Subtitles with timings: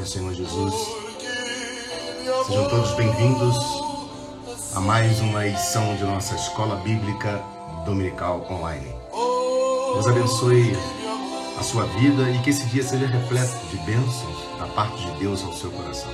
[0.00, 0.74] Paz do Senhor Jesus.
[2.46, 3.56] Sejam todos bem-vindos
[4.74, 7.42] a mais uma edição de nossa Escola Bíblica
[7.84, 8.94] Dominical Online.
[9.92, 10.76] Deus abençoe
[11.58, 15.44] a sua vida e que esse dia seja repleto de bênçãos da parte de Deus
[15.44, 16.12] ao seu coração.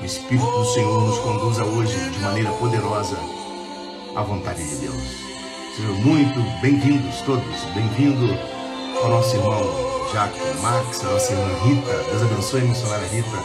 [0.00, 3.16] O Espírito do Senhor nos conduza hoje de maneira poderosa
[4.16, 5.02] à vontade de Deus.
[5.76, 7.64] Sejam muito bem-vindos todos.
[7.74, 8.36] Bem-vindo
[9.00, 12.04] ao nosso irmão Jaco Max, a nossa irmã Rita.
[12.10, 13.38] Deus abençoe a missionária Rita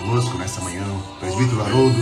[0.00, 0.84] conosco nessa manhã.
[1.18, 1.98] Presbítero Haroldo,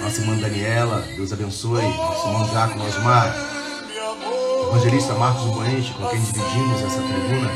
[0.00, 1.06] nossa irmã Daniela.
[1.14, 1.82] Deus abençoe.
[1.82, 3.32] Nosso irmão Jaco Osmar.
[4.68, 7.50] Evangelista Marcos Boente, com quem dividimos essa tribuna.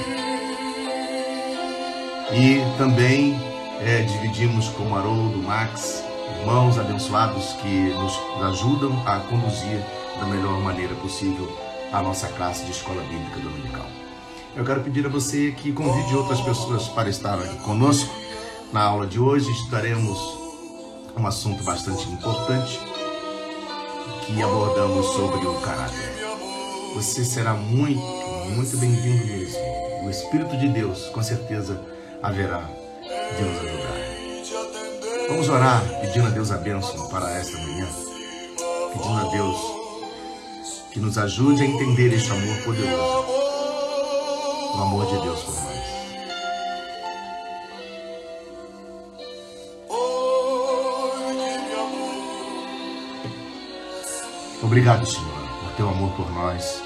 [2.33, 3.41] E também
[3.81, 6.05] é, dividimos com o Haroldo, Max,
[6.39, 9.83] irmãos abençoados que nos ajudam a conduzir
[10.21, 11.49] da melhor maneira possível
[11.93, 14.06] a nossa classe de escola bíblica dominical.
[14.57, 18.11] Eu quero pedir a você que convide outras pessoas para estar aqui conosco.
[18.73, 20.19] Na aula de hoje estudaremos
[21.15, 22.81] um assunto bastante importante
[24.25, 26.11] que abordamos sobre o caráter.
[26.95, 29.61] Você será muito, muito bem-vindo mesmo.
[30.07, 31.79] O Espírito de Deus, com certeza,
[32.23, 32.67] haverá
[33.37, 35.29] de nos ajudar.
[35.29, 37.89] Vamos orar pedindo a Deus a bênção para esta manhã,
[38.95, 39.77] pedindo a Deus
[40.93, 43.56] que nos ajude a entender este amor poderoso,
[44.77, 45.97] o amor de Deus por nós.
[54.63, 56.83] Obrigado, Senhor, por teu amor por nós.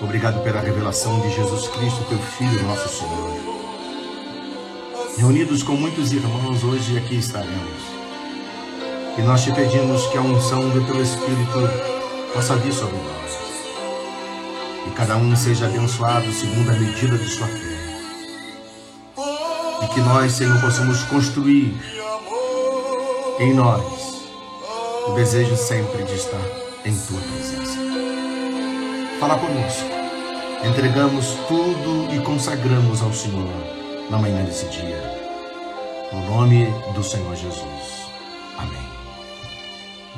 [0.00, 3.56] Obrigado pela revelação de Jesus Cristo, teu Filho, nosso Senhor.
[5.16, 7.82] Reunidos com muitos irmãos, hoje aqui estaremos.
[9.16, 11.58] E nós te pedimos que a unção do teu Espírito
[12.34, 13.45] possa vir sobre nós.
[14.86, 17.76] E cada um seja abençoado segundo a medida de sua fé.
[19.82, 21.74] E que nós, Senhor, possamos construir
[23.40, 23.84] em nós
[25.08, 26.40] o desejo sempre de estar
[26.84, 27.78] em tua presença.
[29.20, 29.96] Fala conosco.
[30.64, 33.48] Entregamos tudo e consagramos ao Senhor
[34.10, 35.00] na manhã desse dia.
[36.12, 38.10] No nome do Senhor Jesus.
[38.58, 38.88] Amém.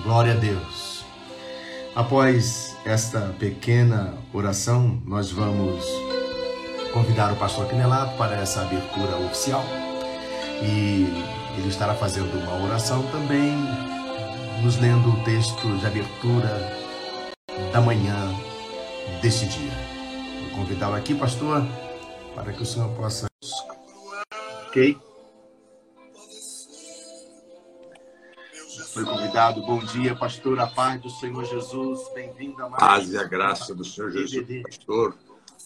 [0.04, 0.97] Glória a Deus.
[1.98, 5.84] Após esta pequena oração, nós vamos
[6.92, 9.64] convidar o pastor Quinelato para essa abertura oficial.
[10.62, 11.08] E
[11.58, 13.52] ele estará fazendo uma oração também,
[14.62, 16.72] nos lendo o texto de abertura
[17.72, 18.32] da manhã
[19.20, 19.72] desse dia.
[20.42, 21.66] Vou convidá-lo aqui, pastor,
[22.32, 23.26] para que o senhor possa.
[24.68, 24.96] Ok?
[28.86, 29.60] Foi convidado.
[29.62, 30.58] Bom dia, pastor.
[30.60, 32.00] A paz do Senhor Jesus.
[32.14, 32.80] Bem-vindo a mais.
[32.80, 35.16] Paz e a graça do Senhor Jesus, pastor.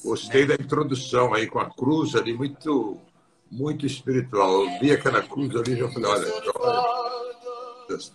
[0.02, 2.98] Gostei da introdução aí com a cruz ali, muito,
[3.50, 4.64] muito espiritual.
[4.64, 6.32] Eu vi aquela cruz ali e já falei, olha,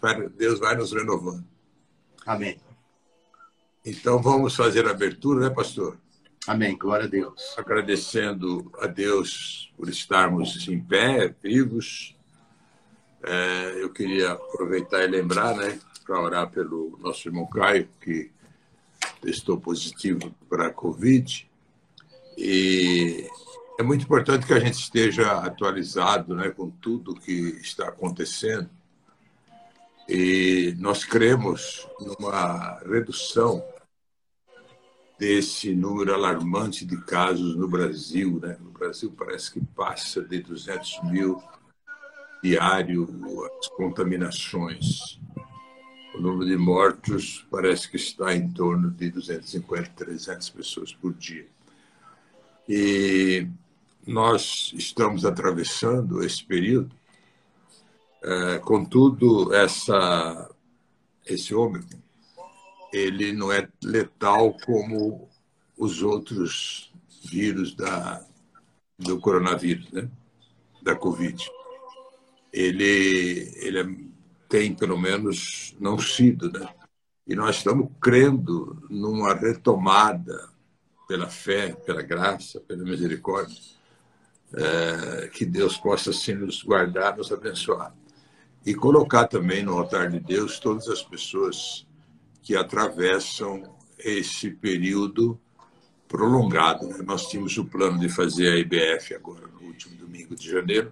[0.01, 1.45] olha, Deus vai nos renovando.
[2.25, 2.59] Amém.
[3.85, 5.97] Então vamos fazer a abertura, né, pastor?
[6.45, 6.77] Amém.
[6.77, 7.55] Glória a Deus.
[7.57, 12.16] Agradecendo a Deus por estarmos em pé, vivos.
[13.29, 18.31] É, eu queria aproveitar e lembrar, né, para orar pelo nosso irmão Caio, que
[19.21, 21.49] testou positivo para a Covid.
[22.37, 23.27] E
[23.77, 28.69] é muito importante que a gente esteja atualizado né, com tudo que está acontecendo.
[30.07, 33.61] E nós cremos numa redução
[35.19, 38.39] desse número alarmante de casos no Brasil.
[38.41, 38.55] Né?
[38.61, 41.43] No Brasil parece que passa de 200 mil
[42.43, 43.07] diário
[43.59, 45.19] as contaminações.
[46.15, 51.47] O número de mortos parece que está em torno de 250, 300 pessoas por dia.
[52.67, 53.47] E
[54.05, 56.95] nós estamos atravessando esse período,
[58.23, 60.49] é, contudo, essa,
[61.25, 61.99] esse ômicron,
[62.91, 65.29] ele não é letal como
[65.77, 66.91] os outros
[67.25, 68.25] vírus da,
[68.97, 70.09] do coronavírus, né?
[70.81, 71.47] da Covid.
[72.57, 73.87] Ele, ele é,
[74.49, 76.67] tem, pelo menos, não sido, né?
[77.27, 80.49] E nós estamos crendo numa retomada
[81.07, 83.55] pela fé, pela graça, pela misericórdia,
[84.55, 87.93] é, que Deus possa assim nos guardar, nos abençoar.
[88.65, 91.85] E colocar também no altar de Deus todas as pessoas
[92.41, 95.39] que atravessam esse período
[96.07, 96.87] prolongado.
[96.87, 96.97] Né?
[97.05, 100.91] Nós tínhamos o plano de fazer a IBF agora, no último domingo de janeiro.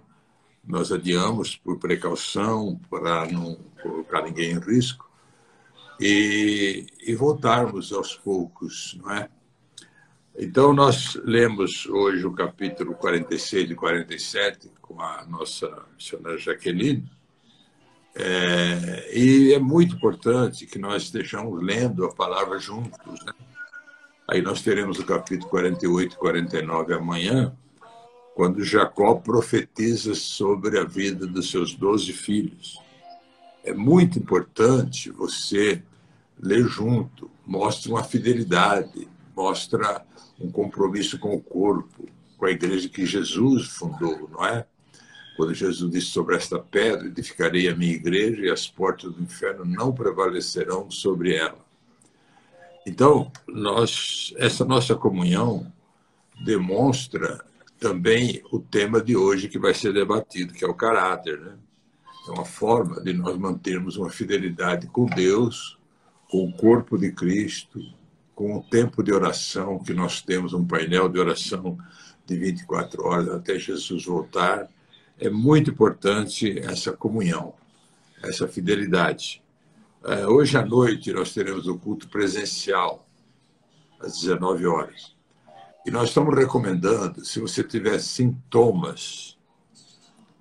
[0.66, 5.08] Nós adiamos por precaução, para não colocar ninguém em risco,
[6.00, 9.28] e, e voltarmos aos poucos, não é?
[10.38, 17.08] Então, nós lemos hoje o capítulo 46 e 47 com a nossa missionária Jaqueline,
[18.18, 23.24] é, e é muito importante que nós estejamos lendo a palavra juntos.
[23.24, 23.32] Né?
[24.26, 27.54] Aí nós teremos o capítulo 48 e 49 amanhã,
[28.36, 32.78] quando Jacó profetiza sobre a vida dos seus doze filhos.
[33.64, 35.82] É muito importante você
[36.38, 40.04] ler junto, mostra uma fidelidade, mostra
[40.38, 42.06] um compromisso com o corpo,
[42.36, 44.66] com a igreja que Jesus fundou, não é?
[45.34, 49.64] Quando Jesus disse sobre esta pedra, edificarei a minha igreja e as portas do inferno
[49.64, 51.64] não prevalecerão sobre ela.
[52.86, 55.72] Então, nós, essa nossa comunhão
[56.44, 57.42] demonstra
[57.78, 61.40] também o tema de hoje que vai ser debatido, que é o caráter.
[61.40, 61.56] Né?
[62.28, 65.78] É uma forma de nós mantermos uma fidelidade com Deus,
[66.28, 67.80] com o corpo de Cristo,
[68.34, 71.78] com o tempo de oração, que nós temos um painel de oração
[72.26, 74.68] de 24 horas até Jesus voltar
[75.18, 77.54] é muito importante essa comunhão,
[78.22, 79.42] essa fidelidade.
[80.04, 83.06] É, hoje à noite nós teremos o culto presencial,
[83.98, 85.15] às 19 horas.
[85.86, 89.38] E nós estamos recomendando, se você tiver sintomas,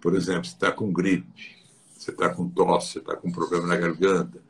[0.01, 1.55] por exemplo, você está com gripe,
[1.95, 4.41] você está com tosse, você está com problema na garganta,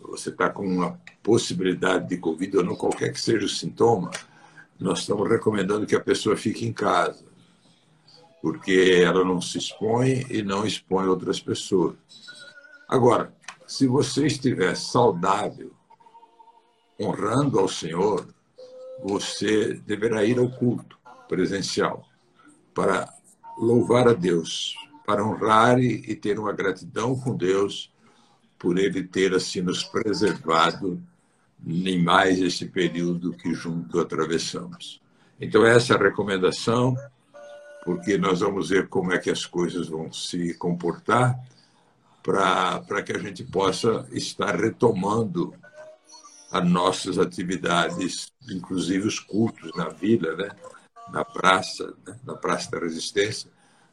[0.00, 4.10] você está com uma possibilidade de Covid ou não, qualquer que seja o sintoma,
[4.78, 7.30] nós estamos recomendando que a pessoa fique em casa
[8.40, 11.96] porque ela não se expõe e não expõe outras pessoas.
[12.88, 13.34] Agora,
[13.66, 15.70] se você estiver saudável,
[16.98, 18.26] honrando ao Senhor,
[19.02, 20.98] você deverá ir ao culto
[21.28, 22.06] presencial
[22.74, 23.12] para
[23.58, 24.74] louvar a Deus,
[25.06, 27.92] para honrar e ter uma gratidão com Deus
[28.58, 31.02] por Ele ter assim nos preservado
[31.66, 35.00] em mais esse período que junto atravessamos.
[35.40, 36.96] Então, essa é a recomendação
[37.84, 41.38] porque nós vamos ver como é que as coisas vão se comportar
[42.22, 45.54] para que a gente possa estar retomando
[46.50, 50.48] as nossas atividades, inclusive os cultos na vila, né?
[51.12, 52.18] na praça, né?
[52.24, 53.50] na Praça da Resistência.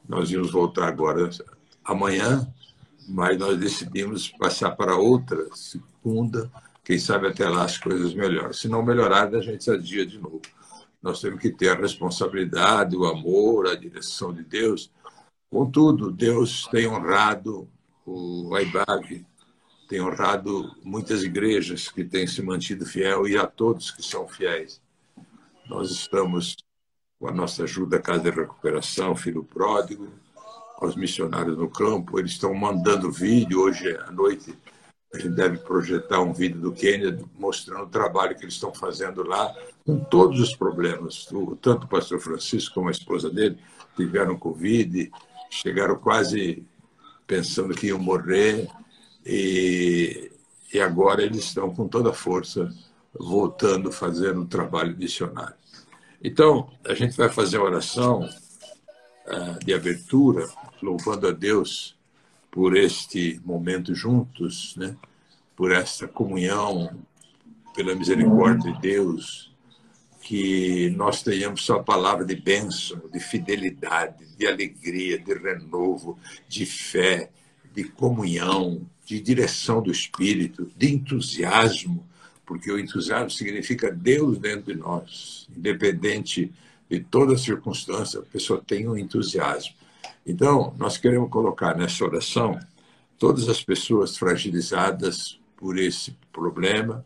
[0.08, 1.30] Nós íamos voltar agora
[1.84, 2.48] amanhã,
[3.08, 6.52] mas nós decidimos passar para outra segunda,
[6.84, 8.54] quem sabe até lá as coisas melhoram.
[8.54, 10.42] Se não melhorar, a gente adia de novo
[11.02, 14.92] nós temos que ter a responsabilidade, o amor, a direção de Deus.
[15.50, 17.68] Contudo, Deus tem honrado
[18.06, 19.26] o AIBAG,
[19.88, 24.82] tem honrado muitas igrejas que têm se mantido fiel e a todos que são fiéis.
[25.68, 26.56] Nós estamos
[27.20, 30.08] com a nossa ajuda à Casa de Recuperação, Filho Pródigo,
[30.80, 34.54] aos missionários no campo, eles estão mandando vídeo hoje à noite.
[35.14, 39.24] A gente deve projetar um vídeo do Quênia mostrando o trabalho que eles estão fazendo
[39.24, 41.28] lá, com todos os problemas.
[41.62, 43.58] Tanto o pastor Francisco como a esposa dele
[43.96, 45.12] tiveram Covid,
[45.50, 46.64] chegaram quase
[47.26, 48.68] pensando que iam morrer,
[49.30, 50.32] e,
[50.74, 52.74] e agora eles estão com toda a força
[53.14, 55.56] voltando, fazendo um trabalho missionário.
[56.24, 60.48] Então, a gente vai fazer a oração uh, de abertura,
[60.82, 61.98] louvando a Deus
[62.50, 64.96] por este momento juntos, né?
[65.56, 66.98] por esta comunhão,
[67.76, 69.54] pela misericórdia de Deus,
[70.22, 76.18] que nós tenhamos só a palavra de bênção, de fidelidade, de alegria, de renovo,
[76.48, 77.30] de fé,
[77.74, 82.06] de comunhão, de direção do Espírito, de entusiasmo,
[82.46, 86.52] porque o entusiasmo significa Deus dentro de nós, independente
[86.90, 89.74] de toda circunstância, a pessoa tem um entusiasmo.
[90.26, 92.60] Então, nós queremos colocar nessa oração
[93.18, 97.06] todas as pessoas fragilizadas por esse problema,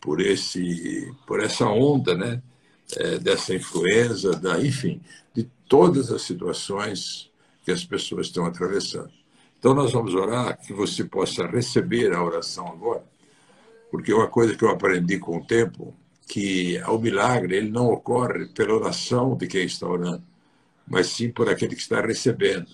[0.00, 2.40] por esse por essa onda, né,
[2.96, 5.00] é, dessa influenza, da, enfim,
[5.34, 7.30] de todas as situações
[7.64, 9.21] que as pessoas estão atravessando.
[9.62, 13.04] Então, nós vamos orar que você possa receber a oração agora,
[13.92, 15.94] porque uma coisa que eu aprendi com o tempo
[16.26, 20.24] que o milagre ele não ocorre pela oração de quem está orando,
[20.84, 22.66] mas sim por aquele que está recebendo.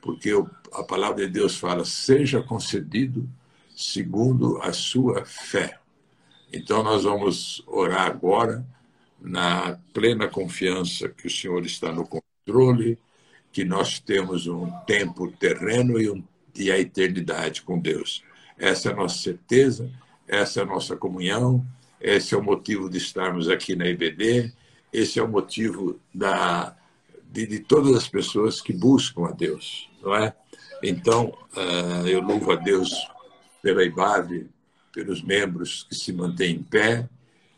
[0.00, 0.32] Porque
[0.72, 3.28] a palavra de Deus fala: seja concedido
[3.76, 5.78] segundo a sua fé.
[6.50, 8.66] Então, nós vamos orar agora
[9.20, 12.98] na plena confiança que o Senhor está no controle,
[13.56, 16.22] que nós temos um tempo terreno e, um,
[16.54, 18.22] e a eternidade com Deus.
[18.58, 19.90] Essa é a nossa certeza,
[20.28, 21.66] essa é a nossa comunhão,
[21.98, 24.52] esse é o motivo de estarmos aqui na IBD,
[24.92, 26.76] esse é o motivo da,
[27.32, 30.34] de, de todas as pessoas que buscam a Deus, não é?
[30.82, 32.90] Então, uh, eu louvo a Deus
[33.62, 34.50] pela IBAV,
[34.92, 37.08] pelos membros que se mantêm em pé,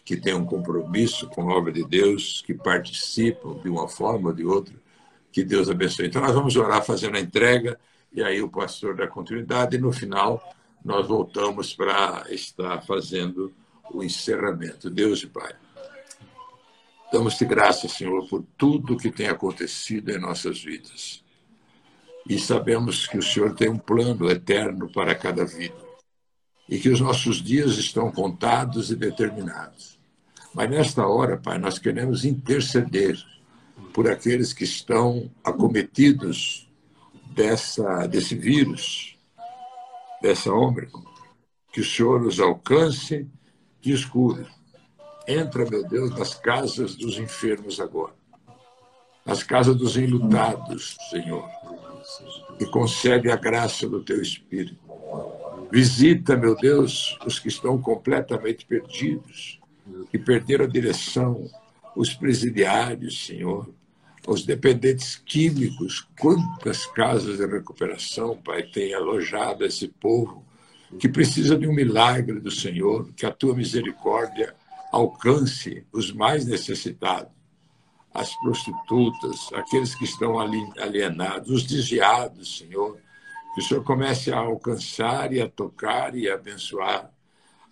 [0.05, 4.35] que têm um compromisso com a obra de Deus, que participam de uma forma ou
[4.37, 4.76] de outra.
[5.33, 6.07] Que Deus abençoe.
[6.07, 7.79] Então, nós vamos orar fazendo a entrega,
[8.13, 10.43] e aí o pastor dá continuidade, e no final
[10.85, 13.53] nós voltamos para estar fazendo
[13.93, 14.91] o encerramento.
[14.91, 15.55] Deus e Pai.
[17.13, 21.25] Damos-te graças, Senhor, por tudo que tem acontecido em nossas vidas.
[22.29, 25.89] E sabemos que o Senhor tem um plano eterno para cada vida
[26.69, 29.99] e que os nossos dias estão contados e determinados.
[30.53, 33.17] Mas nesta hora, Pai, nós queremos interceder
[33.99, 36.71] por aqueles que estão acometidos
[37.35, 39.19] dessa, desse vírus,
[40.23, 41.02] dessa Ômicron.
[41.73, 43.26] Que o Senhor os alcance
[43.85, 44.47] e os cure.
[45.26, 48.14] Entra, meu Deus, nas casas dos enfermos agora,
[49.26, 51.50] nas casas dos enlutados, Senhor,
[52.61, 54.78] e concede a graça do Teu Espírito.
[55.73, 59.59] Visita, meu Deus, os que estão completamente perdidos,
[60.09, 61.50] que perderam a direção,
[61.97, 63.69] os presidiários, Senhor,
[64.29, 66.07] os dependentes químicos.
[66.21, 70.45] Quantas casas de recuperação, Pai, tem alojado esse povo
[70.99, 74.55] que precisa de um milagre do Senhor, que a tua misericórdia
[74.93, 77.33] alcance os mais necessitados,
[78.15, 82.99] as prostitutas, aqueles que estão alienados, os desviados, Senhor
[83.59, 87.11] que o Senhor comece a alcançar e a tocar e a abençoar.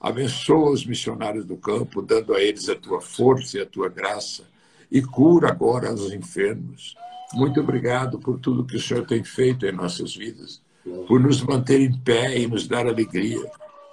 [0.01, 4.45] Abençoa os missionários do campo, dando a eles a tua força e a tua graça.
[4.90, 6.95] E cura agora os enfermos.
[7.35, 10.62] Muito obrigado por tudo que o Senhor tem feito em nossas vidas,
[11.09, 13.45] por nos manter em pé e nos dar alegria,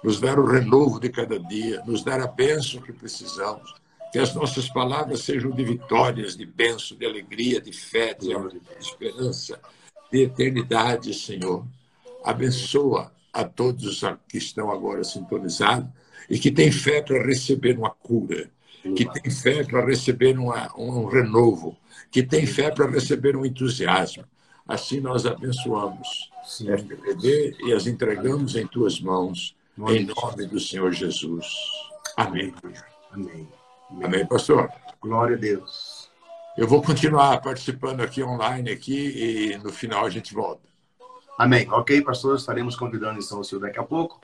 [0.02, 3.74] nos dar o renovo de cada dia, nos dar a bênção que precisamos.
[4.12, 8.28] Que as nossas palavras sejam de vitórias, de bênção, de alegria, de fé, de
[8.78, 9.58] esperança,
[10.12, 11.64] de eternidade, Senhor
[12.24, 15.90] abençoa a todos que estão agora sintonizados
[16.30, 18.48] e que têm fé para receber uma cura,
[18.92, 21.76] que têm fé para receber uma, um renovo,
[22.10, 24.24] que têm fé para receber um entusiasmo.
[24.66, 26.70] Assim nós abençoamos Sim.
[26.70, 29.56] esta bebê e as entregamos em tuas mãos,
[29.88, 31.46] em nome do Senhor Jesus.
[32.16, 32.54] Amém.
[33.10, 33.48] Amém.
[33.90, 34.70] Amém, Amém pastor?
[35.00, 36.10] Glória a Deus.
[36.56, 40.68] Eu vou continuar participando aqui online aqui e no final a gente volta.
[41.36, 41.68] Amém.
[41.70, 44.20] Ok, pastor, estaremos convidando então o senhor daqui a pouco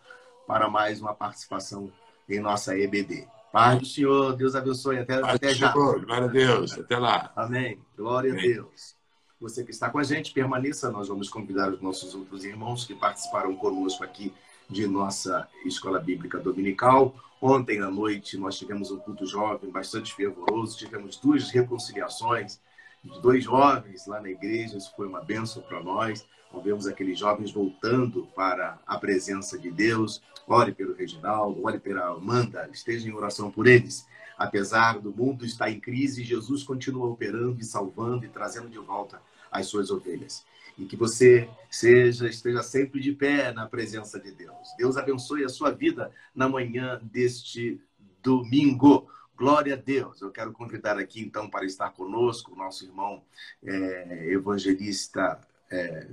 [0.46, 1.92] para mais uma participação
[2.28, 3.26] em nossa EBD.
[3.52, 4.98] Paz do Senhor, Deus abençoe.
[4.98, 5.72] Até, até já.
[5.72, 6.78] Senhor, glória a Deus.
[6.78, 7.32] Até lá.
[7.34, 7.78] Amém.
[7.96, 8.44] Glória Amém.
[8.44, 8.94] a Deus.
[9.40, 10.90] Você que está com a gente, permaneça.
[10.90, 14.32] Nós vamos convidar os nossos outros irmãos que participaram conosco aqui
[14.68, 17.14] de nossa escola bíblica dominical.
[17.42, 22.60] Ontem à noite nós tivemos um culto jovem bastante fervoroso, tivemos duas reconciliações
[23.02, 26.24] de dois jovens lá na igreja, isso foi uma bênção para nós.
[26.52, 30.22] Nós vemos aqueles jovens voltando para a presença de Deus.
[30.46, 34.06] Ore pelo Reginaldo, ore pela Amanda, esteja em oração por eles.
[34.36, 39.22] Apesar do mundo estar em crise, Jesus continua operando e salvando e trazendo de volta
[39.50, 40.44] as suas ovelhas.
[40.78, 44.74] E que você seja, esteja sempre de pé na presença de Deus.
[44.78, 47.80] Deus abençoe a sua vida na manhã deste
[48.22, 49.08] domingo.
[49.36, 50.20] Glória a Deus.
[50.20, 53.22] Eu quero convidar aqui, então, para estar conosco o nosso irmão
[53.62, 55.40] é, evangelista
[55.70, 56.08] é,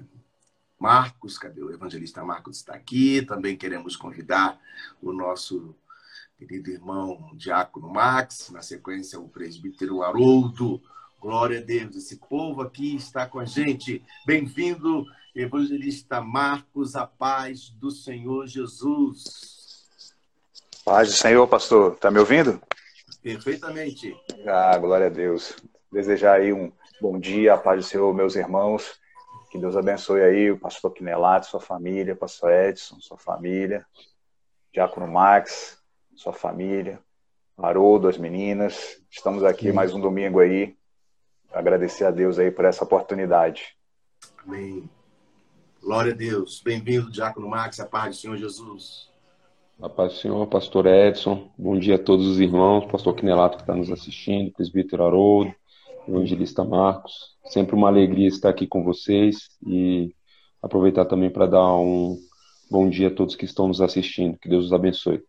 [0.79, 2.57] Marcos, cadê o evangelista Marcos?
[2.57, 3.21] Está aqui.
[3.23, 4.59] Também queremos convidar
[5.01, 5.75] o nosso
[6.37, 10.79] querido irmão Diácono Max, na sequência o presbítero Haroldo.
[11.19, 14.03] Glória a Deus, esse povo aqui está com a gente.
[14.23, 15.03] Bem-vindo,
[15.35, 19.89] evangelista Marcos, a paz do Senhor Jesus.
[20.85, 21.93] Paz do Senhor, pastor.
[21.93, 22.61] Está me ouvindo?
[23.23, 24.15] Perfeitamente.
[24.45, 25.55] Ah, glória a Deus.
[25.91, 28.99] Desejar aí um bom dia, a paz do Senhor, meus irmãos.
[29.57, 33.83] Que Deus abençoe aí o pastor Quinelato, sua família, pastor Edson, sua família,
[34.71, 35.81] Diácono Max,
[36.15, 36.99] sua família,
[37.57, 39.01] Haroldo, as meninas.
[39.09, 39.73] Estamos aqui Sim.
[39.73, 40.77] mais um domingo aí.
[41.51, 43.75] Agradecer a Deus aí por essa oportunidade.
[44.45, 44.87] Amém.
[45.81, 46.61] Glória a Deus.
[46.63, 49.09] Bem-vindo, Diácono Max, a paz do Senhor Jesus.
[49.81, 53.63] A paz do Senhor, pastor Edson, bom dia a todos os irmãos, pastor Quinelato que
[53.63, 55.51] está nos assistindo, presbítero Haroldo,
[56.07, 57.35] evangelista Marcos.
[57.45, 60.13] Sempre uma alegria estar aqui com vocês e
[60.61, 62.17] aproveitar também para dar um
[62.69, 64.37] bom dia a todos que estão nos assistindo.
[64.37, 65.23] Que Deus os abençoe.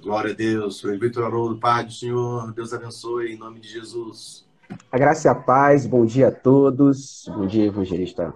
[0.00, 0.80] Glória a Deus.
[0.80, 4.44] Presbítero Haroldo, Pai do Senhor, Deus abençoe em nome de Jesus.
[4.90, 7.24] A graça e a paz, bom dia a todos.
[7.28, 8.34] Bom dia, evangelista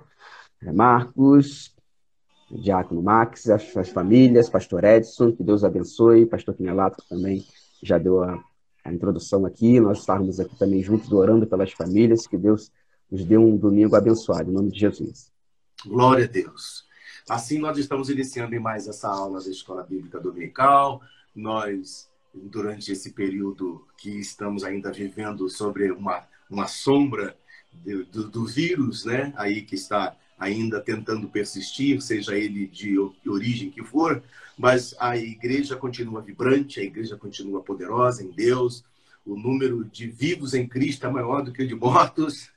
[0.62, 1.74] Marcos,
[2.50, 7.44] Diácono Max, as, as famílias, Pastor Edson, que Deus abençoe, Pastor Quinelato também
[7.82, 8.42] já deu a,
[8.88, 12.70] a introdução aqui, nós estávamos aqui também juntos orando pelas famílias, que Deus
[13.10, 15.30] nos dê um domingo abençoado, em nome de Jesus.
[15.86, 16.86] Glória a Deus.
[17.28, 21.00] Assim, nós estamos iniciando em mais essa aula da Escola Bíblica Dominical.
[21.34, 27.36] Nós, durante esse período que estamos ainda vivendo sobre uma, uma sombra
[27.72, 33.82] do, do vírus, né, aí que está ainda tentando persistir, seja ele de origem que
[33.82, 34.22] for,
[34.56, 38.84] mas a igreja continua vibrante, a igreja continua poderosa em Deus,
[39.28, 42.50] o número de vivos em Cristo é maior do que o de mortos,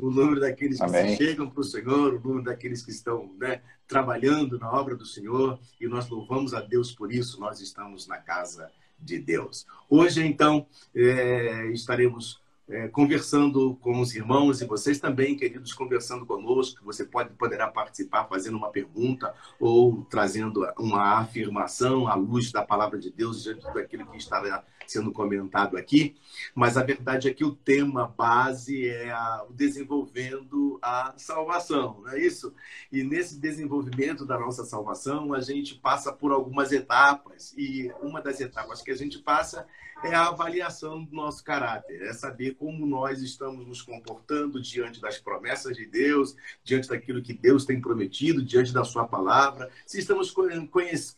[0.00, 4.58] o número daqueles que chegam para o Senhor, o número daqueles que estão né, trabalhando
[4.58, 8.70] na obra do Senhor, e nós louvamos a Deus por isso, nós estamos na casa
[8.98, 9.66] de Deus.
[9.88, 16.84] Hoje, então, é, estaremos é, conversando com os irmãos e vocês também, queridos, conversando conosco.
[16.84, 22.98] Você pode poderá participar fazendo uma pergunta ou trazendo uma afirmação à luz da palavra
[22.98, 26.16] de Deus diante daquilo que estará sendo comentado aqui.
[26.54, 29.12] Mas a verdade é que o tema base é
[29.48, 32.54] o desenvolvendo a salvação, não é isso?
[32.90, 37.52] E nesse desenvolvimento da nossa salvação, a gente passa por algumas etapas.
[37.56, 39.66] E uma das etapas que a gente passa
[40.04, 45.18] é a avaliação do nosso caráter, é saber como nós estamos nos comportando diante das
[45.18, 50.34] promessas de Deus, diante daquilo que Deus tem prometido, diante da Sua palavra, se estamos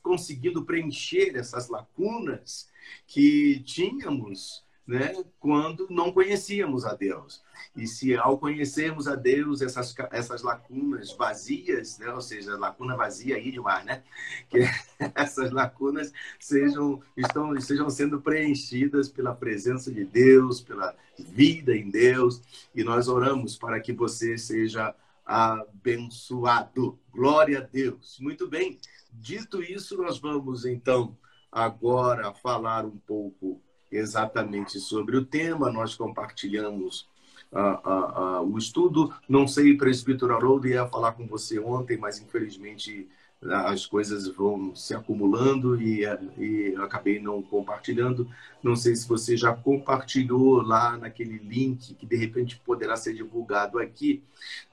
[0.03, 2.69] conseguindo preencher essas lacunas
[3.07, 7.42] que tínhamos né, quando não conhecíamos a Deus.
[7.77, 13.38] E se ao conhecermos a Deus, essas, essas lacunas vazias, né, ou seja, lacuna vazia
[13.38, 14.03] demais, né?
[14.48, 14.61] Que
[15.14, 22.40] essas lacunas sejam, estão, sejam sendo preenchidas pela presença de Deus, pela vida em Deus.
[22.74, 26.98] E nós oramos para que você seja abençoado.
[27.12, 28.18] Glória a Deus.
[28.20, 28.79] Muito bem.
[29.12, 31.14] Dito isso, nós vamos então
[31.53, 35.70] agora falar um pouco exatamente sobre o tema.
[35.70, 37.09] Nós compartilhamos
[37.53, 39.12] uh, uh, uh, o estudo.
[39.29, 43.09] Não sei, presbítero Haroldo ia falar com você ontem, mas infelizmente
[43.40, 46.01] as coisas vão se acumulando e,
[46.37, 48.29] e eu acabei não compartilhando.
[48.61, 53.79] Não sei se você já compartilhou lá naquele link que de repente poderá ser divulgado
[53.79, 54.24] aqui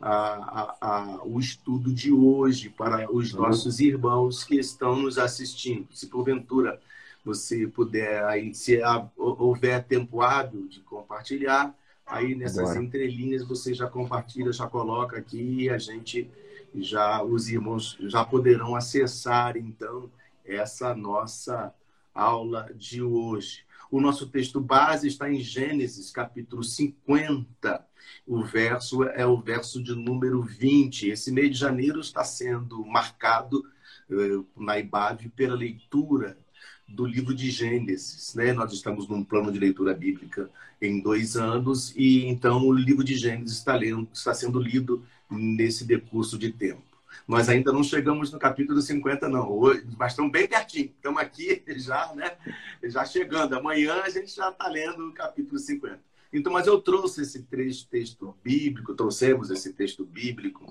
[0.01, 5.87] a, a, a, o estudo de hoje para os nossos irmãos que estão nos assistindo.
[5.91, 6.81] Se porventura
[7.25, 8.79] você puder, aí, se
[9.17, 12.83] houver tempo hábil de compartilhar, aí nessas Agora.
[12.83, 16.29] entrelinhas você já compartilha, já coloca aqui e a gente
[16.75, 20.11] já, os irmãos já poderão acessar então
[20.45, 21.73] essa nossa
[22.13, 23.65] aula de hoje.
[23.89, 27.85] O nosso texto base está em Gênesis, capítulo 50.
[28.27, 31.09] O verso é o verso de número 20.
[31.09, 33.63] Esse mês de janeiro está sendo marcado
[34.09, 36.37] eh, na IBAV pela leitura
[36.87, 38.33] do livro de Gênesis.
[38.35, 38.53] Né?
[38.53, 40.49] Nós estamos num plano de leitura bíblica
[40.81, 45.83] em dois anos e então o livro de Gênesis está, lendo, está sendo lido nesse
[45.83, 46.83] decurso de tempo.
[47.27, 50.91] Nós ainda não chegamos no capítulo 50, não, Hoje, mas estamos bem pertinho.
[50.95, 52.37] Estamos aqui já, né?
[52.83, 53.55] Já chegando.
[53.55, 55.99] Amanhã a gente já está lendo o capítulo 50.
[56.31, 57.41] Então, mas eu trouxe esse
[57.89, 60.69] texto bíblico, trouxemos esse texto bíblico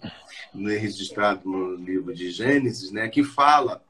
[0.53, 3.83] né, registrado no livro de Gênesis, né, que fala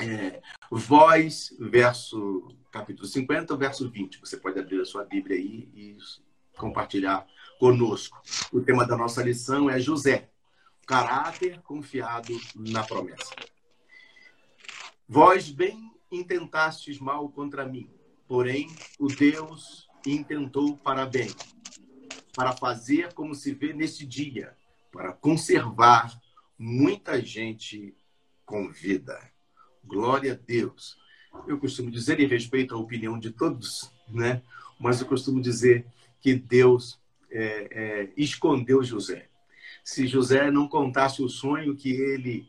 [0.00, 0.40] é,
[0.76, 4.18] voz, verso capítulo 50, verso 20.
[4.18, 5.96] Você pode abrir a sua Bíblia aí e
[6.56, 7.24] compartilhar
[7.60, 8.20] conosco.
[8.52, 10.28] O tema da nossa lição é José,
[10.84, 13.30] caráter confiado na promessa.
[15.08, 17.88] Vós bem intentastes mal contra mim,
[18.26, 21.30] porém o Deus intentou para bem,
[22.34, 24.56] para fazer como se vê neste dia,
[24.90, 26.20] para conservar
[26.58, 27.96] muita gente
[28.44, 29.33] com vida.
[29.86, 30.96] Glória a Deus.
[31.46, 34.42] Eu costumo dizer, e respeito a opinião de todos, né?
[34.78, 35.86] mas eu costumo dizer
[36.20, 39.28] que Deus é, é, escondeu José.
[39.82, 42.48] Se José não contasse o sonho que ele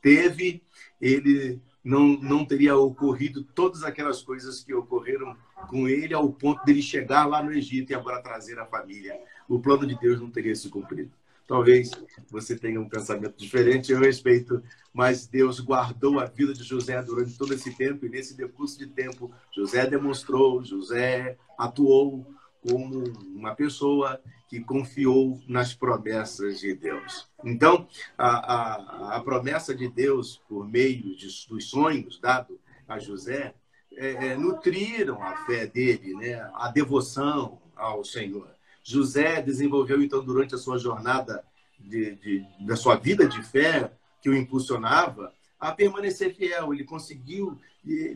[0.00, 0.62] teve,
[1.00, 5.36] ele não, não teria ocorrido todas aquelas coisas que ocorreram
[5.68, 9.18] com ele ao ponto dele chegar lá no Egito e agora trazer a família.
[9.48, 11.12] O plano de Deus não teria se cumprido.
[11.46, 11.90] Talvez
[12.30, 17.36] você tenha um pensamento diferente, eu respeito, mas Deus guardou a vida de José durante
[17.36, 22.26] todo esse tempo, e nesse decurso de tempo, José demonstrou, José atuou
[22.66, 27.28] como uma pessoa que confiou nas promessas de Deus.
[27.44, 33.54] Então, a, a, a promessa de Deus, por meio de, dos sonhos dado a José,
[33.96, 36.34] é, é, nutriram a fé dele, né?
[36.54, 38.51] a devoção ao Senhor.
[38.82, 41.44] José desenvolveu, então, durante a sua jornada,
[41.78, 46.72] de, de, da sua vida de fé, que o impulsionava, a permanecer fiel.
[46.72, 47.58] Ele conseguiu,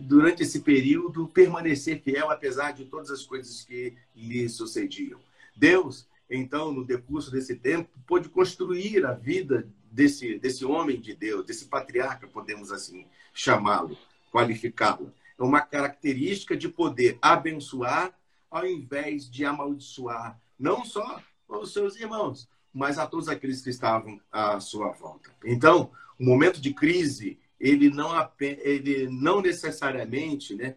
[0.00, 5.20] durante esse período, permanecer fiel, apesar de todas as coisas que lhe sucediam.
[5.56, 11.46] Deus, então, no decurso desse tempo, pôde construir a vida desse, desse homem de Deus,
[11.46, 13.96] desse patriarca, podemos assim chamá-lo,
[14.32, 15.12] qualificá-lo.
[15.38, 18.12] É uma característica de poder abençoar
[18.50, 24.20] ao invés de amaldiçoar, não só os seus irmãos, mas a todos aqueles que estavam
[24.30, 25.34] à sua volta.
[25.44, 30.76] Então, o momento de crise, ele não, ele não necessariamente, né,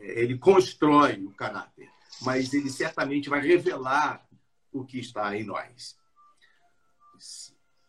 [0.00, 1.90] ele constrói o caráter,
[2.22, 4.26] mas ele certamente vai revelar
[4.72, 5.96] o que está em nós.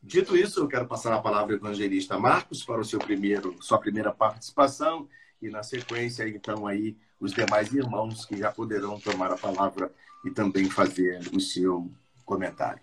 [0.01, 3.77] Dito isso, eu quero passar a palavra ao evangelista Marcos para o seu primeiro, sua
[3.77, 5.07] primeira participação
[5.41, 9.93] e na sequência, então, aí os demais irmãos que já poderão tomar a palavra
[10.25, 11.89] e também fazer o seu
[12.25, 12.81] comentário.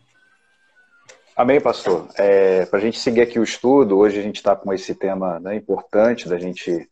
[1.37, 2.09] Amém, pastor.
[2.16, 5.38] É, Para a gente seguir aqui o estudo, hoje a gente está com esse tema
[5.38, 6.88] né, importante da gente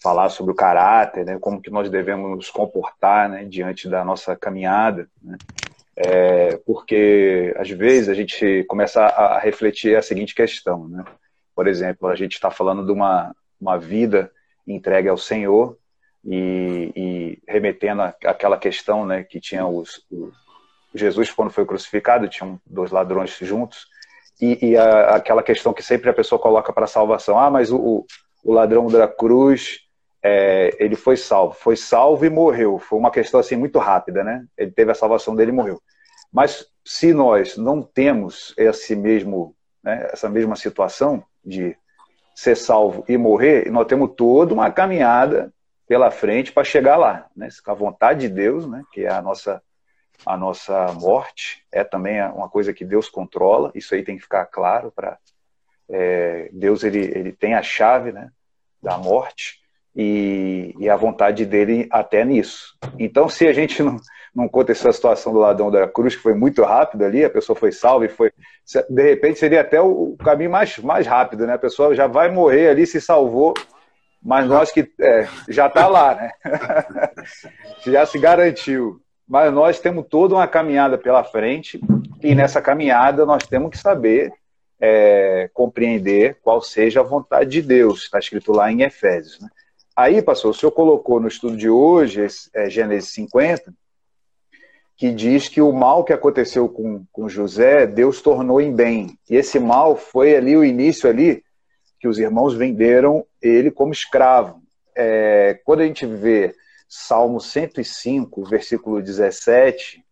[0.00, 4.36] falar sobre o caráter, né, como que nós devemos nos comportar né, diante da nossa
[4.36, 5.36] caminhada, né,
[5.96, 11.04] é, porque às vezes a gente começa a refletir a seguinte questão, né?
[11.54, 14.30] Por exemplo, a gente está falando de uma, uma vida
[14.66, 15.76] entregue ao Senhor
[16.24, 20.06] e, e remetendo àquela questão, né, que tinha os,
[20.94, 23.86] Jesus quando foi crucificado tinham dois ladrões juntos
[24.40, 28.06] e, e a, aquela questão que sempre a pessoa coloca para salvação, ah, mas o,
[28.42, 29.80] o ladrão da cruz
[30.22, 32.78] é, ele foi salvo, foi salvo e morreu.
[32.78, 34.44] Foi uma questão assim muito rápida, né?
[34.56, 35.80] Ele teve a salvação dele e morreu.
[36.32, 41.76] Mas se nós não temos esse mesmo, né, essa mesma situação de
[42.34, 45.52] ser salvo e morrer, nós temos toda uma caminhada
[45.90, 47.48] pela frente para chegar lá, né?
[47.64, 48.84] Com a vontade de Deus, né?
[48.92, 49.60] Que é a nossa
[50.24, 53.72] a nossa morte é também uma coisa que Deus controla.
[53.74, 55.18] Isso aí tem que ficar claro para
[55.88, 58.30] é, Deus ele ele tem a chave, né?
[58.80, 59.58] Da morte
[59.96, 62.78] e, e a vontade dele até nisso.
[62.96, 63.96] Então, se a gente não,
[64.32, 67.56] não conta essa situação do ladrão da cruz, que foi muito rápido ali, a pessoa
[67.56, 68.30] foi salva e foi.
[68.88, 71.54] De repente seria até o caminho mais, mais rápido, né?
[71.54, 73.54] A pessoa já vai morrer ali, se salvou,
[74.22, 76.30] mas nós que é, já está lá, né?
[77.86, 79.00] já se garantiu.
[79.26, 81.80] Mas nós temos toda uma caminhada pela frente,
[82.22, 84.32] e nessa caminhada nós temos que saber
[84.80, 89.38] é, compreender qual seja a vontade de Deus, está escrito lá em Efésios.
[89.40, 89.48] Né?
[89.94, 93.72] Aí, pastor, o senhor colocou no estudo de hoje, é, Gênesis 50,
[94.96, 99.18] que diz que o mal que aconteceu com, com José, Deus tornou em bem.
[99.28, 101.42] E esse mal foi ali o início ali,
[101.98, 104.62] que os irmãos venderam ele como escravo.
[104.94, 106.54] É, quando a gente vê
[106.88, 110.04] Salmo 105, versículo 17,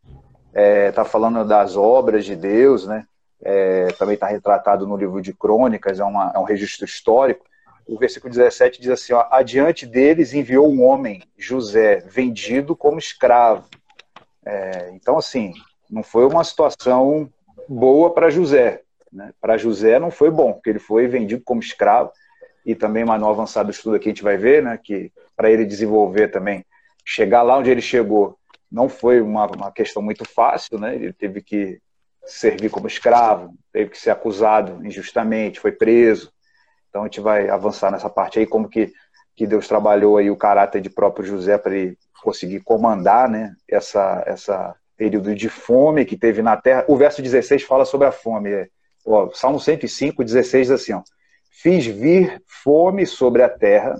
[0.46, 3.06] está é, tá falando das obras de Deus, né?
[3.40, 7.44] É, também está retratado no livro de Crônicas, é, uma, é um registro histórico
[7.88, 13.66] o versículo 17 diz assim: ó, Adiante deles enviou um homem, José, vendido como escravo.
[14.44, 15.54] É, então, assim,
[15.90, 17.30] não foi uma situação
[17.66, 18.82] boa para José.
[19.10, 19.32] Né?
[19.40, 22.12] Para José não foi bom, porque ele foi vendido como escravo.
[22.68, 25.64] E também, mais no avançado estudo aqui, a gente vai ver né, que para ele
[25.64, 26.64] desenvolver também,
[27.04, 28.38] chegar lá onde ele chegou,
[28.70, 30.78] não foi uma, uma questão muito fácil.
[30.78, 30.94] Né?
[30.94, 31.80] Ele teve que
[32.24, 36.30] servir como escravo, teve que ser acusado injustamente, foi preso
[36.88, 38.92] então a gente vai avançar nessa parte aí, como que,
[39.36, 44.22] que Deus trabalhou aí o caráter de próprio José para ele conseguir comandar né, essa,
[44.26, 46.84] essa período de fome que teve na terra.
[46.88, 48.50] O verso 16 fala sobre a fome.
[48.50, 48.68] É,
[49.32, 51.02] Salmo 105, 16 assim, ó,
[51.60, 53.96] Fiz vir fome sobre a terra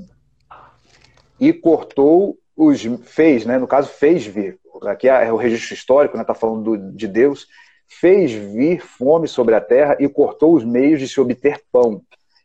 [1.40, 3.58] e cortou os fez, né?
[3.58, 4.60] No caso fez vir.
[4.84, 6.22] Aqui é o registro histórico, né?
[6.22, 7.48] Tá falando do, de Deus.
[7.88, 12.00] Fez vir fome sobre a terra e cortou os meios de se obter pão.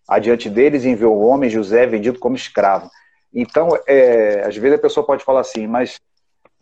[0.08, 2.89] Adiante deles enviou o homem José vendido como escravo.
[3.32, 5.99] Então, é, às vezes a pessoa pode falar assim, mas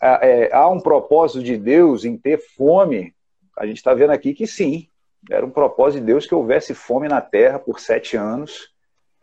[0.02, 3.14] é, há um propósito de Deus em ter fome?
[3.58, 4.90] A gente está vendo aqui que sim,
[5.30, 8.70] era um propósito de Deus que houvesse fome na terra por sete anos.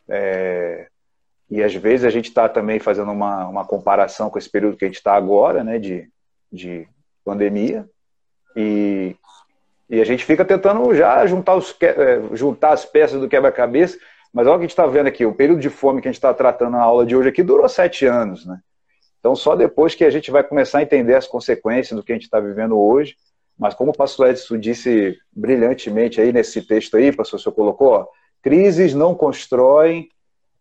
[0.08, 0.88] É,
[1.50, 4.84] e às vezes a gente está também fazendo uma, uma comparação com esse período que
[4.84, 6.08] a gente está agora, né, de,
[6.52, 6.86] de
[7.24, 7.88] pandemia.
[8.54, 9.16] E
[9.90, 13.98] E a gente fica tentando já juntar, os, é, juntar as peças do quebra-cabeça,
[14.34, 16.10] mas olha o que a gente está vendo aqui, o período de fome que a
[16.10, 18.60] gente está tratando na aula de hoje aqui durou sete anos, né?
[19.18, 22.14] Então, só depois que a gente vai começar a entender as consequências do que a
[22.14, 23.16] gente está vivendo hoje,
[23.58, 28.06] mas como o pastor Edson disse brilhantemente aí nesse texto aí, pastor, senhor colocou, ó,
[28.40, 30.08] crises não constroem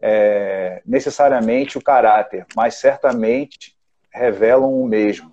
[0.01, 3.75] é, necessariamente o caráter, mas certamente
[4.11, 5.31] revelam o mesmo.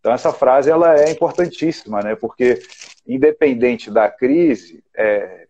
[0.00, 2.14] Então essa frase ela é importantíssima, né?
[2.14, 2.60] Porque
[3.06, 5.46] independente da crise, é,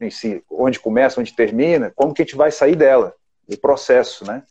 [0.00, 3.14] em si, onde começa, onde termina, como que a gente vai sair dela,
[3.48, 4.42] o processo, né?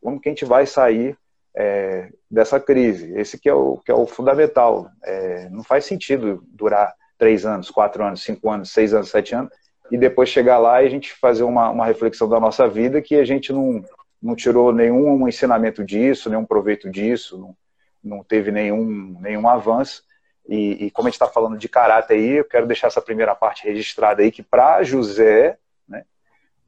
[0.00, 1.16] Como que a gente vai sair
[1.56, 3.12] é, dessa crise?
[3.18, 4.90] Esse que é o que é o fundamental.
[5.04, 9.50] É, não faz sentido durar três anos, quatro anos, cinco anos, seis anos, sete anos
[9.90, 13.16] e depois chegar lá e a gente fazer uma, uma reflexão da nossa vida que
[13.16, 13.84] a gente não,
[14.22, 17.56] não tirou nenhum ensinamento disso, nenhum proveito disso, não,
[18.02, 20.02] não teve nenhum, nenhum avanço.
[20.48, 23.34] E, e como a gente está falando de caráter aí, eu quero deixar essa primeira
[23.34, 26.04] parte registrada aí, que para José, né,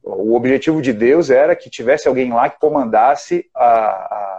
[0.03, 4.38] o objetivo de Deus era que tivesse alguém lá que comandasse a, a,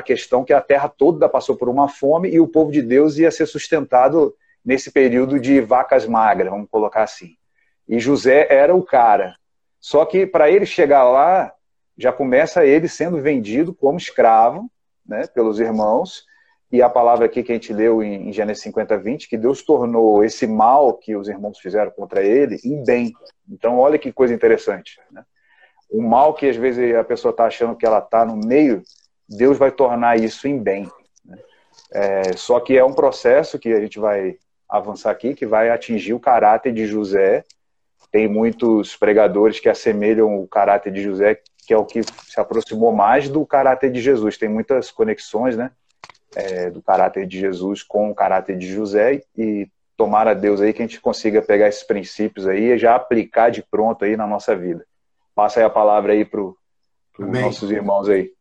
[0.00, 3.18] a questão que a terra toda passou por uma fome e o povo de Deus
[3.18, 4.34] ia ser sustentado
[4.64, 7.36] nesse período de vacas magras, vamos colocar assim.
[7.88, 9.36] E José era o cara.
[9.78, 11.52] Só que para ele chegar lá,
[11.96, 14.70] já começa ele sendo vendido como escravo
[15.06, 16.24] né, pelos irmãos.
[16.72, 20.22] E a palavra aqui que a gente leu em, Gênesis 50, 20, que Deus tornou
[20.22, 23.12] esse mal que os irmãos fizeram contra ele em bem.
[23.48, 25.00] Então, olha que coisa interessante.
[25.10, 25.24] Né?
[25.90, 28.82] O mal que às vezes a pessoa está achando que ela está no meio,
[29.30, 30.90] Deus vai tornar isso em bem.
[31.24, 31.38] Né?
[31.92, 34.36] É, só que é um processo que a gente vai
[34.68, 37.44] avançar aqui, que vai atingir o caráter de José
[38.10, 42.92] tem muitos pregadores que assemelham o caráter de José, que é o que se aproximou
[42.92, 44.36] mais do caráter de Jesus.
[44.36, 45.70] Tem muitas conexões, né?
[46.34, 50.80] É, do caráter de Jesus com o caráter de José e tomara Deus aí que
[50.80, 54.54] a gente consiga pegar esses princípios aí e já aplicar de pronto aí na nossa
[54.54, 54.86] vida.
[55.34, 56.56] Passa aí a palavra aí para os
[57.18, 58.32] nossos irmãos aí.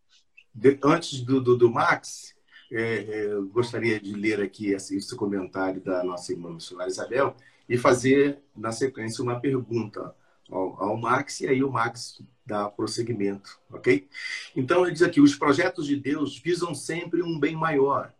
[0.59, 2.35] De, antes do, do, do Max,
[2.69, 7.33] é, é, gostaria de ler aqui esse, esse comentário da nossa irmã missionária Isabel,
[7.69, 10.13] e fazer, na sequência, uma pergunta
[10.51, 14.09] ao, ao Max, e aí o Max dá prosseguimento, ok?
[14.53, 18.13] Então, ele diz aqui: os projetos de Deus visam sempre um bem maior,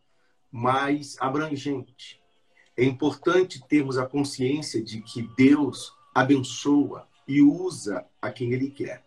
[0.49, 2.21] mais abrangente.
[2.77, 9.03] É importante termos a consciência de que Deus abençoa e usa a quem Ele quer.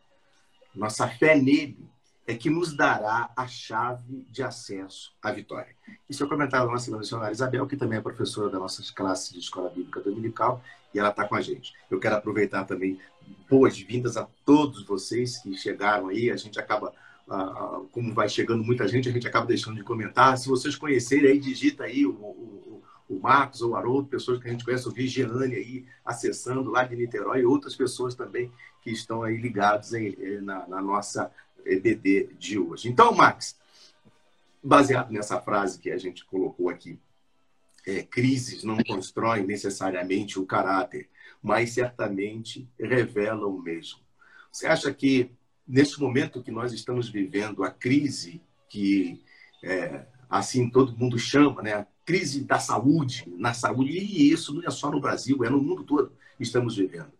[0.74, 1.90] Nossa fé nele
[2.32, 5.74] é que nos dará a chave de acesso à vitória.
[6.08, 9.32] Isso é o comentário da nossa missionária Isabel, que também é professora das nossas classes
[9.32, 10.62] de Escola Bíblica Dominical,
[10.94, 11.74] e ela está com a gente.
[11.90, 12.98] Eu quero aproveitar também
[13.48, 16.30] boas-vindas a todos vocês que chegaram aí.
[16.30, 16.92] A gente acaba,
[17.92, 20.36] como vai chegando muita gente, a gente acaba deixando de comentar.
[20.38, 24.48] Se vocês conhecerem aí, digita aí o, o, o Marcos ou o Haroldo, pessoas que
[24.48, 28.90] a gente conhece, o Vigiane aí, acessando lá de Niterói, e outras pessoas também que
[28.90, 31.30] estão aí ligados em, na, na nossa
[31.64, 32.88] EBD de hoje.
[32.88, 33.56] Então, Max,
[34.62, 36.98] baseado nessa frase que a gente colocou aqui,
[37.86, 41.08] é, crises não constroem necessariamente o caráter,
[41.42, 44.00] mas certamente revelam o mesmo.
[44.50, 45.30] Você acha que,
[45.66, 49.20] neste momento que nós estamos vivendo, a crise que
[49.62, 51.72] é, assim todo mundo chama, né?
[51.74, 55.60] a crise da saúde, na saúde, e isso não é só no Brasil, é no
[55.60, 57.12] mundo todo que estamos vivendo.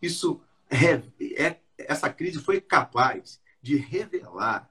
[0.00, 1.02] Isso é,
[1.36, 4.70] é essa crise foi capaz de revelar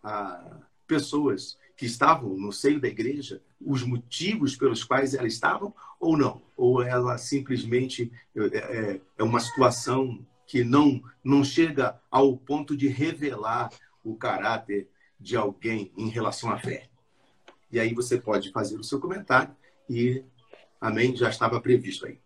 [0.00, 6.16] a pessoas que estavam no seio da igreja os motivos pelos quais elas estavam ou
[6.16, 6.40] não?
[6.56, 12.86] Ou ela simplesmente é, é, é uma situação que não, não chega ao ponto de
[12.86, 13.70] revelar
[14.04, 16.88] o caráter de alguém em relação à fé?
[17.72, 19.56] E aí você pode fazer o seu comentário
[19.90, 20.22] e,
[20.80, 22.20] amém, já estava previsto aí.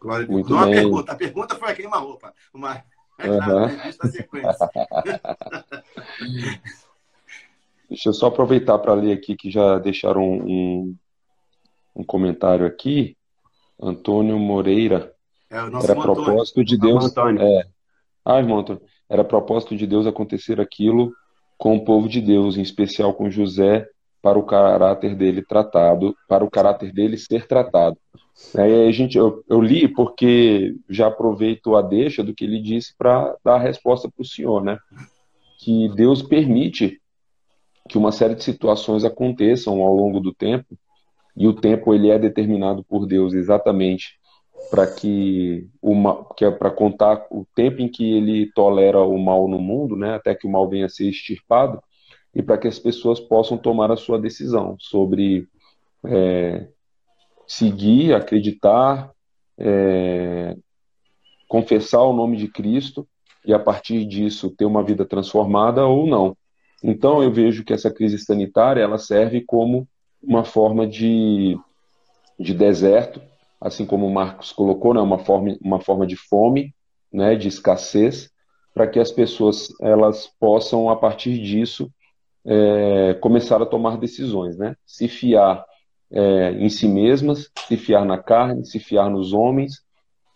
[0.00, 0.48] Glória a Deus.
[0.48, 2.82] Não a pergunta, a pergunta foi a queima-roupa, uma
[3.18, 3.68] Uhum.
[7.88, 10.94] Deixa eu só aproveitar para ler aqui que já deixaram um,
[11.96, 13.16] um comentário aqui.
[13.80, 15.14] Antônio Moreira.
[15.50, 17.16] É, era propósito de Deus.
[17.16, 17.66] É,
[18.24, 18.82] ah, irmão Antônio.
[19.08, 21.14] Era propósito de Deus acontecer aquilo
[21.56, 23.88] com o povo de Deus, em especial com José,
[24.20, 27.96] para o caráter dele tratado, para o caráter dele ser tratado.
[28.56, 32.94] Aí a gente, eu, eu, li porque já aproveito a deixa do que ele disse
[32.96, 34.78] para dar a resposta para o senhor, né?
[35.58, 37.00] Que Deus permite
[37.88, 40.78] que uma série de situações aconteçam ao longo do tempo
[41.36, 44.18] e o tempo ele é determinado por Deus exatamente
[44.70, 49.48] para que uma que é para contar o tempo em que ele tolera o mal
[49.48, 50.14] no mundo, né?
[50.14, 51.82] Até que o mal venha a ser extirpado
[52.34, 55.48] e para que as pessoas possam tomar a sua decisão sobre
[56.04, 56.68] é,
[57.48, 59.10] seguir, acreditar,
[59.58, 60.54] é,
[61.48, 63.08] confessar o nome de Cristo
[63.44, 66.36] e a partir disso ter uma vida transformada ou não.
[66.84, 69.88] Então eu vejo que essa crise sanitária ela serve como
[70.22, 71.58] uma forma de,
[72.38, 73.20] de deserto,
[73.60, 76.74] assim como o Marcos colocou, né, uma forma uma forma de fome,
[77.12, 78.30] né, de escassez,
[78.74, 81.90] para que as pessoas elas possam a partir disso
[82.46, 84.76] é, começar a tomar decisões, né?
[84.86, 85.64] Se fiar
[86.10, 89.82] é, em si mesmas, se fiar na carne, se fiar nos homens,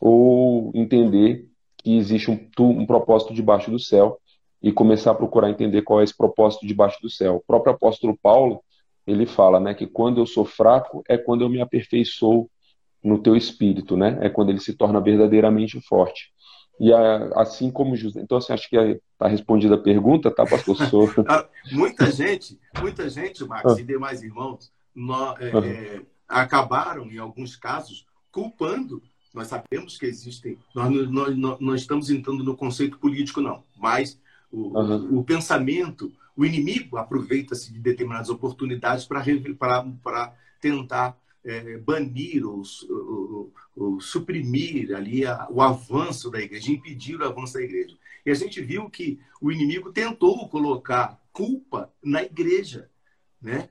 [0.01, 1.47] ou entender
[1.79, 4.19] que existe um, um propósito debaixo do céu
[4.63, 7.37] e começar a procurar entender qual é esse propósito debaixo do céu.
[7.37, 8.63] O próprio apóstolo Paulo,
[9.07, 12.49] ele fala, né, que quando eu sou fraco é quando eu me aperfeiçoo
[13.03, 14.19] no teu espírito, né?
[14.21, 16.33] É quando ele se torna verdadeiramente forte.
[16.79, 18.21] E a, assim como José.
[18.21, 20.77] Então, assim, acho que está respondida a pergunta, tá, pastor?
[21.29, 23.81] Ah, muita gente, muita gente, Max, ah.
[23.81, 29.03] e demais irmãos, no, é, é, acabaram, em alguns casos, culpando.
[29.35, 30.59] Nós sabemos que existem.
[30.75, 30.91] Nós
[31.61, 35.19] não, estamos entrando no conceito político, não, mas o, uhum.
[35.19, 44.01] o pensamento, o inimigo aproveita-se de determinadas oportunidades para tentar é, banir ou, ou, ou,
[44.01, 47.97] suprimir ali a, o avanço da igreja, impedir o avanço da igreja.
[48.25, 52.89] E a gente viu que o inimigo tentou colocar culpa na igreja,
[53.41, 53.69] né?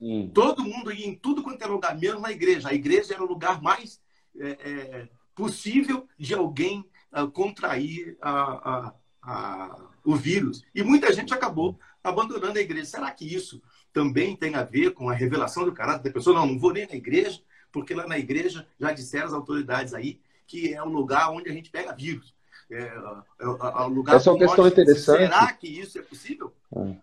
[0.00, 0.30] Hum.
[0.32, 2.68] Todo mundo ia em tudo quanto é lugar, menos na igreja.
[2.68, 4.00] A igreja era o lugar mais
[4.38, 10.64] é, é, possível de alguém uh, contrair a, a, a, o vírus.
[10.74, 12.86] E muita gente acabou abandonando a igreja.
[12.86, 16.38] Será que isso também tem a ver com a revelação do caráter da pessoa?
[16.38, 17.40] Não, não vou nem na igreja,
[17.72, 21.52] porque lá na igreja já disseram as autoridades aí que é o lugar onde a
[21.52, 22.34] gente pega vírus.
[22.70, 22.92] É, é, é,
[23.40, 25.18] é lugar Essa é uma questão interessante.
[25.18, 26.54] Será que isso é possível?
[26.74, 26.96] É.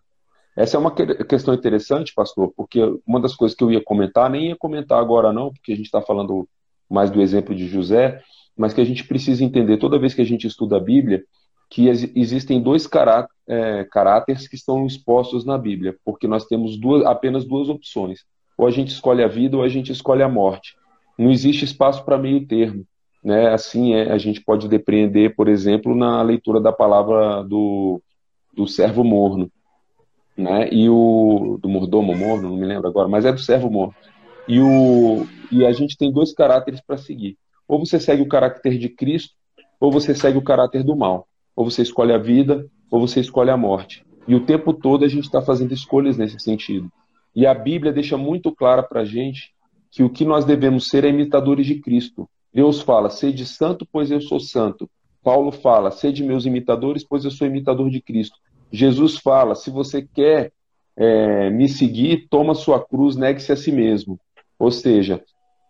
[0.56, 4.50] Essa é uma questão interessante, pastor, porque uma das coisas que eu ia comentar, nem
[4.50, 6.48] ia comentar agora não, porque a gente está falando
[6.90, 8.22] mais do exemplo de José,
[8.58, 11.24] mas que a gente precisa entender toda vez que a gente estuda a Bíblia,
[11.70, 17.06] que existem dois cará é, caráteres que estão expostos na Bíblia, porque nós temos duas,
[17.06, 18.26] apenas duas opções.
[18.58, 20.76] Ou a gente escolhe a vida ou a gente escolhe a morte.
[21.18, 22.86] Não existe espaço para meio termo.
[23.24, 23.48] Né?
[23.54, 28.02] Assim é, a gente pode depreender, por exemplo, na leitura da palavra do,
[28.54, 29.50] do servo morno
[30.38, 30.70] né?
[30.72, 33.96] E o do mordomo morno, não me lembro agora, mas é do servo morno.
[34.48, 37.38] E o e a gente tem dois caráteres para seguir.
[37.67, 39.34] Ou você segue o caráter de Cristo,
[39.80, 41.28] ou você segue o caráter do mal.
[41.56, 44.06] Ou você escolhe a vida, ou você escolhe a morte.
[44.28, 46.91] E o tempo todo a gente está fazendo escolhas nesse sentido.
[47.36, 49.54] E a Bíblia deixa muito clara para a gente
[49.89, 52.30] que o que nós devemos ser é imitadores de Cristo.
[52.54, 54.89] Deus fala, sede santo, pois eu sou santo.
[55.24, 58.38] Paulo fala, sede meus imitadores, pois eu sou imitador de Cristo.
[58.72, 60.52] Jesus fala: se você quer
[60.96, 64.20] é, me seguir, toma sua cruz, negue-se a si mesmo.
[64.58, 65.24] Ou seja,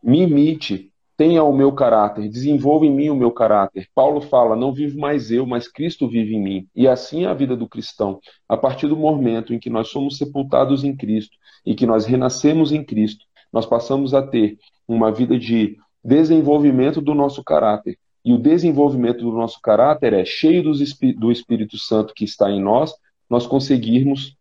[0.03, 3.87] me imite, tenha o meu caráter, desenvolva em mim o meu caráter.
[3.93, 6.67] Paulo fala: não vivo mais eu, mas Cristo vive em mim.
[6.75, 8.19] E assim é a vida do cristão.
[8.47, 12.71] A partir do momento em que nós somos sepultados em Cristo e que nós renascemos
[12.71, 18.37] em Cristo, nós passamos a ter uma vida de desenvolvimento do nosso caráter, e o
[18.37, 22.93] desenvolvimento do nosso caráter é cheio do Espírito Santo que está em nós,
[23.29, 24.35] nós conseguirmos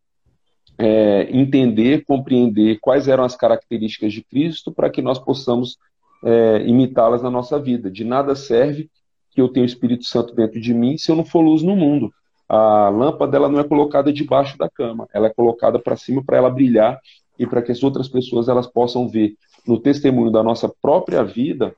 [0.77, 5.79] é, entender, compreender quais eram as características de Cristo para que nós possamos
[6.25, 7.91] é, imitá-las na nossa vida.
[7.91, 8.91] De nada serve
[9.31, 11.77] que eu tenha o Espírito Santo dentro de mim se eu não for luz no
[11.77, 12.13] mundo.
[12.49, 16.37] A lâmpada ela não é colocada debaixo da cama, ela é colocada para cima para
[16.37, 16.99] ela brilhar
[17.39, 19.35] e para que as outras pessoas elas possam ver
[19.67, 21.75] no testemunho da nossa própria vida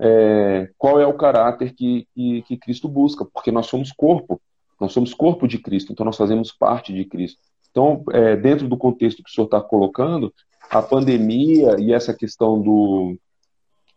[0.00, 4.40] é, qual é o caráter que, que, que Cristo busca, porque nós somos corpo,
[4.80, 7.38] nós somos corpo de Cristo, então nós fazemos parte de Cristo.
[7.70, 10.32] Então, é, dentro do contexto que o senhor está colocando,
[10.70, 13.18] a pandemia e essa questão do,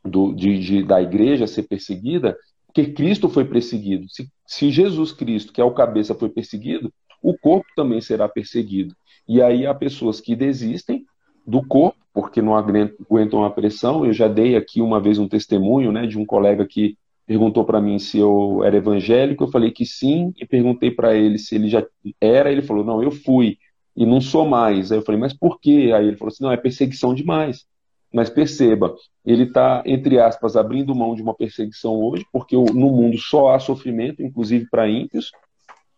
[0.04, 4.08] do de, de, da igreja ser perseguida, porque Cristo foi perseguido.
[4.10, 6.91] Se, se Jesus Cristo, que é o cabeça, foi perseguido,
[7.22, 8.95] o corpo também será perseguido.
[9.28, 11.06] E aí há pessoas que desistem
[11.45, 14.05] do corpo, porque não aguentam a pressão.
[14.05, 17.82] Eu já dei aqui uma vez um testemunho né, de um colega que perguntou para
[17.82, 19.43] mim se eu era evangélico.
[19.43, 21.86] Eu falei que sim, e perguntei para ele se ele já
[22.20, 22.51] era.
[22.51, 23.57] Ele falou: Não, eu fui
[23.95, 24.91] e não sou mais.
[24.91, 25.91] Aí eu falei: Mas por quê?
[25.95, 27.66] Aí ele falou assim: Não, é perseguição demais.
[28.14, 28.93] Mas perceba,
[29.26, 33.59] ele está, entre aspas, abrindo mão de uma perseguição hoje, porque no mundo só há
[33.59, 35.32] sofrimento, inclusive para ímpios,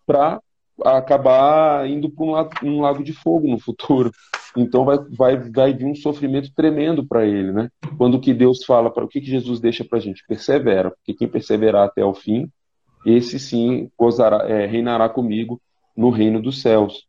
[0.05, 0.39] para
[0.84, 4.11] acabar indo para um, um lago de fogo no futuro.
[4.55, 7.69] Então vai, vai, vai vir um sofrimento tremendo para ele, né?
[7.97, 10.24] Quando o que Deus fala, para o que, que Jesus deixa para a gente?
[10.28, 12.47] Persevera, porque quem perseverar até o fim,
[13.05, 15.59] esse sim gozará, é, reinará comigo
[15.95, 17.07] no reino dos céus.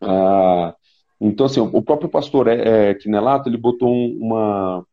[0.00, 0.74] Ah,
[1.20, 4.84] então, assim, o próprio pastor é, é, Quinelato, ele botou uma,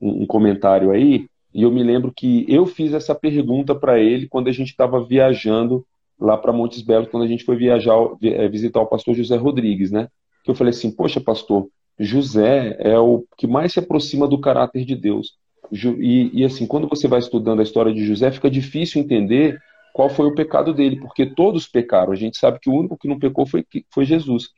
[0.00, 4.28] um, um comentário aí, e eu me lembro que eu fiz essa pergunta para ele
[4.28, 5.86] quando a gente estava viajando
[6.20, 9.90] lá para Montes Belos, quando a gente foi viajar, é, visitar o pastor José Rodrigues,
[9.90, 10.08] né?
[10.44, 14.84] Que eu falei assim, poxa, pastor, José é o que mais se aproxima do caráter
[14.84, 15.34] de Deus.
[15.72, 19.58] E, e, assim, quando você vai estudando a história de José, fica difícil entender
[19.92, 22.12] qual foi o pecado dele, porque todos pecaram.
[22.12, 24.48] A gente sabe que o único que não pecou foi, foi Jesus.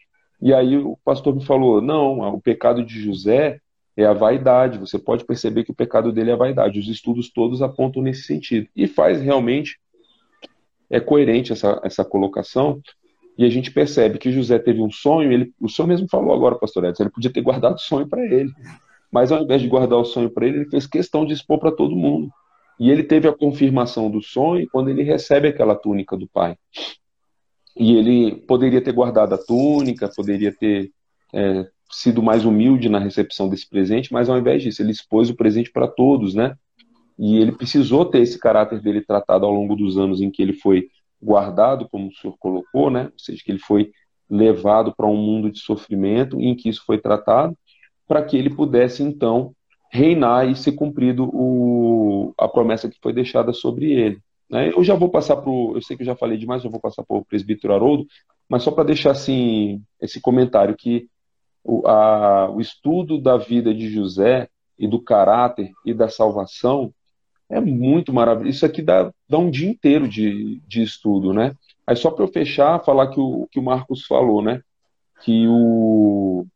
[0.40, 3.60] E aí o pastor me falou: não, o pecado de José
[3.96, 4.78] é a vaidade.
[4.78, 6.78] Você pode perceber que o pecado dele é a vaidade.
[6.78, 8.68] Os estudos todos apontam nesse sentido.
[8.74, 9.78] E faz realmente,
[10.90, 12.80] é coerente essa, essa colocação.
[13.36, 16.58] E a gente percebe que José teve um sonho, ele, o senhor mesmo falou agora,
[16.58, 18.50] pastor Edson, ele podia ter guardado o sonho para ele.
[19.12, 21.70] Mas ao invés de guardar o sonho para ele, ele fez questão de expor para
[21.70, 22.28] todo mundo.
[22.80, 26.56] E ele teve a confirmação do sonho quando ele recebe aquela túnica do pai.
[27.76, 30.90] E ele poderia ter guardado a túnica, poderia ter
[31.32, 35.36] é, sido mais humilde na recepção desse presente, mas ao invés disso, ele expôs o
[35.36, 36.54] presente para todos, né?
[37.18, 40.52] E ele precisou ter esse caráter dele tratado ao longo dos anos em que ele
[40.52, 40.88] foi
[41.20, 43.04] guardado, como o senhor colocou, né?
[43.04, 43.90] Ou seja, que ele foi
[44.30, 47.56] levado para um mundo de sofrimento em que isso foi tratado,
[48.06, 49.52] para que ele pudesse então
[49.90, 54.18] reinar e ser cumprido o, a promessa que foi deixada sobre ele.
[54.48, 54.70] Né?
[54.70, 57.02] Eu já vou passar para eu sei que eu já falei demais, eu vou passar
[57.02, 58.06] para o presbítero Haroldo,
[58.48, 61.08] mas só para deixar assim esse comentário que
[61.64, 64.48] o, a, o estudo da vida de José
[64.78, 66.92] e do caráter e da salvação
[67.50, 68.56] é muito maravilhoso.
[68.56, 71.54] Isso aqui dá, dá um dia inteiro de, de estudo, né?
[71.86, 74.60] Aí só para eu fechar, falar que o que o Marcos falou, né?
[75.22, 76.46] Que o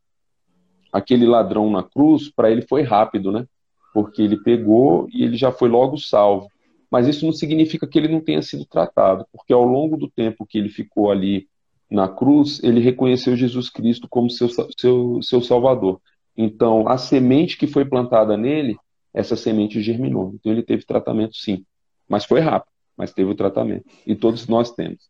[0.91, 3.47] aquele ladrão na cruz, para ele foi rápido, né?
[3.93, 6.47] Porque ele pegou e ele já foi logo salvo.
[6.91, 10.45] Mas isso não significa que ele não tenha sido tratado, porque ao longo do tempo
[10.45, 11.47] que ele ficou ali
[11.89, 15.99] na cruz, ele reconheceu Jesus Cristo como seu, seu, seu Salvador.
[16.37, 18.77] Então, a semente que foi plantada nele,
[19.13, 20.31] essa semente germinou.
[20.35, 21.65] Então, ele teve tratamento sim.
[22.07, 23.85] Mas foi rápido, mas teve o tratamento.
[24.05, 25.09] E todos nós temos.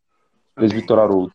[0.53, 1.33] Presbitor Haroldo.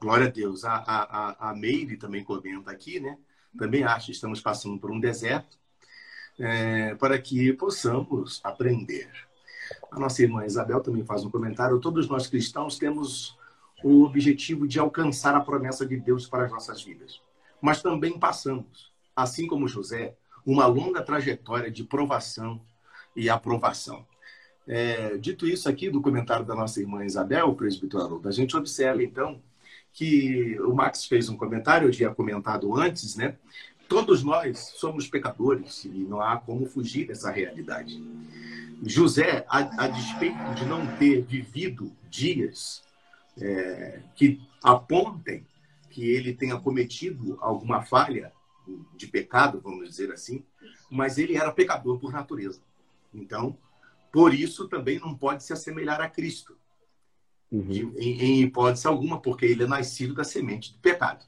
[0.00, 0.64] Glória a Deus.
[0.64, 3.16] A, a, a Meire também comenta aqui, né?
[3.56, 5.58] também acho que estamos passando por um deserto,
[6.38, 9.10] é, para que possamos aprender.
[9.90, 11.80] A nossa irmã Isabel também faz um comentário.
[11.80, 13.36] Todos nós cristãos temos
[13.82, 17.20] o objetivo de alcançar a promessa de Deus para as nossas vidas.
[17.60, 20.16] Mas também passamos, assim como José,
[20.50, 22.58] uma longa trajetória de provação
[23.14, 24.06] e aprovação.
[24.66, 29.02] É, dito isso aqui do comentário da nossa irmã Isabel, presbítero Haroldo, a gente observa
[29.02, 29.42] então
[29.92, 33.36] que o Max fez um comentário, eu tinha comentado antes, né?
[33.88, 38.02] Todos nós somos pecadores e não há como fugir dessa realidade.
[38.82, 42.82] José, a, a despeito de não ter vivido dias
[43.38, 45.44] é, que apontem
[45.90, 48.32] que ele tenha cometido alguma falha
[48.96, 50.44] de pecado, vamos dizer assim,
[50.90, 52.60] mas ele era pecador por natureza.
[53.12, 53.56] Então,
[54.12, 56.56] por isso também não pode se assemelhar a Cristo.
[57.50, 57.94] Uhum.
[57.96, 61.24] Em, em, hipótese alguma, porque ele é nascido da semente do pecado.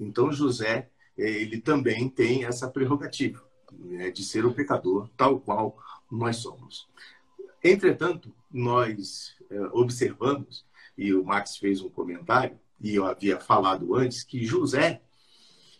[0.00, 0.88] Então, José,
[1.18, 5.76] eh, ele também tem essa prerrogativa né, de ser o pecador, tal qual
[6.10, 6.88] nós somos.
[7.62, 14.22] Entretanto, nós é, observamos, e o Max fez um comentário, e eu havia falado antes,
[14.22, 15.00] que José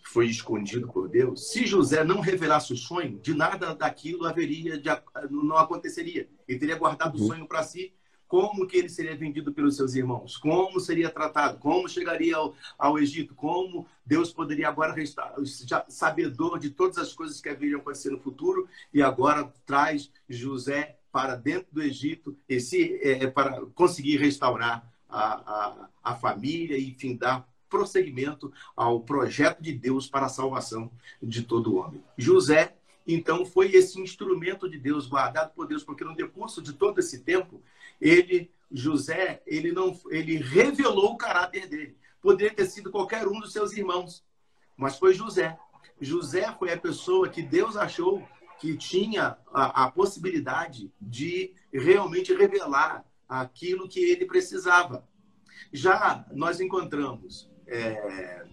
[0.04, 1.50] foi escondido por Deus.
[1.50, 4.88] Se José não revelasse o sonho, de nada daquilo haveria, de,
[5.30, 6.28] não aconteceria.
[6.46, 7.24] Ele teria guardado uhum.
[7.24, 7.92] o sonho para si
[8.26, 12.98] como que ele seria vendido pelos seus irmãos, como seria tratado, como chegaria ao, ao
[12.98, 15.34] Egito, como Deus poderia agora restar,
[15.64, 20.98] já sabedor de todas as coisas que haveriam acontecer no futuro, e agora traz José
[21.12, 26.88] para dentro do Egito, esse, é, é, para conseguir restaurar a, a, a família e,
[26.88, 30.88] enfim, dar prosseguimento ao projeto de Deus para a salvação
[31.20, 32.00] de todo homem.
[32.16, 37.00] José então foi esse instrumento de Deus guardado por Deus, porque no decurso de todo
[37.00, 37.60] esse tempo
[38.00, 41.96] ele, José, ele não, ele revelou o caráter dele.
[42.22, 44.24] Poderia ter sido qualquer um dos seus irmãos,
[44.76, 45.58] mas foi José.
[46.00, 48.26] José foi a pessoa que Deus achou
[48.60, 55.06] que tinha a, a possibilidade de realmente revelar aquilo que ele precisava.
[55.72, 58.46] Já nós encontramos é,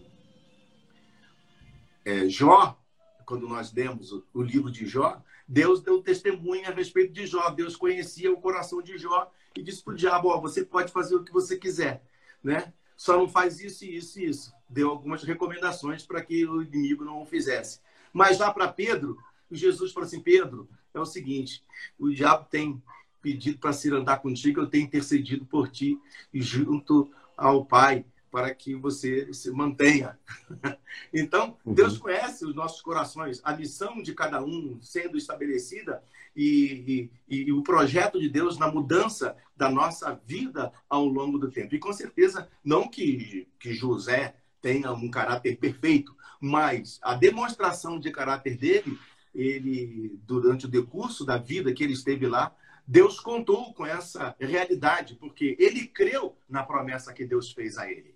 [2.05, 2.78] é, Jó,
[3.26, 7.49] quando nós lemos o, o livro de Jó, Deus deu testemunho a respeito de Jó.
[7.49, 11.16] Deus conhecia o coração de Jó e disse para o diabo: oh, você pode fazer
[11.16, 12.03] o que você quiser,
[12.43, 12.74] né?
[12.95, 14.53] Só não faz isso, isso e isso.
[14.70, 17.80] Deu algumas recomendações para que o inimigo não o fizesse.
[18.14, 19.18] Mas lá para Pedro,
[19.51, 21.64] Jesus falou assim: Pedro, é o seguinte:
[21.99, 22.82] o diabo tem
[23.22, 25.99] pedido para se andar contigo, eu tenho intercedido por ti,
[26.34, 30.18] junto ao Pai, para que você se mantenha.
[31.14, 31.74] Então, uhum.
[31.74, 36.04] Deus conhece os nossos corações, a missão de cada um sendo estabelecida
[36.36, 41.50] e, e, e, o projeto de Deus na mudança da nossa vida ao longo do
[41.50, 41.74] tempo.
[41.76, 48.12] E com certeza, não que, que José tenha um caráter perfeito, mas a demonstração de
[48.12, 48.98] caráter dele,
[49.34, 52.56] ele durante o decurso da vida que ele esteve lá,
[52.88, 58.11] Deus contou com essa realidade, porque ele creu na promessa que Deus fez a ele,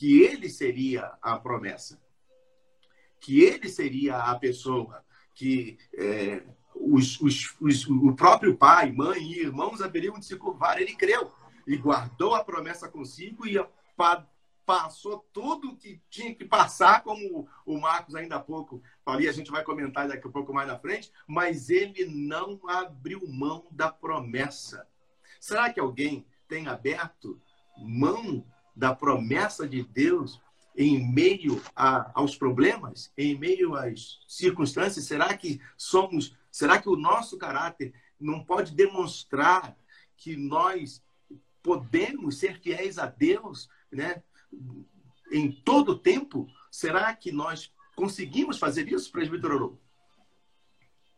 [0.00, 2.00] que ele seria a promessa,
[3.20, 6.42] que ele seria a pessoa que é,
[6.74, 10.80] os, os, os, o próprio pai, mãe e irmãos haveriam de se curvar.
[10.80, 11.30] Ele creu
[11.66, 13.62] e guardou a promessa consigo e
[14.64, 19.50] passou tudo que tinha que passar, como o Marcos ainda há pouco falou, a gente
[19.50, 24.88] vai comentar daqui a pouco mais na frente, mas ele não abriu mão da promessa.
[25.38, 27.38] Será que alguém tem aberto
[27.76, 28.42] mão
[28.80, 30.40] da promessa de Deus
[30.76, 35.04] em meio a, aos problemas, em meio às circunstâncias?
[35.04, 39.76] Será que somos Será que o nosso caráter não pode demonstrar
[40.16, 41.02] que nós
[41.62, 44.22] podemos ser fiéis a Deus, né?
[45.30, 46.48] Em todo o tempo?
[46.70, 49.78] Será que nós conseguimos fazer isso, presbítero Haroldo?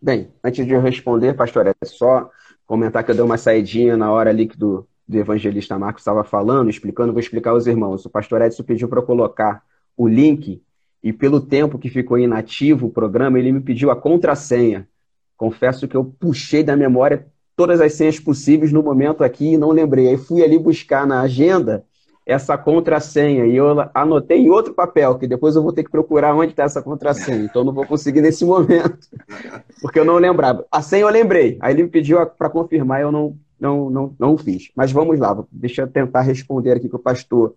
[0.01, 2.31] Bem, antes de eu responder, pastor, é só
[2.67, 6.71] comentar que eu dei uma saidinha na hora ali do, do evangelista Marcos estava falando,
[6.71, 8.05] explicando, vou explicar aos irmãos.
[8.05, 9.63] O pastor Edson pediu para eu colocar
[9.97, 10.61] o link
[11.03, 14.89] e pelo tempo que ficou inativo o programa, ele me pediu a contrassenha.
[15.37, 19.71] Confesso que eu puxei da memória todas as senhas possíveis no momento aqui e não
[19.71, 20.09] lembrei.
[20.09, 21.85] Aí fui ali buscar na agenda
[22.25, 26.35] essa contrassenha e eu anotei em outro papel, que depois eu vou ter que procurar
[26.35, 27.45] onde está essa contrassenha.
[27.45, 29.09] Então não vou conseguir nesse momento,
[29.83, 30.65] porque eu não lembrava.
[30.71, 31.59] A senha eu lembrei.
[31.61, 34.73] Aí ele me pediu para confirmar, eu não, não, não, não fiz.
[34.75, 37.55] Mas vamos lá, deixa eu tentar responder aqui que o pastor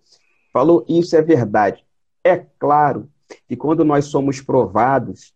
[0.54, 0.86] falou.
[0.88, 1.84] Isso é verdade.
[2.24, 3.10] É claro
[3.48, 5.34] que quando nós somos provados,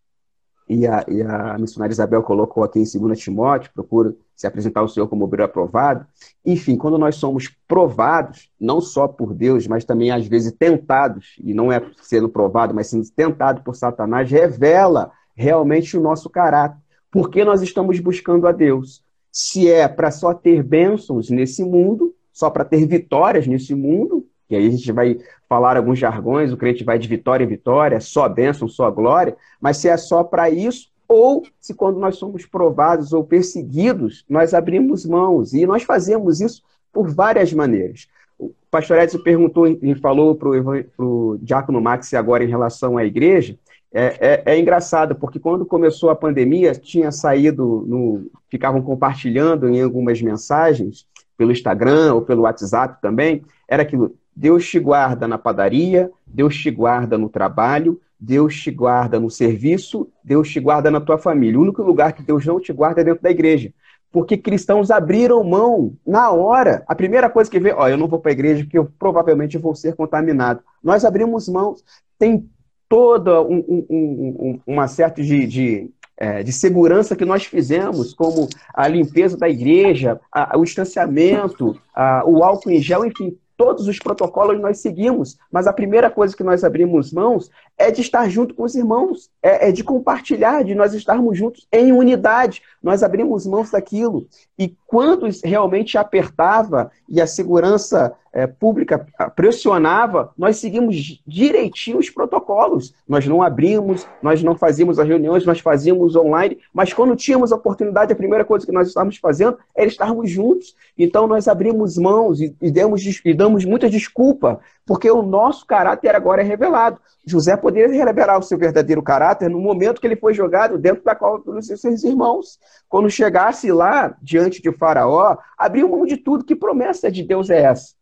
[0.68, 4.88] e a, e a missionária Isabel colocou aqui em 2 Timóteo, procura se apresentar ao
[4.88, 6.06] Senhor como obreiro aprovado.
[6.46, 11.52] Enfim, quando nós somos provados, não só por Deus, mas também às vezes tentados, e
[11.52, 16.78] não é sendo provado, mas sendo tentado por Satanás, revela realmente o nosso caráter.
[17.10, 19.04] Porque nós estamos buscando a Deus.
[19.32, 24.56] Se é para só ter bênçãos nesse mundo, só para ter vitórias nesse mundo, e
[24.56, 28.28] aí a gente vai falar alguns jargões, o crente vai de vitória em vitória, só
[28.28, 33.14] bênção, só glória, mas se é só para isso, ou se quando nós somos provados
[33.14, 38.08] ou perseguidos, nós abrimos mãos, e nós fazemos isso por várias maneiras.
[38.38, 40.50] O pastor Edson perguntou e falou para
[40.98, 43.58] o Diácono Max agora em relação à igreja,
[43.92, 49.82] é, é, é, engraçado, porque quando começou a pandemia, tinha saído, no, ficavam compartilhando em
[49.82, 56.12] algumas mensagens, pelo Instagram ou pelo WhatsApp também, era aquilo, Deus te guarda na padaria,
[56.26, 61.18] Deus te guarda no trabalho, Deus te guarda no serviço, Deus te guarda na tua
[61.18, 61.58] família.
[61.58, 63.74] O único lugar que Deus não te guarda é dentro da igreja.
[64.12, 66.84] Porque cristãos abriram mão na hora.
[66.88, 69.58] A primeira coisa que vê, ó, eu não vou para a igreja porque eu provavelmente
[69.58, 70.62] vou ser contaminado.
[70.84, 71.84] Nós abrimos mãos.
[72.18, 72.50] Tem
[72.90, 78.50] toda um, um, um, uma certa de, de, é, de, segurança que nós fizemos, como
[78.74, 84.00] a limpeza da igreja, a, o distanciamento, a, o álcool em gel, enfim, todos os
[84.00, 88.56] protocolos nós seguimos, mas a primeira coisa que nós abrimos mãos é de estar junto
[88.56, 92.62] com os irmãos, é, é de compartilhar, de nós estarmos juntos em unidade.
[92.82, 94.28] Nós abrimos mãos daquilo.
[94.58, 99.06] E quando realmente apertava e a segurança é, pública
[99.36, 102.94] pressionava, nós seguimos direitinho os protocolos.
[103.08, 107.56] Nós não abrimos, nós não fazíamos as reuniões, nós fazíamos online, mas quando tínhamos a
[107.56, 110.76] oportunidade, a primeira coisa que nós estávamos fazendo era estarmos juntos.
[110.98, 116.16] Então nós abrimos mãos e, e, demos, e damos muita desculpa, porque o nosso caráter
[116.16, 117.00] agora é revelado.
[117.26, 121.14] José poderia revelar o seu verdadeiro caráter no momento que ele foi jogado dentro da
[121.16, 122.60] cova pelos seus irmãos.
[122.88, 126.44] Quando chegasse lá, diante de Faraó, abriu mão de tudo.
[126.44, 127.99] Que promessa de Deus é essa?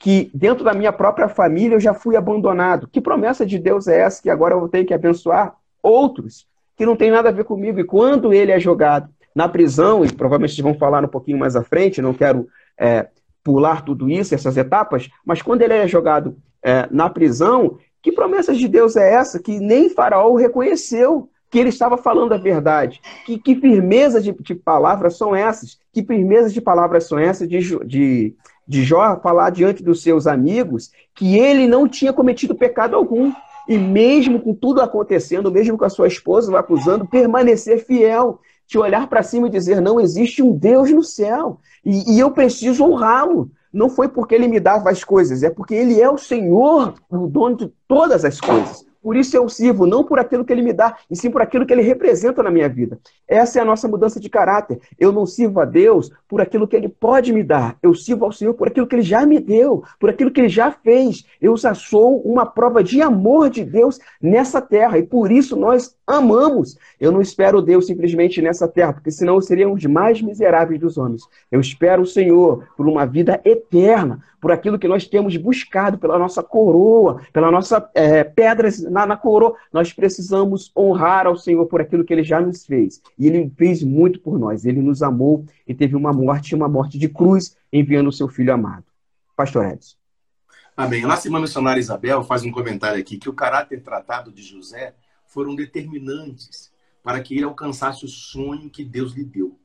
[0.00, 2.88] Que dentro da minha própria família eu já fui abandonado.
[2.88, 6.96] Que promessa de Deus é essa que agora eu ter que abençoar outros que não
[6.96, 7.78] tem nada a ver comigo?
[7.78, 11.62] E quando ele é jogado na prisão, e provavelmente vão falar um pouquinho mais à
[11.62, 12.48] frente, não quero
[12.78, 13.08] é,
[13.44, 18.54] pular tudo isso, essas etapas, mas quando ele é jogado é, na prisão, que promessa
[18.54, 21.28] de Deus é essa que nem Faraó reconheceu?
[21.50, 23.00] que ele estava falando a verdade.
[23.26, 25.80] Que, que firmeza de, de, palavras são essas?
[25.92, 28.36] Que firmeza de palavras são essas de, de,
[28.70, 33.32] de Jó falar diante dos seus amigos que ele não tinha cometido pecado algum.
[33.68, 38.78] E mesmo com tudo acontecendo, mesmo com a sua esposa o acusando, permanecer fiel, de
[38.78, 41.58] olhar para cima e dizer: não existe um Deus no céu.
[41.84, 43.50] E, e eu preciso honrá-lo.
[43.72, 47.26] não foi porque ele me dava as coisas, é porque ele é o Senhor, o
[47.26, 48.84] dono de todas as coisas.
[49.02, 51.64] Por isso eu sirvo, não por aquilo que ele me dá, e sim por aquilo
[51.64, 52.98] que ele representa na minha vida.
[53.26, 54.80] Essa é a nossa mudança de caráter.
[54.98, 57.76] Eu não sirvo a Deus por aquilo que ele pode me dar.
[57.82, 60.48] Eu sirvo ao Senhor por aquilo que ele já me deu, por aquilo que ele
[60.48, 61.24] já fez.
[61.40, 65.96] Eu já sou uma prova de amor de Deus nessa terra, e por isso nós
[66.10, 66.76] amamos.
[66.98, 71.22] Eu não espero Deus simplesmente nessa terra, porque senão dos mais miseráveis dos homens.
[71.50, 76.18] Eu espero o Senhor por uma vida eterna, por aquilo que nós temos buscado, pela
[76.18, 79.54] nossa coroa, pela nossa é, pedras na, na coroa.
[79.72, 83.00] Nós precisamos honrar ao Senhor por aquilo que Ele já nos fez.
[83.18, 84.64] E Ele fez muito por nós.
[84.64, 88.52] Ele nos amou e teve uma morte, uma morte de cruz, enviando o seu Filho
[88.52, 88.84] amado.
[89.36, 90.00] Pastor Edson.
[90.76, 91.02] Amém.
[91.02, 94.94] Nossa irmã missionária Isabel faz um comentário aqui que o caráter tratado de José
[95.30, 96.70] foram determinantes
[97.02, 99.58] para que ele alcançasse o sonho que Deus lhe deu.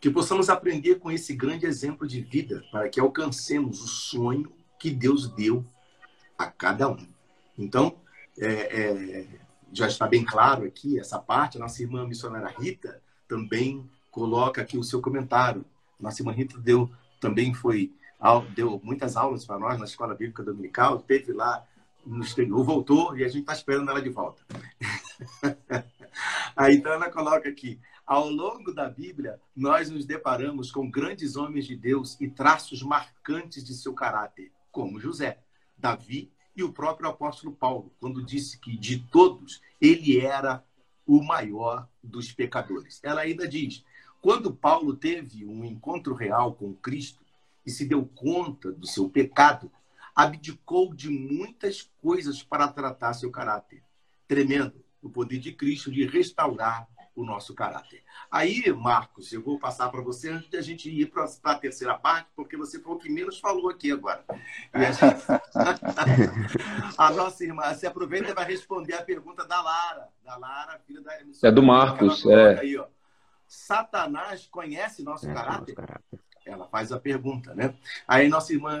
[0.00, 4.90] Que possamos aprender com esse grande exemplo de vida para que alcancemos o sonho que
[4.90, 5.64] Deus deu
[6.38, 7.08] a cada um.
[7.58, 7.96] Então,
[8.38, 9.26] é, é,
[9.72, 11.56] já está bem claro aqui essa parte.
[11.56, 15.64] A nossa irmã missionária Rita também coloca aqui o seu comentário.
[15.98, 17.92] Nossa irmã Rita deu também foi
[18.54, 21.64] deu muitas aulas para nós na escola bíblica dominical, teve lá
[22.06, 24.42] no exterior, voltou e a gente está esperando ela de volta.
[26.56, 31.76] Aí então coloca aqui: ao longo da Bíblia, nós nos deparamos com grandes homens de
[31.76, 35.40] Deus e traços marcantes de seu caráter, como José,
[35.76, 40.64] Davi e o próprio apóstolo Paulo, quando disse que de todos ele era
[41.06, 43.00] o maior dos pecadores.
[43.02, 43.84] Ela ainda diz:
[44.20, 47.24] quando Paulo teve um encontro real com Cristo
[47.64, 49.70] e se deu conta do seu pecado,
[50.16, 53.82] abdicou de muitas coisas para tratar seu caráter.
[54.26, 58.02] Tremendo o poder de Cristo de restaurar o nosso caráter.
[58.30, 61.96] Aí, Marcos, eu vou passar para você antes de a gente ir para a terceira
[61.96, 64.24] parte, porque você foi o que menos falou aqui agora.
[64.72, 65.00] A, gente...
[66.98, 70.08] a, nossa irmã se aproveita e vai responder a pergunta da Lara.
[70.24, 71.12] Da Lara, filha da
[71.42, 72.26] É do Marcos.
[72.26, 72.60] É.
[72.60, 72.86] Aí, ó.
[73.48, 75.74] Satanás conhece nosso, é, caráter?
[75.74, 76.15] nosso caráter?
[76.46, 77.74] Ela faz a pergunta, né?
[78.06, 78.78] Aí nossa irmã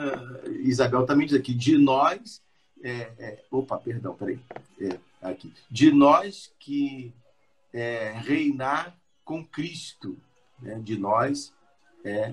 [0.60, 2.40] Isabel também diz aqui, de nós...
[2.82, 3.44] É, é...
[3.50, 4.38] opa, perdão, peraí.
[4.80, 5.52] É, aqui.
[5.70, 7.12] De nós que
[7.72, 10.16] é, reinar com Cristo,
[10.60, 10.78] né?
[10.82, 11.52] de nós
[12.04, 12.32] é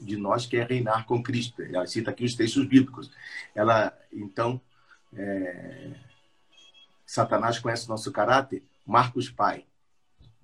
[0.00, 1.62] de nós que é reinar com Cristo.
[1.62, 3.10] Ela cita aqui os textos bíblicos.
[3.54, 4.60] Ela então
[5.16, 5.92] é,
[7.06, 8.62] Satanás conhece nosso caráter.
[8.86, 9.64] Marcos Pai.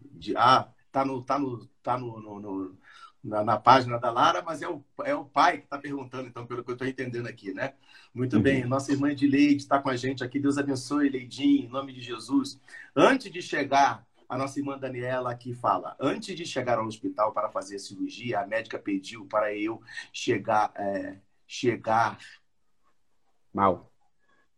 [0.00, 2.78] De, ah, tá no tá no tá no, no, no
[3.22, 6.46] na, na, página da Lara, mas é o, é o pai que está perguntando, então,
[6.46, 7.74] pelo que eu estou entendendo aqui, né?
[8.14, 8.42] Muito uhum.
[8.42, 10.40] bem, nossa irmã de Leide está com a gente aqui.
[10.40, 12.58] Deus abençoe, Leidinho, em nome de Jesus.
[12.96, 17.50] Antes de chegar a nossa irmã Daniela aqui fala: antes de chegar ao hospital para
[17.50, 22.16] fazer a cirurgia, a médica pediu para eu chegar, é, chegar
[23.52, 23.92] mal,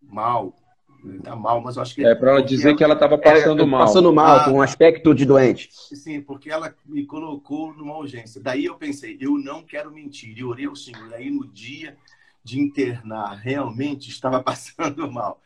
[0.00, 0.54] mal,
[1.22, 3.62] tá mal, mas eu acho que é para ela dizer ela, que ela estava passando
[3.62, 5.68] é, mal, passando mal, ah, com um aspecto de doente.
[5.72, 8.40] Sim, porque ela me colocou numa urgência.
[8.40, 10.36] Daí eu pensei, eu não quero mentir.
[10.36, 11.12] E orei ao Senhor.
[11.14, 11.96] Aí no dia
[12.44, 15.40] de internar, realmente estava passando mal.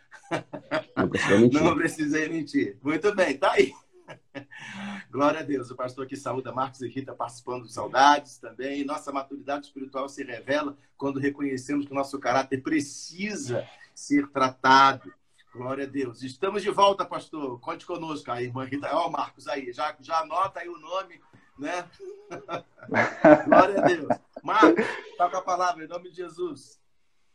[1.53, 2.77] Não, não precisei mentir.
[2.83, 3.73] Muito bem, tá aí.
[5.11, 5.71] Glória a Deus.
[5.71, 8.85] O pastor aqui saúda Marcos e Rita participando de saudades também.
[8.85, 15.13] Nossa maturidade espiritual se revela quando reconhecemos que o nosso caráter precisa ser tratado.
[15.57, 16.23] Glória a Deus.
[16.23, 17.59] Estamos de volta, pastor.
[17.61, 18.31] Conte conosco.
[18.31, 18.91] A irmã Rita.
[18.93, 19.73] Ó, Marcos, aí.
[19.73, 21.19] Já, já anota aí o nome,
[21.59, 21.89] né?
[23.49, 24.07] Glória a Deus.
[24.43, 24.85] Marcos,
[25.17, 26.79] toca a palavra em nome de Jesus.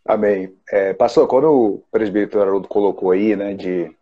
[0.05, 0.55] Amém.
[0.69, 3.95] É, pastor, quando o presbítero Haroldo colocou aí, né, de,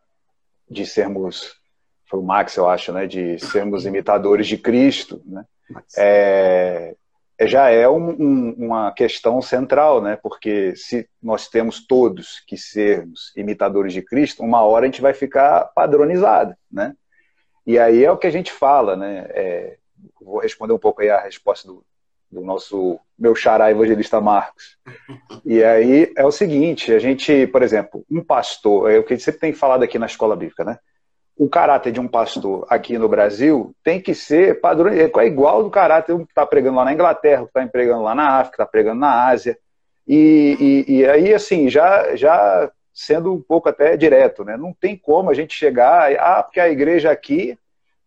[0.70, 1.58] de sermos
[2.06, 5.46] foi o Max, eu acho, né, de sermos imitadores de Cristo, né,
[5.96, 6.96] é,
[7.42, 13.32] já é um, um, uma questão central, né, porque se nós temos todos que sermos
[13.36, 16.94] imitadores de Cristo, uma hora a gente vai ficar padronizado, né,
[17.66, 19.78] e aí é o que a gente fala, né, é,
[20.22, 21.84] vou responder um pouco aí a resposta do,
[22.32, 24.78] do nosso meu xará evangelista Marcos.
[25.46, 29.40] E aí é o seguinte, a gente, por exemplo, um pastor, é o que sempre
[29.42, 30.80] tem falado aqui na escola bíblica, né?
[31.40, 35.70] O caráter de um pastor aqui no Brasil tem que ser padrão, é igual do
[35.70, 39.00] caráter que está pregando lá na Inglaterra, que está pregando lá na África, está pregando
[39.00, 39.58] na Ásia.
[40.06, 44.58] E, e, e, aí, assim, já, já sendo um pouco até direto, né?
[44.58, 47.58] Não tem como a gente chegar, ah, porque a igreja aqui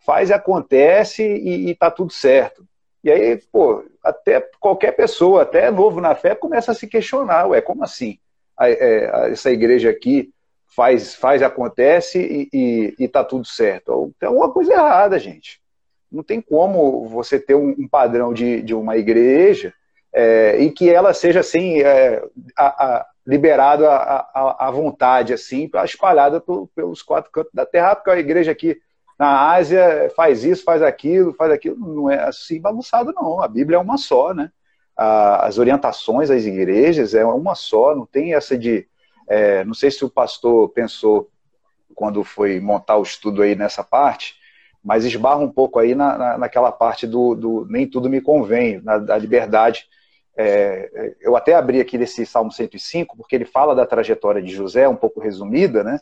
[0.04, 2.66] faz e acontece e, está tudo certo.
[3.02, 7.62] E aí, pô, até qualquer pessoa, até novo na fé, começa a se questionar, ué,
[7.62, 8.18] como assim?
[8.60, 10.30] É, essa igreja aqui
[10.74, 14.12] faz, faz acontece e, está tudo certo.
[14.18, 15.60] Tem alguma coisa errada, gente.
[16.10, 19.72] Não tem como você ter um, um padrão de, de uma igreja
[20.12, 22.22] é, e que ela seja assim é,
[22.56, 28.18] a, a, liberado à vontade, assim, espalhada por, pelos quatro cantos da terra, porque a
[28.18, 28.76] igreja aqui
[29.18, 33.40] na Ásia faz isso, faz aquilo, faz aquilo, não é assim bagunçado, não.
[33.40, 34.50] A Bíblia é uma só, né?
[34.96, 38.86] As orientações às igrejas é uma só, não tem essa de.
[39.28, 41.30] É, não sei se o pastor pensou
[41.94, 44.34] quando foi montar o estudo aí nessa parte,
[44.82, 48.80] mas esbarra um pouco aí na, na, naquela parte do, do, nem tudo me convém,
[48.82, 49.86] na, da liberdade.
[50.36, 54.88] É, eu até abri aqui nesse Salmo 105, porque ele fala da trajetória de José,
[54.88, 56.00] um pouco resumida, né?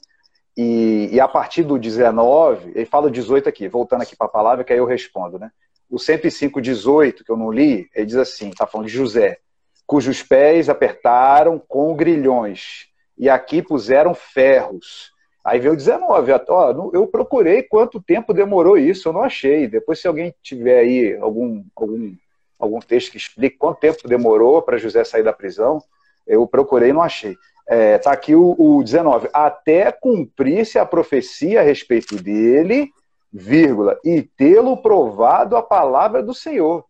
[0.57, 4.31] E, e a partir do 19, ele fala o 18 aqui, voltando aqui para a
[4.31, 5.51] palavra, que aí eu respondo, né?
[5.89, 9.39] O 105, 18, que eu não li, ele diz assim: está falando de José,
[9.87, 12.90] cujos pés apertaram com grilhões,
[13.21, 15.13] e aqui puseram ferros
[15.45, 16.33] Aí veio o 19.
[16.49, 19.67] Ó, eu procurei quanto tempo demorou isso, eu não achei.
[19.67, 22.15] Depois, se alguém tiver aí algum, algum,
[22.59, 25.83] algum texto que explique quanto tempo demorou para José sair da prisão,
[26.27, 27.37] eu procurei e não achei.
[27.67, 29.31] É, tá aqui o, o 19.
[29.33, 32.91] Até cumprir-se a profecia a respeito dele,
[33.33, 36.85] vírgula, e tê-lo provado a palavra do Senhor.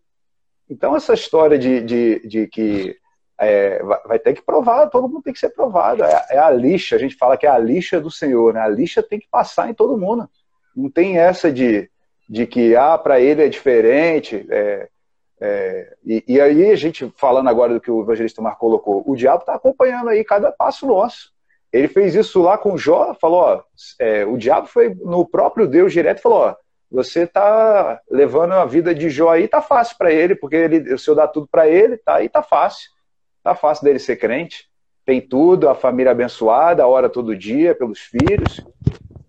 [0.69, 2.97] Então, essa história de, de, de que
[3.41, 6.05] é, vai ter que provar, todo mundo tem que ser provado.
[6.05, 8.61] É, é, a lixa, a gente fala que é a lixa do Senhor, né?
[8.61, 10.29] A lixa tem que passar em todo mundo.
[10.77, 11.91] Não tem essa de,
[12.29, 14.47] de que, ah, para ele é diferente.
[14.51, 14.89] É,
[15.41, 19.17] é, e, e, aí, a gente, falando agora do que o evangelista Marco colocou, o
[19.17, 21.33] diabo está acompanhando aí cada passo nosso.
[21.73, 23.63] Ele fez isso lá com Jó, falou, ó,
[23.99, 26.57] é, o diabo foi no próprio Deus direto e falou, ó,
[26.91, 30.99] você está levando a vida de Jó aí, tá fácil para ele, porque ele, o
[30.99, 32.91] Senhor dá tudo para ele, tá aí, tá fácil.
[33.51, 34.69] Tá fácil dele ser crente.
[35.05, 38.65] Tem tudo, a família abençoada, a hora todo dia, pelos filhos.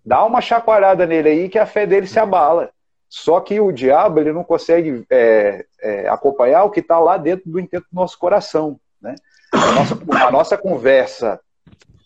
[0.05, 2.69] Dá uma chacoalhada nele aí que a fé dele se abala.
[3.09, 7.49] Só que o diabo ele não consegue é, é, acompanhar o que está lá dentro
[7.49, 8.79] do intento do nosso coração.
[9.01, 9.15] Né?
[9.51, 11.39] A, nossa, a nossa conversa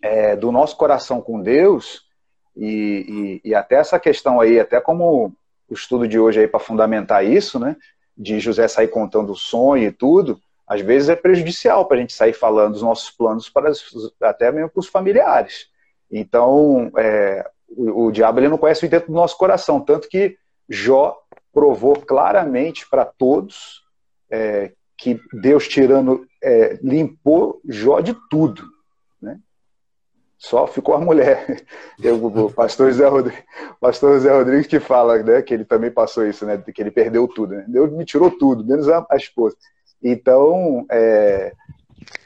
[0.02, 2.06] é, do nosso coração com Deus,
[2.56, 5.34] e, e, e, até essa questão aí, até como
[5.68, 7.76] o estudo de hoje aí para fundamentar isso, né?
[8.18, 12.14] De José sair contando o sonho e tudo, às vezes é prejudicial para a gente
[12.14, 13.72] sair falando dos nossos planos para
[14.22, 15.68] até mesmo para os familiares.
[16.12, 20.38] Então, é, o, o, diabo ele não conhece o intento do nosso coração, tanto que
[20.68, 21.18] Jó
[21.54, 23.84] provou claramente para todos
[24.30, 28.64] é, que Deus tirando é, limpou Jó de tudo,
[29.22, 29.40] né?
[30.38, 31.64] Só ficou a mulher.
[32.02, 33.44] Eu, o pastor Zé Rodrigues,
[33.82, 37.56] Rodrigues que fala, né, que ele também passou isso, né, que ele perdeu tudo.
[37.56, 37.66] Né?
[37.68, 39.56] Deus me tirou tudo, menos a, a esposa.
[40.04, 41.54] Então, é,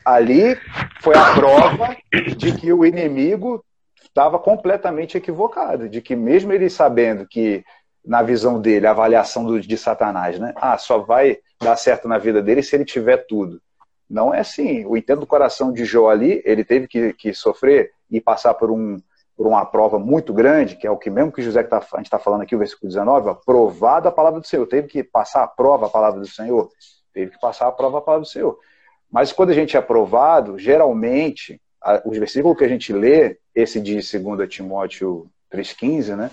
[0.06, 0.58] ali
[1.02, 1.96] foi a prova
[2.38, 3.64] de que o inimigo
[4.04, 7.64] estava completamente equivocado, de que mesmo ele sabendo que
[8.06, 10.54] na visão dele, a avaliação do, de Satanás, né?
[10.56, 13.62] Ah, só vai dar certo na vida dele se ele tiver tudo.
[14.10, 14.86] Não é assim.
[14.86, 18.72] O intento do coração de Jó ali, ele teve que, que sofrer e passar por,
[18.72, 19.00] um,
[19.38, 21.98] por uma prova muito grande, que é o que mesmo que José que tá, a
[21.98, 24.66] gente está falando aqui, o versículo 19, ó, provado a palavra do Senhor.
[24.66, 26.70] Teve que passar a prova a palavra do Senhor
[27.14, 28.58] teve que passar a prova para o Senhor.
[29.12, 33.80] Mas quando a gente é aprovado, geralmente, a, os versículos que a gente lê, esse
[33.80, 36.32] de 2 Timóteo 3,15, né,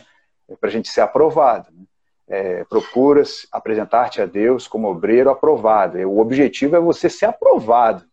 [0.48, 1.68] é para a gente ser aprovado.
[1.72, 1.84] Né?
[2.28, 5.98] É, procuras apresentar-te a Deus como obreiro aprovado.
[5.98, 8.04] O objetivo é você ser aprovado.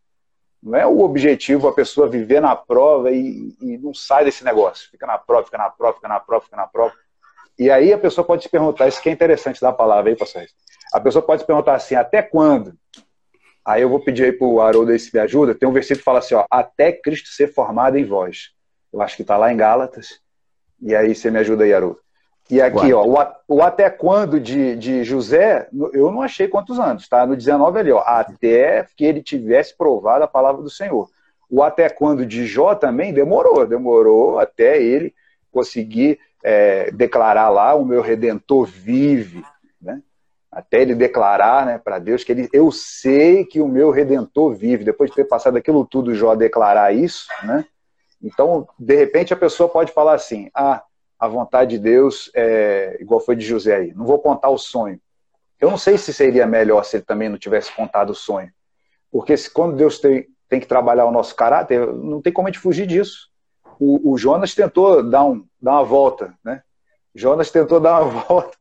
[0.61, 4.89] Não é o objetivo a pessoa viver na prova e, e não sai desse negócio.
[4.89, 6.93] Fica na prova, fica na prova, fica na prova, fica na prova.
[7.59, 10.43] E aí a pessoa pode se perguntar, isso que é interessante da palavra aí, pastor.
[10.93, 12.77] A pessoa pode se perguntar assim, até quando?
[13.65, 15.55] Aí eu vou pedir aí para o Haroldo aí se me ajuda.
[15.55, 18.51] Tem um versículo que fala assim, ó, até Cristo ser formado em vós.
[18.91, 20.19] Eu acho que está lá em Gálatas.
[20.79, 21.99] E aí você me ajuda aí, Haroldo.
[22.49, 23.15] E aqui, ó, o,
[23.47, 27.25] o, até quando de, de José, eu não achei quantos anos, tá?
[27.25, 31.09] No 19 ali, ó, até que ele tivesse provado a palavra do Senhor.
[31.49, 35.13] O até quando de Jó também demorou, demorou até ele
[35.51, 39.41] conseguir é, declarar lá: o meu redentor vive
[40.53, 44.83] até ele declarar né, para Deus que ele, eu sei que o meu redentor vive.
[44.83, 47.65] Depois de ter passado aquilo tudo, Jó declarar isso, né?
[48.21, 50.83] Então, de repente, a pessoa pode falar assim: ah,
[51.19, 54.99] a vontade de Deus é igual foi de José aí, não vou contar o sonho.
[55.59, 58.51] Eu não sei se seria melhor se ele também não tivesse contado o sonho.
[59.11, 62.51] Porque se, quando Deus tem, tem que trabalhar o nosso caráter, não tem como a
[62.51, 63.29] gente fugir disso.
[63.79, 66.61] O, o Jonas tentou dar, um, dar uma volta, né?
[67.15, 68.57] Jonas tentou dar uma volta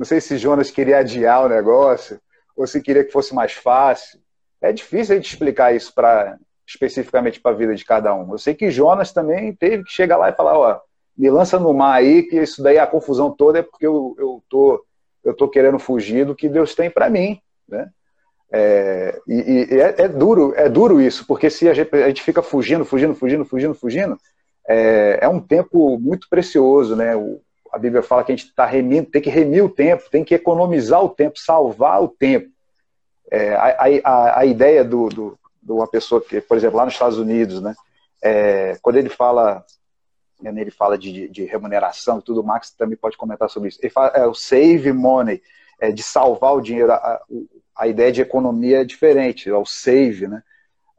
[0.00, 2.18] não sei se Jonas queria adiar o negócio
[2.56, 4.18] ou se queria que fosse mais fácil.
[4.58, 8.32] É difícil a gente explicar isso para especificamente para a vida de cada um.
[8.32, 10.80] Eu sei que Jonas também teve que chegar lá e falar, ó,
[11.14, 14.42] me lança no mar aí, que isso daí a confusão toda é porque eu, eu
[14.48, 14.82] tô
[15.22, 17.38] eu tô querendo fugir do que Deus tem para mim,
[17.68, 17.90] né?
[18.50, 22.22] É, e, e é, é, duro, é duro isso, porque se a gente, a gente
[22.22, 24.16] fica fugindo, fugindo, fugindo, fugindo, fugindo,
[24.66, 27.14] é, é um tempo muito precioso, né?
[27.14, 27.42] O,
[27.72, 30.34] a Bíblia fala que a gente tá remindo, tem que remir o tempo, tem que
[30.34, 32.48] economizar o tempo, salvar o tempo.
[33.30, 36.94] É, a, a, a, ideia do, do, de uma pessoa que, por exemplo, lá nos
[36.94, 37.74] Estados Unidos, né?
[38.22, 39.64] É, quando ele fala
[40.42, 43.78] né, ele fala de, de, remuneração e tudo, o Max também pode comentar sobre isso.
[43.82, 45.42] Ele fala é, o save money,
[45.80, 46.92] é, de salvar o dinheiro.
[46.92, 47.20] A,
[47.76, 50.42] a, ideia de economia é diferente, é o save, né?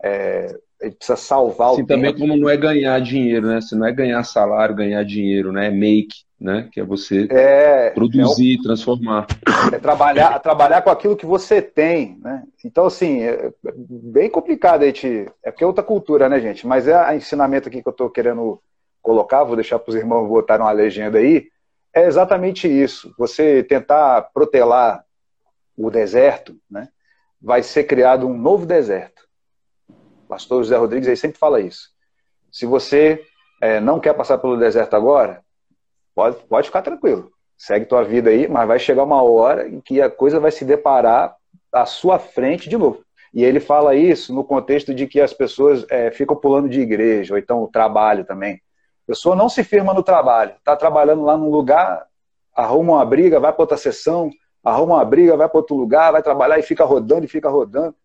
[0.03, 2.19] É, ele precisa salvar o também tempo.
[2.19, 3.61] como não é ganhar dinheiro, né?
[3.61, 5.67] Se não é ganhar salário, ganhar dinheiro, né?
[5.67, 6.67] É make, né?
[6.71, 9.27] Que é você é, produzir, é o, transformar.
[9.71, 12.43] É trabalhar, trabalhar com aquilo que você tem, né?
[12.65, 15.27] Então, assim, é bem complicado a gente...
[15.43, 16.65] É porque é outra cultura, né, gente?
[16.65, 18.59] Mas é o ensinamento aqui que eu estou querendo
[19.03, 21.47] colocar, vou deixar para os irmãos botarem uma legenda aí,
[21.93, 23.13] é exatamente isso.
[23.19, 25.03] Você tentar protelar
[25.77, 26.87] o deserto, né?
[27.39, 29.27] Vai ser criado um novo deserto.
[29.89, 31.89] O pastor José Rodrigues aí sempre fala isso.
[32.51, 33.23] Se você
[33.61, 35.43] é, não quer passar pelo deserto agora,
[36.15, 37.31] pode, pode ficar tranquilo.
[37.57, 40.65] Segue tua vida aí, mas vai chegar uma hora em que a coisa vai se
[40.65, 41.35] deparar
[41.71, 43.03] à sua frente de novo.
[43.33, 47.33] E ele fala isso no contexto de que as pessoas é, ficam pulando de igreja,
[47.33, 48.55] ou então o trabalho também.
[48.55, 52.05] A pessoa não se firma no trabalho, está trabalhando lá num lugar,
[52.55, 54.29] arruma uma briga, vai para outra sessão,
[54.63, 57.95] arruma uma briga, vai para outro lugar, vai trabalhar e fica rodando e fica rodando.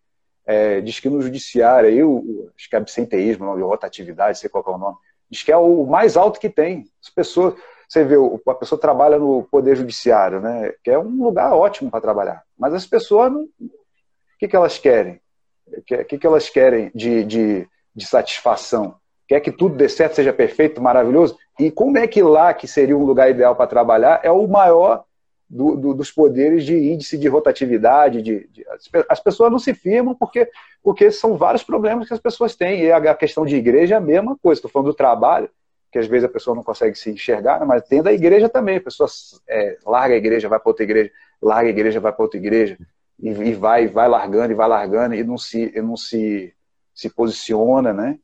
[0.46, 4.70] É, diz que no judiciário, aí, o, acho que é absenteísmo, rotatividade, sei qual é
[4.70, 4.96] o nome,
[5.28, 6.84] diz que é o mais alto que tem.
[7.02, 7.54] As pessoas,
[7.88, 8.16] você vê,
[8.48, 12.74] a pessoa trabalha no Poder Judiciário, né, que é um lugar ótimo para trabalhar, mas
[12.74, 15.20] as pessoas, não, o que, que elas querem?
[15.66, 18.96] O que, que, elas querem de, de, de satisfação?
[19.28, 21.36] quer que tudo dê certo, seja perfeito, maravilhoso.
[21.58, 25.04] E como é que lá, que seria um lugar ideal para trabalhar, é o maior
[25.48, 28.22] do, do, dos poderes de índice de rotatividade.
[28.22, 28.64] De, de,
[29.08, 30.48] as pessoas não se firmam porque,
[30.82, 32.82] porque são vários problemas que as pessoas têm.
[32.82, 34.58] E a, questão de igreja é a mesma coisa.
[34.58, 35.50] Estou falando do trabalho,
[35.96, 37.64] que às vezes a pessoa não consegue se enxergar, né?
[37.64, 38.76] mas tem da igreja também.
[38.76, 39.08] A pessoa
[39.48, 42.78] é, larga a igreja, vai para outra igreja, larga a igreja, vai para outra igreja.
[43.18, 46.52] E, e, vai, vai largando, e vai largando, e não se, e não se,
[46.94, 48.18] se posiciona, né?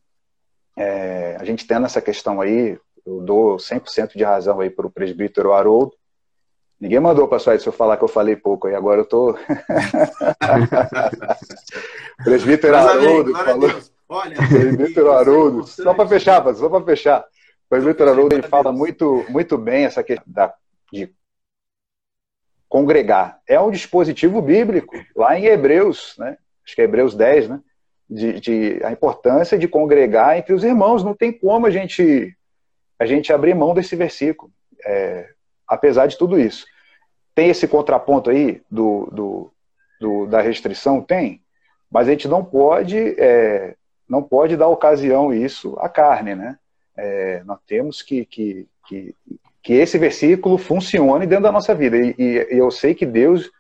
[0.76, 4.90] É, a gente tendo essa questão aí, eu dou 100% de razão aí para o
[4.90, 5.94] presbítero Haroldo.
[6.78, 9.34] Ninguém mandou, pastor se eu falar que eu falei pouco aí, agora eu tô.
[12.22, 13.70] presbítero Haroldo falou.
[14.10, 17.24] Olha, presbítero Haroldo, só para fechar, só para fechar.
[17.72, 20.54] Presbítero Haroldo ele fala muito, muito bem essa questão da,
[20.92, 21.10] de
[22.68, 23.40] congregar.
[23.48, 26.36] É um dispositivo bíblico, lá em Hebreus, né?
[26.62, 27.60] Acho que é Hebreus 10, né?
[28.10, 31.02] de, de, a importância de congregar entre os irmãos.
[31.02, 32.36] Não tem como a gente,
[32.98, 34.52] a gente abrir mão desse versículo,
[34.84, 35.30] é,
[35.66, 36.66] apesar de tudo isso.
[37.34, 39.52] Tem esse contraponto aí do, do,
[39.98, 41.00] do, da restrição?
[41.00, 41.40] Tem,
[41.90, 46.58] mas a gente não pode, é, não pode dar ocasião isso à carne, né?
[46.96, 49.14] É, nós temos que, que, que,
[49.62, 51.96] que, esse versículo funcione dentro da nossa vida.
[51.96, 53.50] E, e eu sei que Deus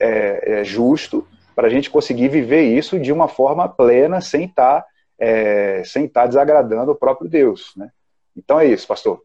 [0.00, 4.82] é, é justo para a gente conseguir viver isso de uma forma plena, sem estar
[4.82, 4.86] tá,
[5.18, 7.72] é, sem tá desagradando o próprio Deus.
[7.76, 7.90] Né?
[8.36, 9.22] Então é isso, pastor.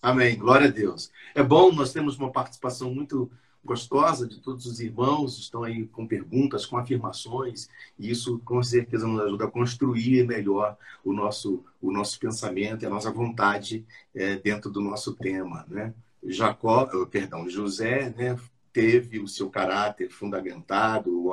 [0.00, 0.36] Amém.
[0.36, 1.10] Glória a Deus.
[1.34, 3.30] É bom, nós temos uma participação muito
[3.64, 9.06] gostosa de todos os irmãos, estão aí com perguntas, com afirmações, e isso com certeza
[9.06, 13.84] nos ajuda a construir melhor o nosso, o nosso pensamento e a nossa vontade
[14.14, 15.64] é, dentro do nosso tema.
[15.68, 15.94] Né?
[16.22, 18.38] Jacó, perdão, José, né,
[18.74, 21.32] teve o seu caráter fundamentado,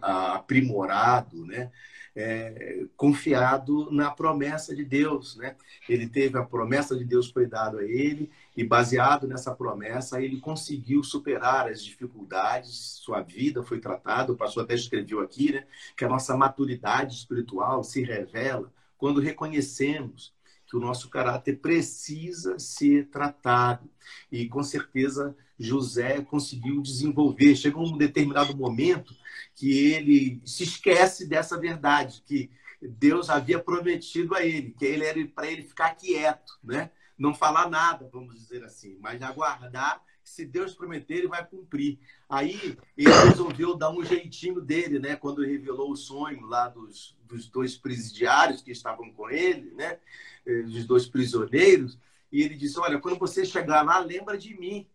[0.00, 1.70] aprimorado, né?
[2.18, 5.54] É, confiado na promessa de Deus, né?
[5.86, 10.40] Ele teve a promessa de Deus foi dada a ele e baseado nessa promessa ele
[10.40, 13.00] conseguiu superar as dificuldades.
[13.04, 14.32] Sua vida foi tratada.
[14.32, 15.66] O pastor até escreveu aqui, né?
[15.96, 20.35] Que a nossa maturidade espiritual se revela quando reconhecemos
[20.66, 23.88] que o nosso caráter precisa ser tratado.
[24.30, 27.56] E com certeza José conseguiu desenvolver.
[27.56, 29.14] Chegou um determinado momento
[29.54, 32.50] que ele se esquece dessa verdade, que
[32.80, 36.90] Deus havia prometido a ele, que ele era para ele ficar quieto, né?
[37.18, 42.00] Não falar nada, vamos dizer assim, mas aguardar se Deus prometer, ele vai cumprir.
[42.28, 45.14] Aí ele resolveu dar um jeitinho dele, né?
[45.14, 50.00] Quando revelou o sonho lá dos, dos dois presidiários que estavam com ele, né?
[50.44, 51.96] Eh, dos dois prisioneiros.
[52.32, 54.88] E ele disse: Olha, quando você chegar lá, lembra de mim.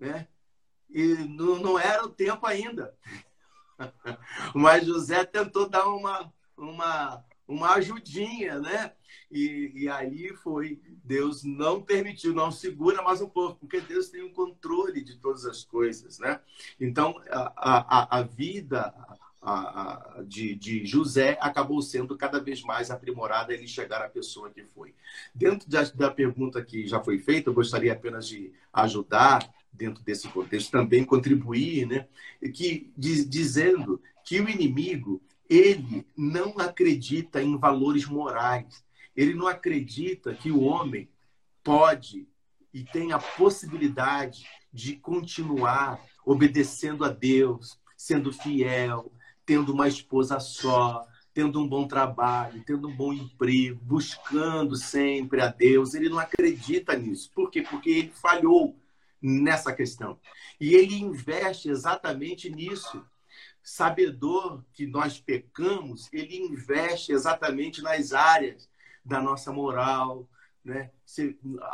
[0.00, 0.26] Né?
[0.88, 2.96] E não, não era o tempo ainda.
[4.54, 8.94] Mas José tentou dar uma, uma, uma ajudinha, né?
[9.30, 14.22] E, e aí foi, Deus não permitiu, não segura mais um pouco, porque Deus tem
[14.22, 16.40] o um controle de todas as coisas, né?
[16.80, 18.94] Então, a, a, a vida,
[19.42, 24.64] a, de, de, José acabou sendo cada vez mais aprimorada ele chegar à pessoa que
[24.64, 24.94] foi.
[25.34, 30.28] Dentro da, da, pergunta que já foi feita, eu gostaria apenas de ajudar, dentro desse
[30.28, 32.06] contexto, também contribuir, né?
[32.54, 38.82] que, diz, dizendo que o inimigo ele não acredita em valores morais.
[39.16, 41.08] Ele não acredita que o homem
[41.62, 42.28] pode
[42.72, 49.12] e tem a possibilidade de continuar obedecendo a Deus, sendo fiel,
[49.46, 55.48] tendo uma esposa só, tendo um bom trabalho, tendo um bom emprego, buscando sempre a
[55.48, 55.94] Deus.
[55.94, 57.30] Ele não acredita nisso.
[57.32, 57.62] Por quê?
[57.62, 58.76] Porque ele falhou
[59.20, 60.18] nessa questão.
[60.60, 63.04] E ele investe exatamente nisso.
[63.62, 68.68] Sabedor que nós pecamos, ele investe exatamente nas áreas
[69.04, 70.28] da nossa moral,
[70.64, 70.90] né?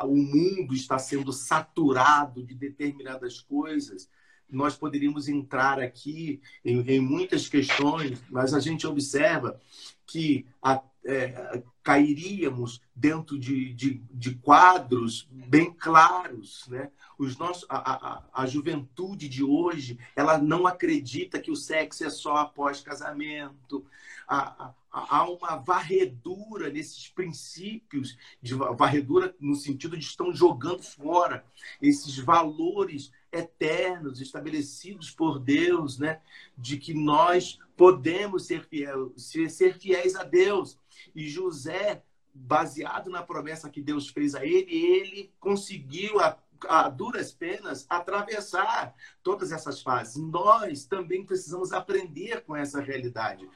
[0.03, 4.09] O mundo está sendo saturado de determinadas coisas
[4.53, 9.61] nós poderíamos entrar aqui em, em muitas questões, mas a gente observa
[10.07, 16.67] que a, é, cairíamos dentro de, de, de, quadros bem claros.
[16.69, 16.91] Né?
[17.19, 17.79] Os nossos, a,
[18.09, 23.87] a, a juventude de hoje ela não acredita que o sexo é só após casamento.
[24.29, 31.45] Há, há uma varredura nesses princípios, de varredura no sentido de estão jogando fora
[31.81, 36.21] esses valores eternos estabelecidos por Deus, né?
[36.59, 40.79] De que nós podemos ser fiéis, ser fiéis a Deus.
[41.15, 42.03] E José,
[42.35, 46.37] baseado na promessa que Deus fez a ele, ele conseguiu a,
[46.69, 50.17] a duras penas atravessar todas essas fases.
[50.17, 53.49] Nós também precisamos aprender com essa realidade.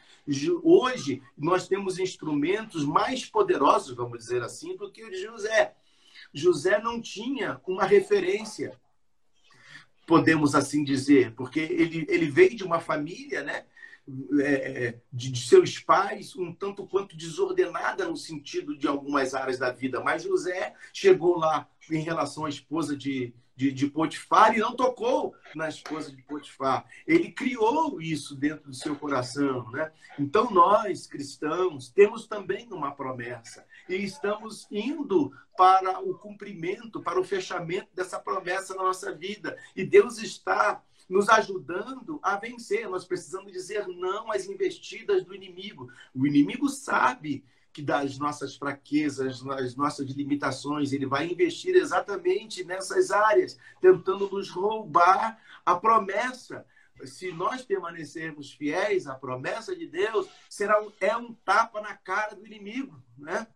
[0.63, 5.75] Hoje nós temos instrumentos mais poderosos, vamos dizer assim, do que o de José.
[6.33, 8.79] José não tinha uma referência
[10.07, 13.65] podemos assim dizer, porque ele, ele veio de uma família, né?
[14.39, 19.59] É, é, de, de, seus pais, um tanto quanto desordenada no sentido de algumas áreas
[19.59, 19.99] da vida.
[19.99, 25.35] Mas José chegou lá em relação à esposa de, de, de Potifar e não tocou
[25.55, 26.85] na esposa de Potifar.
[27.07, 29.71] Ele criou isso dentro do seu coração.
[29.71, 29.91] Né?
[30.19, 37.25] Então, nós, cristãos, temos também uma promessa e estamos indo para o cumprimento, para o
[37.25, 39.57] fechamento dessa promessa na nossa vida.
[39.75, 42.89] E Deus está nos ajudando a vencer.
[42.89, 45.91] Nós precisamos dizer não às investidas do inimigo.
[46.15, 47.45] O inimigo sabe
[47.75, 54.49] que das nossas fraquezas, das nossas limitações, ele vai investir exatamente nessas áreas, tentando nos
[54.49, 56.65] roubar a promessa.
[57.05, 62.37] Se nós permanecermos fiéis à promessa de Deus, será um, é um tapa na cara
[62.37, 63.49] do inimigo, né?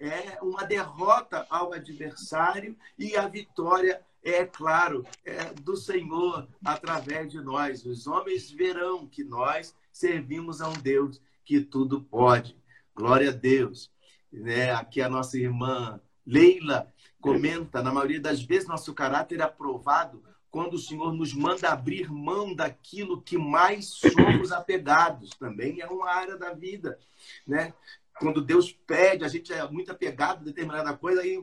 [0.00, 7.40] É uma derrota ao adversário e a vitória é claro, é do Senhor através de
[7.40, 7.84] nós.
[7.84, 12.56] Os homens verão que nós servimos a um Deus que tudo pode.
[12.94, 13.90] Glória a Deus.
[14.32, 14.72] Né?
[14.72, 20.74] Aqui a nossa irmã Leila comenta, na maioria das vezes, nosso caráter é aprovado quando
[20.74, 25.30] o Senhor nos manda abrir mão daquilo que mais somos apegados.
[25.30, 26.98] Também é uma área da vida.
[27.46, 27.72] Né?
[28.18, 31.42] Quando Deus pede, a gente é muito apegado a determinada coisa, e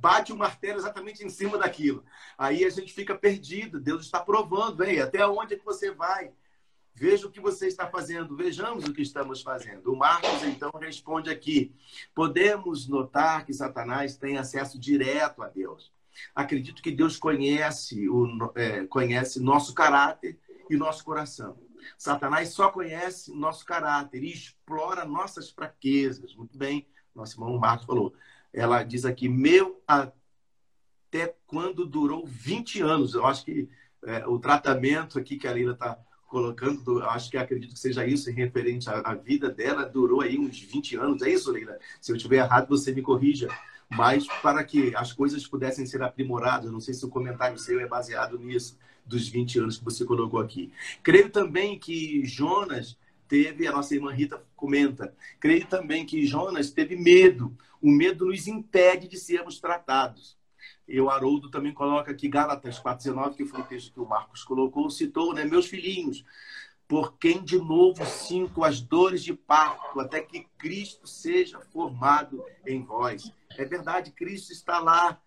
[0.00, 2.04] bate o martelo exatamente em cima daquilo.
[2.36, 3.80] Aí a gente fica perdido.
[3.80, 5.00] Deus está provando, hein?
[5.00, 6.32] até onde é que você vai?
[6.98, 9.92] Veja o que você está fazendo, vejamos o que estamos fazendo.
[9.92, 11.74] O Marcos, então, responde aqui:
[12.14, 15.92] podemos notar que Satanás tem acesso direto a Deus.
[16.34, 20.38] Acredito que Deus conhece, o, é, conhece nosso caráter
[20.70, 21.58] e nosso coração.
[21.98, 26.34] Satanás só conhece nosso caráter e explora nossas fraquezas.
[26.34, 28.14] Muito bem, nosso irmão Marcos falou.
[28.56, 33.14] Ela diz aqui: meu até quando durou 20 anos.
[33.14, 33.68] Eu acho que
[34.04, 38.30] é, o tratamento aqui que a Lila está colocando, acho que acredito que seja isso,
[38.30, 41.78] referente à, à, vida dela, durou aí uns 20 anos, é isso, Leila?
[42.00, 43.48] Se eu estiver errado, você me corrija.
[43.88, 47.86] Mas para que as coisas pudessem ser aprimoradas, não sei se o comentário seu é
[47.86, 50.72] baseado nisso, dos 20 anos que você colocou aqui.
[51.02, 52.98] Creio também que Jonas
[53.28, 57.56] teve, a nossa irmã Rita comenta, creio também que Jonas teve medo.
[57.80, 60.36] O medo nos impede de sermos tratados.
[60.88, 64.44] E o Haroldo também coloca aqui Gálatas 4,19, que foi o texto que o Marcos
[64.44, 65.44] colocou, citou, né?
[65.44, 66.24] Meus filhinhos,
[66.86, 72.82] por quem de novo sinto as dores de parto, até que Cristo seja formado em
[72.84, 73.32] vós.
[73.58, 75.20] É verdade, Cristo está lá.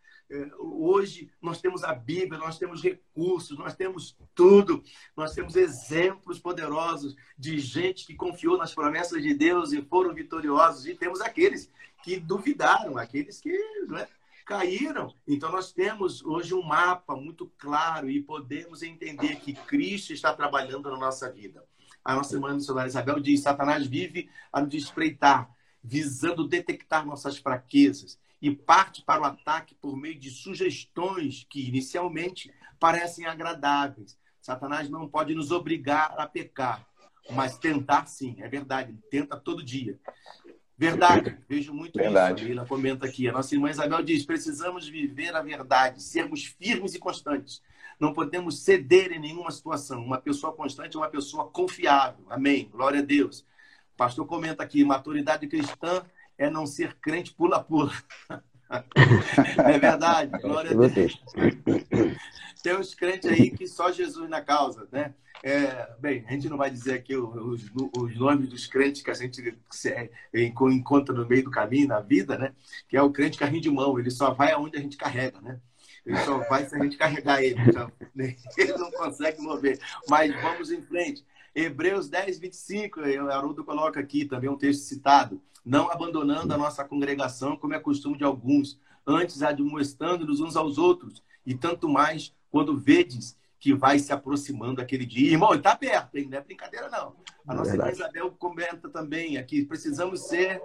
[0.59, 4.83] Hoje nós temos a Bíblia, nós temos recursos, nós temos tudo,
[5.17, 10.85] nós temos exemplos poderosos de gente que confiou nas promessas de Deus e foram vitoriosos,
[10.85, 11.71] e temos aqueles
[12.03, 13.57] que duvidaram, aqueles que
[13.87, 14.07] né,
[14.45, 15.11] caíram.
[15.27, 20.91] Então, nós temos hoje um mapa muito claro e podemos entender que Cristo está trabalhando
[20.91, 21.65] na nossa vida.
[22.05, 25.49] a nossa irmã missionária Isabel diz: Satanás vive a nos espreitar,
[25.83, 32.53] visando detectar nossas fraquezas e parte para o ataque por meio de sugestões que inicialmente
[32.79, 34.17] parecem agradáveis.
[34.41, 36.87] Satanás não pode nos obrigar a pecar,
[37.31, 39.99] mas tentar sim, é verdade, ele tenta todo dia.
[40.77, 42.49] Verdade, vejo muito Verdade.
[42.49, 42.61] isso.
[42.61, 43.27] A comenta aqui.
[43.27, 47.61] A nossa irmã Isabel diz: precisamos viver a verdade, sermos firmes e constantes.
[47.99, 50.01] Não podemos ceder em nenhuma situação.
[50.01, 52.25] Uma pessoa constante é uma pessoa confiável.
[52.29, 52.69] Amém.
[52.71, 53.41] Glória a Deus.
[53.41, 56.05] O pastor comenta aqui: maturidade cristã
[56.39, 57.91] é não ser crente pula-pula.
[59.65, 60.31] é verdade.
[60.41, 61.21] Glória a Deus.
[62.63, 65.13] Tem uns crentes aí que só Jesus na causa, né?
[65.41, 69.13] É, bem, a gente não vai dizer aqui os, os, nomes dos crentes que a
[69.13, 69.57] gente
[70.65, 72.53] encontra no meio do caminho, na vida, né?
[72.89, 75.59] Que é o crente carrinho de mão, ele só vai aonde a gente carrega, né?
[76.05, 77.59] Ele só vai se a gente carregar ele.
[77.61, 77.89] Então,
[78.57, 79.79] ele não consegue mover.
[80.09, 81.25] Mas vamos em frente.
[81.55, 85.41] Hebreus 10, 25, o Haroldo coloca aqui também um texto citado.
[85.65, 91.23] Não abandonando a nossa congregação, como é costume de alguns, antes admoestando-nos uns aos outros,
[91.45, 95.31] e tanto mais quando vedes que vai se aproximando aquele dia.
[95.31, 96.27] Irmão, está perto, hein?
[96.29, 97.15] Não é brincadeira, não.
[97.45, 100.61] A nossa irmã Isabel comenta também aqui: precisamos ser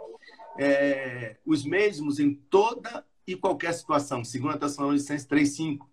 [0.59, 4.23] é, os mesmos em toda e qualquer situação.
[4.23, 5.87] 2 Tessalonicenses 3,5.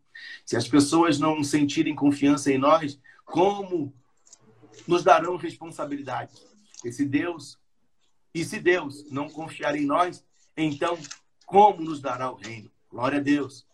[0.46, 3.94] Se as pessoas não sentirem confiança em nós, como
[4.88, 6.34] nos darão responsabilidade?
[6.84, 7.58] E se Deus,
[8.34, 10.26] e se Deus não confiar em nós,
[10.56, 10.98] então
[11.46, 12.72] como nos dará o reino?
[12.90, 13.68] Glória a Deus.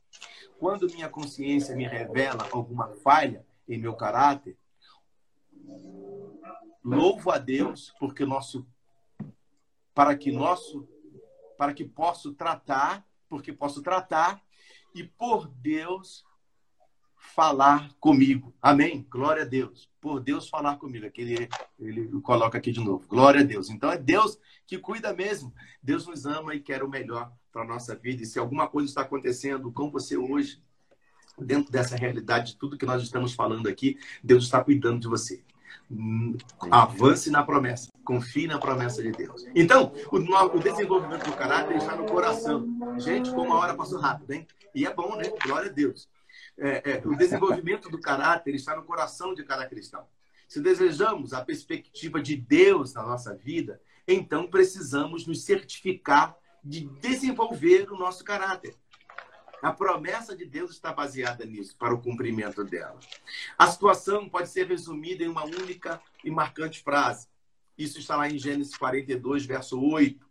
[0.60, 4.58] Quando minha consciência me revela alguma falha em meu caráter,
[6.84, 8.66] louvo a Deus porque nosso
[9.93, 10.88] para que nosso
[11.58, 14.41] para que posso tratar, porque posso tratar
[14.93, 16.24] e por Deus
[17.16, 18.53] falar comigo.
[18.62, 19.05] Amém.
[19.10, 19.89] Glória a Deus.
[20.08, 21.05] Por Deus falar comigo.
[21.05, 23.05] Aqui ele, ele coloca aqui de novo.
[23.10, 23.70] Glória a Deus.
[23.70, 25.53] Então é Deus que cuida mesmo.
[25.84, 28.24] Deus nos ama e quer o melhor para a nossa vida.
[28.24, 30.64] E se alguma coisa está acontecendo com você hoje,
[31.38, 35.43] dentro dessa realidade de tudo que nós estamos falando aqui, Deus está cuidando de você.
[36.72, 39.45] Avance na promessa, confie na promessa de Deus.
[39.53, 42.66] Então, o, o desenvolvimento do caráter está no coração.
[42.97, 44.47] Gente, como a hora passou rápido, hein?
[44.74, 45.26] E é bom, né?
[45.45, 46.08] Glória a Deus.
[46.58, 50.08] É, é, o desenvolvimento do caráter está no coração de cada cristão.
[50.47, 57.91] Se desejamos a perspectiva de Deus na nossa vida, então precisamos nos certificar de desenvolver
[57.91, 58.76] o nosso caráter.
[59.62, 62.99] A promessa de Deus está baseada nisso, para o cumprimento dela.
[63.58, 67.28] A situação pode ser resumida em uma única e marcante frase.
[67.78, 70.26] Isso está lá em Gênesis 42, verso 8.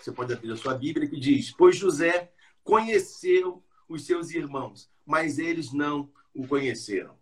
[0.00, 2.32] Você pode abrir a sua Bíblia que diz: Pois José
[2.64, 7.18] conheceu os seus irmãos, mas eles não o conheceram.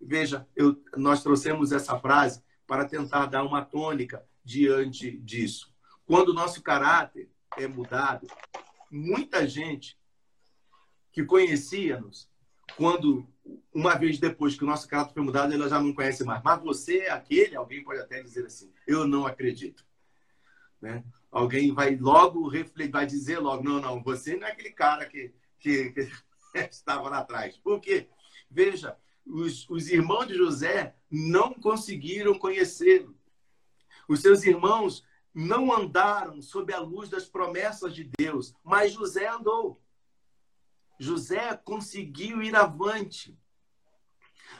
[0.00, 5.74] Veja, eu, nós trouxemos essa frase para tentar dar uma tônica diante disso.
[6.06, 7.28] Quando o nosso caráter
[7.58, 8.28] é mudado,
[8.88, 9.98] muita gente
[11.10, 12.30] que conhecia-nos,
[12.76, 13.26] quando
[13.72, 16.40] uma vez depois que o nosso caráter foi mudado, ela já não conhece mais.
[16.42, 19.84] Mas você é aquele, alguém pode até dizer assim, eu não acredito.
[20.80, 21.02] Né?
[21.32, 25.34] Alguém vai logo refletir, vai dizer logo, não, não, você não é aquele cara que,
[25.58, 26.08] que, que
[26.54, 27.56] estava lá atrás.
[27.56, 28.08] Por quê?
[28.50, 28.96] Veja,
[29.26, 33.16] os, os irmãos de José não conseguiram conhecê-lo.
[34.08, 35.04] Os seus irmãos
[35.34, 39.80] não andaram sob a luz das promessas de Deus, mas José andou.
[40.98, 43.36] José conseguiu ir avante,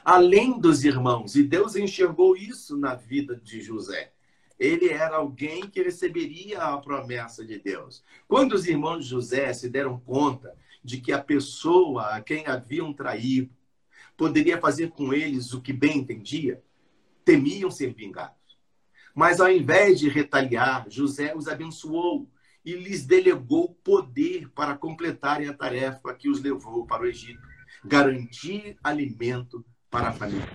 [0.03, 4.11] além dos irmãos, e Deus enxergou isso na vida de José.
[4.59, 8.03] Ele era alguém que receberia a promessa de Deus.
[8.27, 12.93] Quando os irmãos de José se deram conta de que a pessoa a quem haviam
[12.93, 13.49] traído
[14.15, 16.63] poderia fazer com eles o que bem entendia,
[17.25, 18.35] temiam ser vingados.
[19.13, 22.29] Mas ao invés de retaliar, José os abençoou
[22.63, 27.41] e lhes delegou poder para completarem a tarefa que os levou para o Egito
[27.83, 30.47] garantir alimento para a família.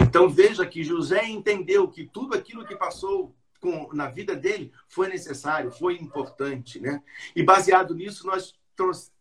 [0.00, 5.08] Então veja que José entendeu que tudo aquilo que passou com, na vida dele foi
[5.08, 7.02] necessário, foi importante, né?
[7.34, 8.54] E baseado nisso nós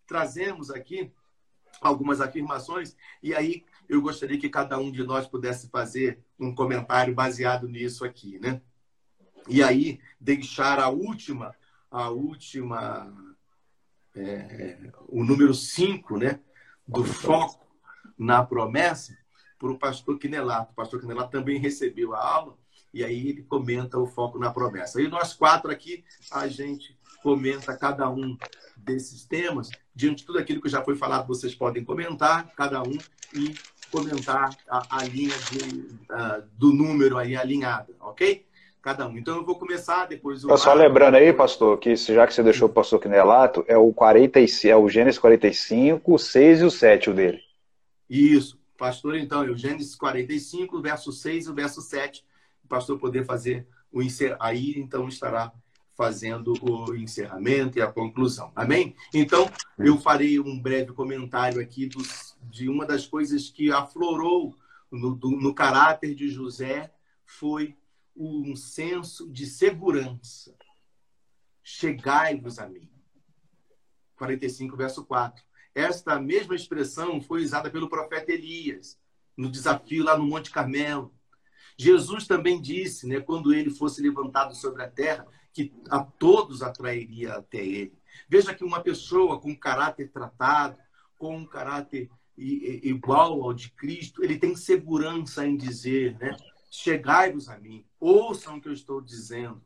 [0.09, 1.11] trazemos aqui
[1.79, 7.13] algumas afirmações e aí eu gostaria que cada um de nós pudesse fazer um comentário
[7.13, 8.61] baseado nisso aqui, né?
[9.47, 11.55] E aí deixar a última
[11.91, 13.11] a última,
[14.15, 14.77] é,
[15.07, 16.39] o número 5, né,
[16.87, 17.65] do foco
[18.17, 19.17] na promessa,
[19.57, 20.71] para o pastor Quinelato.
[20.71, 22.57] O pastor Quinelato também recebeu a aula
[22.93, 25.01] e aí ele comenta o foco na promessa.
[25.01, 28.37] E nós quatro aqui, a gente comenta cada um
[28.77, 29.69] desses temas.
[29.93, 32.97] Diante de tudo aquilo que já foi falado, vocês podem comentar, cada um,
[33.33, 33.53] e
[33.91, 35.87] comentar a, a linha de,
[36.53, 38.45] do número aí alinhada, ok?
[38.81, 39.17] Cada um.
[39.17, 40.57] Então eu vou começar, depois o.
[40.57, 44.71] Só lembrando aí, pastor, que já que você deixou o pastor Quinelato, é o 45,
[44.71, 47.41] é o Gênesis 45, o 6 e o 7 o dele.
[48.09, 48.57] Isso.
[48.77, 52.23] Pastor, então, é o Gênesis 45, verso 6 e o verso 7.
[52.63, 54.37] O pastor poder fazer o encer...
[54.39, 55.51] aí, então estará
[55.99, 58.53] fazendo o encerramento e a conclusão.
[58.55, 58.95] Amém?
[59.13, 64.55] Então, eu farei um breve comentário aqui dos, de uma das coisas que aflorou
[64.89, 66.89] no, do, no caráter de José
[67.25, 67.77] foi
[68.15, 70.55] um senso de segurança.
[71.61, 72.89] Chegai-vos a mim.
[74.15, 75.43] 45, verso 4.
[75.75, 78.97] Esta mesma expressão foi usada pelo profeta Elias
[79.35, 81.13] no desafio lá no Monte Carmelo.
[81.77, 87.33] Jesus também disse, né, quando ele fosse levantado sobre a terra, que a todos atrairia
[87.33, 87.97] até ele.
[88.27, 90.77] Veja que uma pessoa com caráter tratado,
[91.17, 96.37] com um caráter igual ao de Cristo, ele tem segurança em dizer, né?
[96.71, 99.61] Chegai-vos a mim, ouçam o que eu estou dizendo.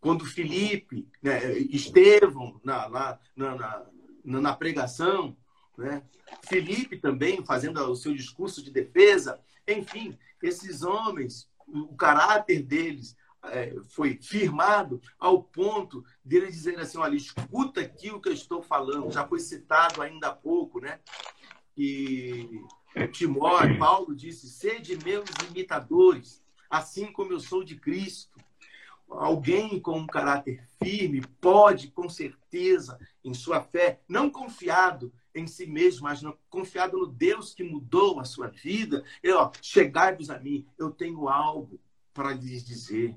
[0.00, 3.86] Quando Felipe, né, Estevão, na, na, na,
[4.24, 5.36] na pregação,
[5.76, 6.02] né?
[6.46, 13.74] Felipe também fazendo o seu discurso de defesa, enfim, esses homens, o caráter deles é,
[13.88, 19.12] foi firmado ao ponto dele dizer assim, olha, escuta aqui o que eu estou falando.
[19.12, 21.00] Já foi citado ainda há pouco, né?
[21.76, 22.60] E
[23.12, 28.38] Timóteo, Paulo disse, sede meus imitadores, assim como eu sou de Cristo.
[29.08, 35.66] Alguém com um caráter firme pode, com certeza, em sua fé, não confiado em si
[35.66, 39.04] mesmo, mas não, confiado no Deus que mudou a sua vida,
[39.62, 41.80] chegai-vos a mim, eu tenho algo
[42.12, 43.14] para lhes dizer.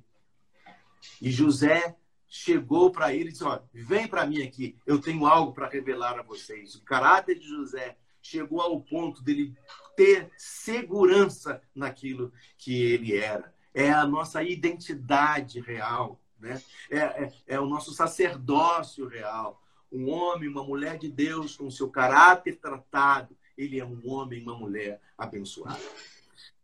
[1.22, 1.96] E José
[2.28, 6.18] chegou para ele e disse: Olha, vem para mim aqui, eu tenho algo para revelar
[6.18, 6.76] a vocês.
[6.76, 9.54] O caráter de José chegou ao ponto dele
[9.96, 13.54] ter segurança naquilo que ele era.
[13.74, 16.62] É a nossa identidade real, né?
[16.90, 19.62] é, é, é o nosso sacerdócio real.
[19.92, 24.58] Um homem, uma mulher de Deus com seu caráter tratado, ele é um homem, uma
[24.58, 25.82] mulher abençoada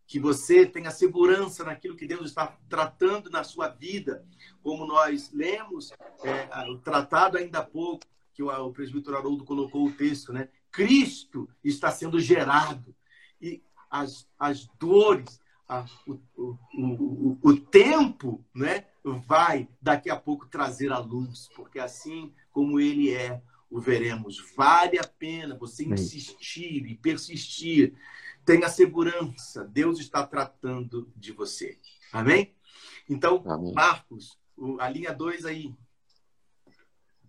[0.08, 4.26] que você tenha segurança naquilo que Deus está tratando na sua vida,
[4.64, 5.92] como nós lemos
[6.24, 10.48] é, o tratado ainda há pouco, que o, o presbítero Haroldo colocou o texto, né?
[10.72, 12.96] Cristo está sendo gerado
[13.42, 18.86] e as, as dores, a, o, o, o, o tempo, né?
[19.04, 24.38] Vai daqui a pouco trazer a luz, porque assim como ele é, o veremos.
[24.56, 27.94] Vale a pena você insistir e persistir
[28.48, 31.78] Tenha segurança, Deus está tratando de você.
[32.14, 32.56] Amém?
[33.10, 33.74] Então, Amém.
[33.74, 34.40] Marcos,
[34.80, 35.74] a linha 2 aí.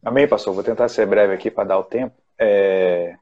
[0.00, 0.54] Amém, pastor.
[0.54, 2.14] Vou tentar ser breve aqui para dar o tempo.
[2.38, 3.16] É...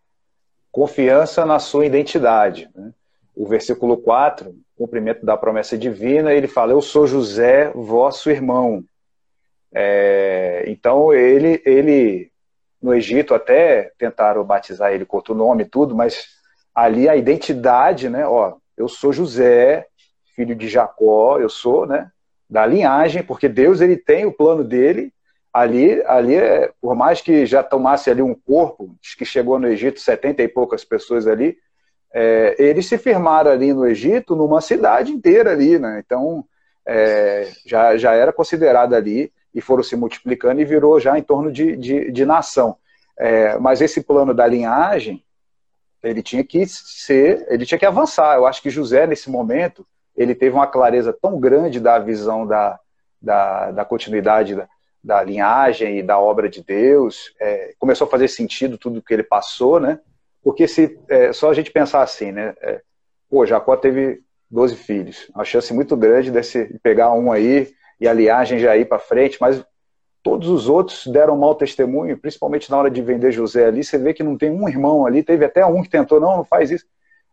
[0.71, 2.69] Confiança na sua identidade.
[2.75, 2.93] Né?
[3.35, 8.85] O versículo 4, cumprimento da promessa divina, ele fala: Eu sou José, vosso irmão.
[9.73, 10.65] É...
[10.67, 12.31] Então, ele, ele,
[12.79, 16.36] no Egito, até tentaram batizar ele com outro nome e tudo, mas
[16.77, 18.27] ali a identidade, né?
[18.27, 19.87] Ó, eu sou José,
[20.35, 22.11] filho de Jacó, eu sou, né?
[22.49, 25.11] Da linhagem, porque Deus ele tem o plano dele.
[25.51, 29.99] Ali, ali é, por mais que já tomasse ali um corpo, que chegou no Egito
[30.01, 31.57] setenta e poucas pessoas ali,
[32.13, 36.03] é, eles se firmaram ali no Egito numa cidade inteira ali, né?
[36.05, 36.45] Então
[36.85, 41.51] é, já, já era considerado ali e foram se multiplicando e virou já em torno
[41.51, 42.77] de, de, de nação.
[43.19, 45.25] É, mas esse plano da linhagem
[46.07, 48.37] ele tinha que ser, ele tinha que avançar.
[48.37, 52.79] Eu acho que José, nesse momento, ele teve uma clareza tão grande da visão da,
[53.21, 54.69] da, da continuidade da,
[55.03, 59.23] da, linhagem e da obra de Deus, é, começou a fazer sentido tudo que ele
[59.23, 60.01] passou, né?
[60.43, 62.55] Porque se é, só a gente pensar assim, né?
[62.61, 62.81] É,
[63.29, 64.21] pô, Jacó teve
[64.51, 68.85] 12 filhos, uma chance muito grande de pegar um aí e a linhagem já ir
[68.85, 69.65] para frente, mas
[70.27, 73.85] Todos os outros deram mau testemunho, principalmente na hora de vender José ali.
[73.85, 76.45] Você vê que não tem um irmão ali, teve até um que tentou, não, não
[76.45, 76.85] faz isso.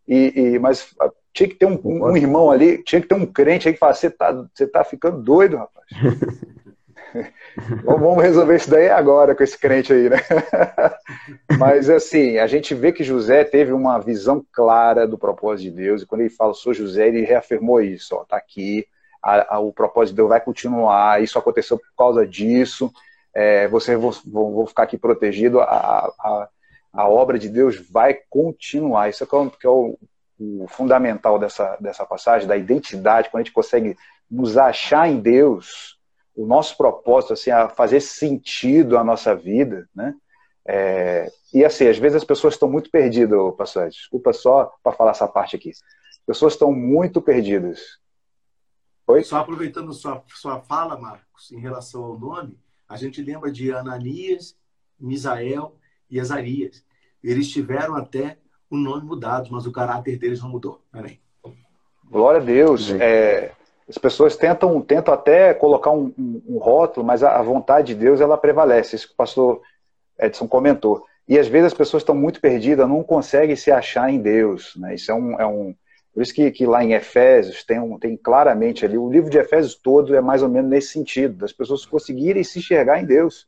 [0.07, 3.25] E, e mas ah, tinha que ter um, um, irmão ali, tinha que ter um
[3.25, 5.87] crente aí que fala: você tá, tá ficando doido, rapaz.
[7.83, 10.17] Vamos resolver isso daí agora com esse crente aí, né?
[11.57, 16.03] Mas assim, a gente vê que José teve uma visão clara do propósito de Deus,
[16.03, 18.85] e quando ele fala sou José, ele reafirmou isso, ó, tá aqui,
[19.23, 22.91] a, a, o propósito de Deus vai continuar, isso aconteceu por causa disso,
[23.33, 26.49] é, vocês vão, vão, ficar aqui protegidos, a, a,
[26.93, 29.09] a, obra de Deus vai continuar.
[29.09, 29.97] Isso é, que é, que é o,
[30.39, 33.97] o, fundamental dessa, dessa passagem, da identidade, quando a gente consegue
[34.29, 35.97] nos achar em Deus,
[36.35, 40.13] o nosso propósito, assim, a fazer sentido a nossa vida, né?
[40.65, 43.89] É, e assim, às vezes as pessoas estão muito perdidas, pastor.
[43.89, 45.71] Desculpa só para falar essa parte aqui.
[45.71, 47.99] As pessoas estão muito perdidas.
[49.07, 49.23] Oi?
[49.23, 52.57] Só aproveitando sua, sua fala, Marcos, em relação ao nome,
[52.87, 54.55] a gente lembra de Ananias,
[54.99, 55.75] Misael
[56.09, 56.83] e Azarias.
[57.23, 58.37] Eles tiveram até
[58.69, 60.81] o nome mudado, mas o caráter deles não mudou.
[60.91, 61.19] Amém.
[62.09, 62.91] Glória a Deus.
[62.91, 63.51] É,
[63.87, 67.95] as pessoas tentam, tentam até colocar um, um, um rótulo, mas a, a, vontade de
[67.95, 68.95] Deus ela prevalece.
[68.95, 69.61] Isso que o pastor
[70.19, 71.05] Edson comentou.
[71.27, 74.75] E às vezes as pessoas estão muito perdidas, não conseguem se achar em Deus.
[74.75, 74.95] Né?
[74.95, 75.75] Isso é um, é um
[76.13, 79.37] por isso que, que, lá em Efésios tem, um, tem claramente ali, o livro de
[79.37, 83.47] Efésios todo é mais ou menos nesse sentido, das pessoas conseguirem se enxergar em Deus,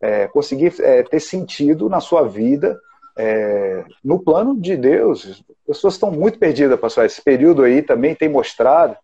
[0.00, 2.80] é, conseguir é, ter sentido na sua vida,
[3.16, 5.44] é, no plano de Deus.
[5.50, 7.04] As pessoas estão muito perdidas, pastor.
[7.04, 8.96] Esse período aí também tem mostrado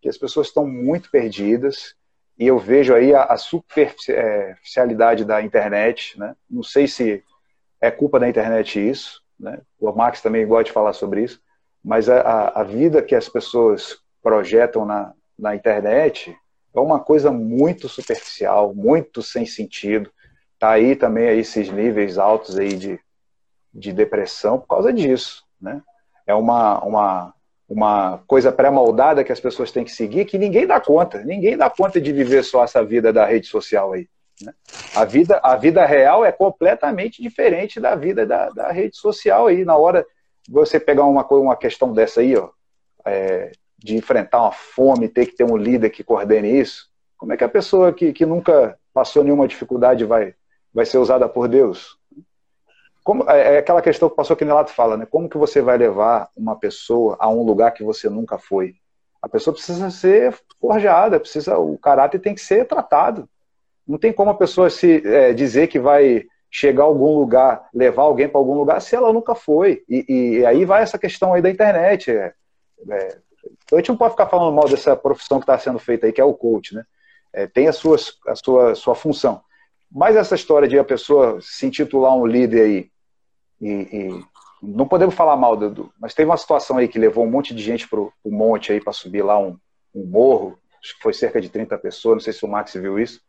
[0.00, 1.94] que as pessoas estão muito perdidas,
[2.38, 6.34] e eu vejo aí a, a superficialidade da internet, né?
[6.50, 7.22] Não sei se
[7.80, 9.60] é culpa da internet isso, né?
[9.80, 11.40] O Max também gosta de falar sobre isso,
[11.84, 16.34] mas a, a vida que as pessoas projetam na, na internet
[16.74, 20.10] é uma coisa muito superficial, muito sem sentido.
[20.58, 22.98] Tá aí também aí esses níveis altos aí de,
[23.72, 25.82] de depressão por causa disso, né?
[26.26, 27.34] É uma, uma,
[27.68, 31.22] uma coisa pré-moldada que as pessoas têm que seguir que ninguém dá conta.
[31.22, 34.08] Ninguém dá conta de viver só essa vida da rede social aí.
[34.40, 34.54] Né?
[34.96, 39.66] A, vida, a vida real é completamente diferente da vida da, da rede social aí.
[39.66, 40.06] Na hora
[40.48, 42.50] você pegar uma, uma questão dessa aí, ó,
[43.04, 47.36] é, de enfrentar uma fome, ter que ter um líder que coordene isso, como é
[47.36, 50.34] que a pessoa que, que nunca passou nenhuma dificuldade vai,
[50.72, 51.98] vai ser usada por Deus?
[53.02, 55.06] Como, é, é aquela questão que o pastor Quinelato fala, né?
[55.06, 58.74] Como que você vai levar uma pessoa a um lugar que você nunca foi?
[59.20, 63.28] A pessoa precisa ser forjada, precisa, o caráter tem que ser tratado.
[63.86, 68.02] Não tem como a pessoa se é, dizer que vai chegar a algum lugar, levar
[68.02, 69.82] alguém para algum lugar, se ela nunca foi.
[69.88, 70.04] E,
[70.38, 72.12] e, aí vai essa questão aí da internet.
[72.12, 72.32] É,
[72.90, 73.18] é,
[73.72, 76.20] a gente não pode ficar falando mal dessa profissão que está sendo feita aí, que
[76.20, 76.84] é o coach, né?
[77.32, 79.42] É, tem a, suas, a sua, sua função.
[79.90, 82.90] Mas essa história de a pessoa se intitular um líder aí,
[83.60, 84.24] e, e
[84.62, 87.64] não podemos falar mal, do, mas teve uma situação aí que levou um monte de
[87.64, 89.58] gente para o monte aí para subir lá um,
[89.92, 92.96] um morro, acho que foi cerca de 30 pessoas, não sei se o Max viu
[92.96, 93.20] isso,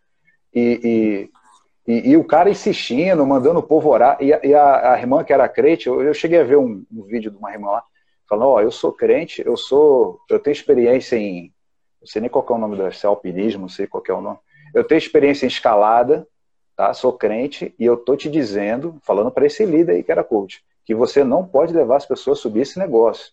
[0.54, 1.45] e, e
[1.88, 4.18] e, e, o cara insistindo, mandando o povo orar.
[4.20, 7.04] E, e a, a, irmã que era crente, eu, eu cheguei a ver um, um,
[7.04, 7.84] vídeo de uma irmã lá,
[8.28, 11.54] falando, ó, oh, eu sou crente, eu sou, eu tenho experiência em,
[12.02, 14.40] não sei nem qual é o nome desse, alpinismo, não sei qual é o nome.
[14.74, 16.28] Eu tenho experiência em escalada,
[16.76, 16.92] tá?
[16.94, 20.64] Sou crente e eu tô te dizendo, falando para esse líder aí que era coach,
[20.84, 23.32] que você não pode levar as pessoas a subir esse negócio.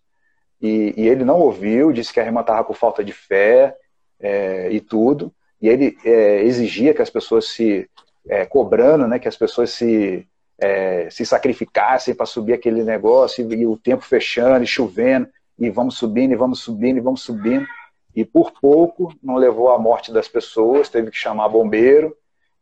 [0.61, 3.77] E, e ele não ouviu, disse que a irmã estava com falta de fé
[4.21, 5.33] é, e tudo.
[5.61, 7.89] E ele é, exigia que as pessoas se
[8.29, 10.27] é, cobrando né, que as pessoas se,
[10.59, 15.29] é, se sacrificassem para subir aquele negócio, e, e, o tempo fechando, e chovendo,
[15.59, 17.67] e vamos subindo, e vamos subindo, e vamos subindo.
[18.15, 22.17] E por pouco não levou à morte das pessoas, teve que chamar bombeiro,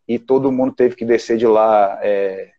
[0.06, 2.50] e todo mundo teve que descer de lá é,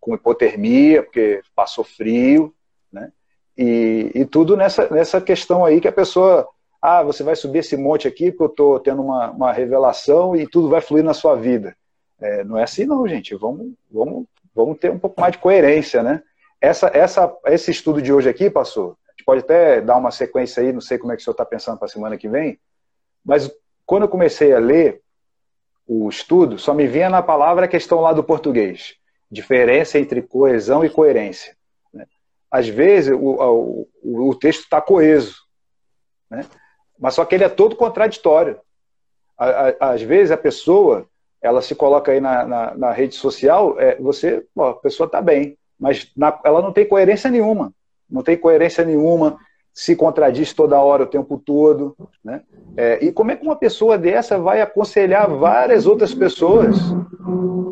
[0.00, 2.54] com hipotermia, porque passou frio,
[2.92, 3.12] né?
[3.56, 6.46] E, e tudo nessa, nessa questão aí que a pessoa
[6.80, 10.46] ah, você vai subir esse monte aqui porque eu estou tendo uma, uma revelação e
[10.46, 11.76] tudo vai fluir na sua vida.
[12.20, 13.34] É, não é assim não, gente.
[13.34, 16.22] Vamos, vamos, vamos ter um pouco mais de coerência, né?
[16.60, 18.96] Essa, essa, esse estudo de hoje aqui, passou.
[19.08, 21.32] A gente pode até dar uma sequência aí, não sei como é que o senhor
[21.32, 22.58] está pensando para a semana que vem,
[23.24, 23.50] mas
[23.84, 25.02] quando eu comecei a ler
[25.86, 28.96] o estudo, só me vinha na palavra a questão lá do português.
[29.30, 31.56] Diferença entre coesão e coerência.
[31.92, 32.06] Né?
[32.50, 35.36] Às vezes o, o, o texto está coeso,
[36.30, 36.44] né?
[36.98, 38.60] mas só que ele é todo contraditório.
[39.78, 41.06] Às vezes a pessoa
[41.46, 45.56] ela se coloca aí na, na, na rede social, é, você, a pessoa está bem,
[45.78, 47.72] mas na, ela não tem coerência nenhuma,
[48.10, 49.38] não tem coerência nenhuma,
[49.76, 51.94] se contradiz toda hora, o tempo todo,
[52.24, 52.42] né?
[52.78, 56.78] É, e como é que uma pessoa dessa vai aconselhar várias outras pessoas?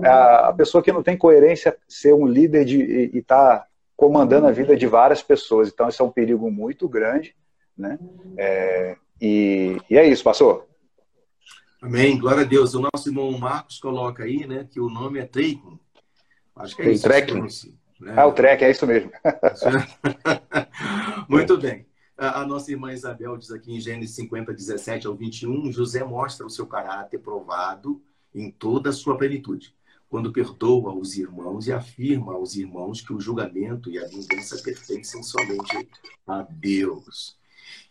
[0.05, 4.47] A, a pessoa que não tem coerência ser um líder de, e estar tá comandando
[4.47, 5.69] a vida de várias pessoas.
[5.69, 7.35] Então, isso é um perigo muito grande,
[7.77, 7.99] né?
[8.37, 10.67] É, e, e é isso, pastor.
[11.85, 12.74] Amém, glória a Deus.
[12.74, 15.78] O nosso irmão Marcos coloca aí, né, que o nome é Treikin.
[16.56, 17.02] Acho que é Tem isso.
[17.02, 17.43] Trekking.
[18.01, 18.15] Né?
[18.16, 19.12] Ah, o Trek, é isso mesmo.
[21.28, 21.86] Muito bem.
[22.16, 26.47] A, a nossa irmã Isabel diz aqui em Gênesis 50, 17 ao 21, José mostra
[26.47, 28.01] o seu caráter provado
[28.35, 29.74] em toda a sua plenitude,
[30.09, 35.23] quando perdoa os irmãos e afirma aos irmãos que o julgamento e a vingança pertencem
[35.23, 35.86] somente
[36.27, 37.36] a Deus.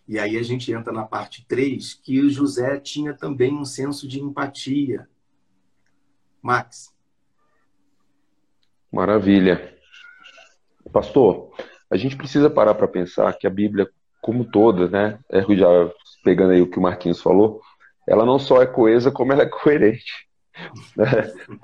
[0.08, 4.08] E aí a gente entra na parte 3, que o José tinha também um senso
[4.08, 5.08] de empatia.
[6.42, 6.94] Max.
[8.92, 9.74] Maravilha.
[10.92, 11.52] Pastor,
[11.90, 13.90] a gente precisa parar para pensar que a Bíblia,
[14.22, 15.68] como toda, né, já
[16.24, 17.62] pegando aí o que o Marquinhos falou,
[18.08, 20.28] ela não só é coesa, como ela é coerente.
[20.96, 21.06] Né?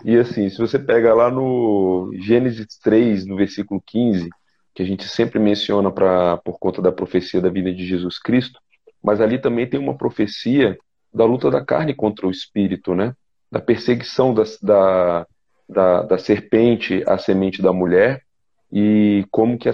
[0.03, 4.27] E assim, se você pega lá no Gênesis 3, no versículo 15,
[4.73, 8.59] que a gente sempre menciona pra, por conta da profecia da vida de Jesus Cristo,
[9.03, 10.77] mas ali também tem uma profecia
[11.13, 13.13] da luta da carne contra o espírito, né?
[13.51, 15.27] Da perseguição da, da,
[15.67, 18.23] da, da serpente à semente da mulher
[18.71, 19.73] e como que a,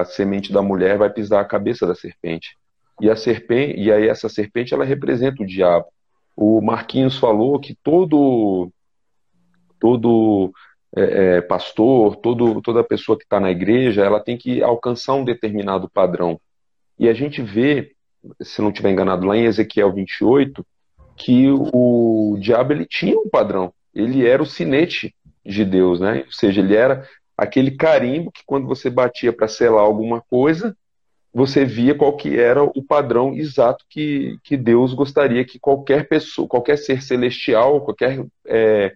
[0.00, 2.56] a, semente da mulher vai pisar a cabeça da serpente.
[3.00, 5.86] E a serpente, e aí essa serpente ela representa o diabo.
[6.36, 8.70] O Marquinhos falou que todo
[9.80, 10.52] todo
[10.96, 15.24] é, é, pastor, todo, toda pessoa que está na igreja, ela tem que alcançar um
[15.24, 16.40] determinado padrão.
[16.98, 17.92] E a gente vê
[18.40, 20.64] se não estiver enganado, lá em Ezequiel 28,
[21.16, 23.72] que o, diabo ele tinha um padrão.
[23.94, 25.14] Ele era o sinete
[25.44, 26.22] de Deus, né?
[26.26, 27.06] Ou seja, ele era
[27.36, 30.76] aquele carimbo que quando você batia para selar alguma coisa,
[31.34, 36.46] você via qual que era o padrão exato que, que Deus gostaria que qualquer pessoa,
[36.46, 38.92] qualquer ser celestial, qualquer é,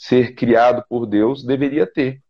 [0.00, 2.22] ser criado por Deus deveria ter.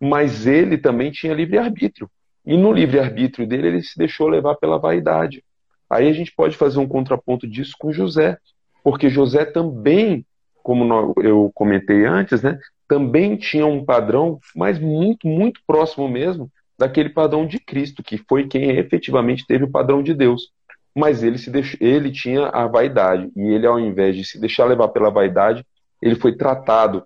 [0.00, 2.08] Mas ele também tinha livre-arbítrio.
[2.44, 5.42] E no livre-arbítrio dele, ele se deixou levar pela vaidade.
[5.90, 8.38] Aí a gente pode fazer um contraponto disso com José,
[8.84, 10.24] porque José também,
[10.62, 16.48] como eu comentei antes, né, também tinha um padrão, mas muito, muito próximo mesmo
[16.78, 20.52] daquele padrão de Cristo, que foi quem efetivamente teve o padrão de Deus.
[20.94, 24.66] Mas ele se deixou, ele tinha a vaidade, e ele, ao invés de se deixar
[24.66, 25.66] levar pela vaidade,
[26.00, 27.02] ele foi tratado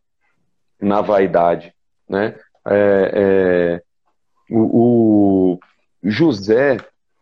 [0.81, 1.73] na vaidade.
[2.09, 2.35] Né?
[2.67, 3.83] É, é,
[4.51, 5.61] o, o
[6.03, 6.79] José,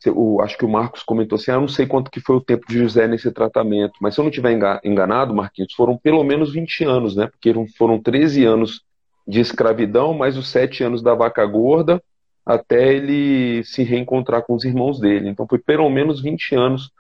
[0.06, 2.40] o, acho que o Marcos comentou assim, ah, eu não sei quanto que foi o
[2.40, 4.52] tempo de José nesse tratamento, mas se eu não tiver
[4.84, 7.26] enganado, Marquinhos, foram pelo menos 20 anos, né?
[7.26, 8.82] Porque foram 13 anos
[9.26, 12.02] de escravidão, mais os 7 anos da vaca gorda,
[12.46, 15.28] até ele se reencontrar com os irmãos dele.
[15.28, 16.90] Então foi pelo menos 20 anos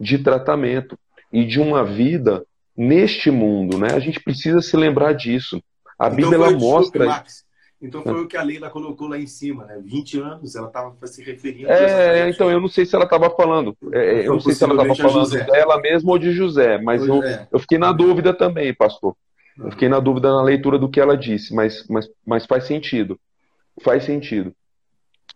[0.00, 0.98] de tratamento
[1.30, 2.42] e de uma vida
[2.76, 3.88] neste mundo, né?
[3.92, 5.62] A gente precisa se lembrar disso.
[5.98, 7.06] A então, Bíblia ela mostra.
[7.06, 7.44] Max,
[7.80, 9.78] então foi o que a Leila colocou lá em cima, né?
[9.84, 11.70] 20 anos, ela estava se referindo.
[11.70, 13.76] É, então eu não sei se ela estava falando.
[13.92, 17.22] É, eu não sei se ela estava falando dela mesma ou de José, mas eu,
[17.22, 17.46] é.
[17.52, 19.14] eu fiquei na dúvida também, pastor.
[19.58, 23.20] Eu fiquei na dúvida na leitura do que ela disse, mas, mas, mas faz sentido.
[23.82, 24.54] Faz sentido.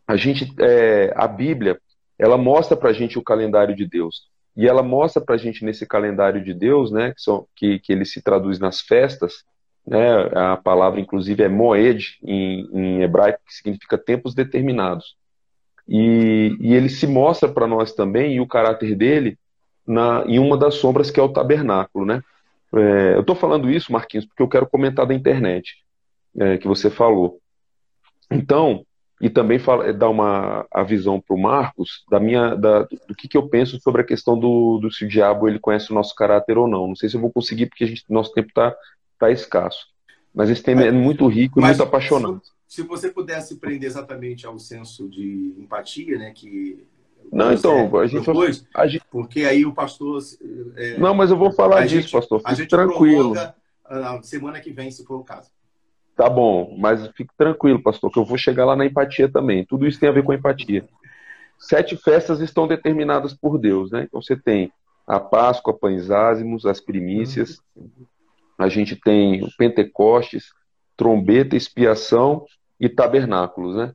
[0.06, 1.78] A gente, é, a Bíblia,
[2.18, 4.22] ela mostra para a gente o calendário de Deus.
[4.56, 7.92] E ela mostra para a gente nesse calendário de Deus, né, que, são, que, que
[7.92, 9.44] ele se traduz nas festas,
[9.88, 15.16] né, a palavra inclusive é moed em, em hebraico, que significa tempos determinados.
[15.88, 19.38] E, e ele se mostra para nós também, e o caráter dele,
[19.86, 22.04] na, em uma das sombras que é o tabernáculo.
[22.04, 22.22] Né?
[22.74, 25.76] É, eu estou falando isso, Marquinhos, porque eu quero comentar da internet,
[26.38, 27.38] é, que você falou.
[28.30, 28.84] Então,
[29.22, 33.26] e também fala, dar uma a visão para o Marcos da minha da, do que,
[33.26, 36.14] que eu penso sobre a questão do, do se o diabo ele conhece o nosso
[36.14, 36.86] caráter ou não.
[36.86, 38.76] Não sei se eu vou conseguir porque a gente, nosso tempo está
[39.18, 39.86] está escasso.
[40.34, 42.46] Mas esse tema é muito rico e muito apaixonante.
[42.66, 46.86] Se, se, você pudesse prender exatamente ao senso de empatia, né, que
[47.32, 48.30] não, então, a gente,
[48.74, 49.04] a gente...
[49.10, 50.22] porque aí o pastor.
[50.76, 52.38] É, não, mas eu vou falar disso, gente, pastor.
[52.38, 53.34] Fique a gente tranquilo.
[53.84, 55.50] A semana que vem, se for o caso.
[56.16, 59.64] Tá bom, mas fique tranquilo, pastor, que eu vou chegar lá na empatia também.
[59.64, 60.88] Tudo isso tem a ver com empatia.
[61.58, 64.04] Sete festas estão determinadas por Deus, né?
[64.04, 64.72] Então você tem
[65.06, 67.60] a Páscoa, pães ázimos, as primícias,
[68.58, 70.46] a gente tem o Pentecostes,
[70.96, 72.44] trombeta, expiação
[72.80, 73.92] e tabernáculos, né?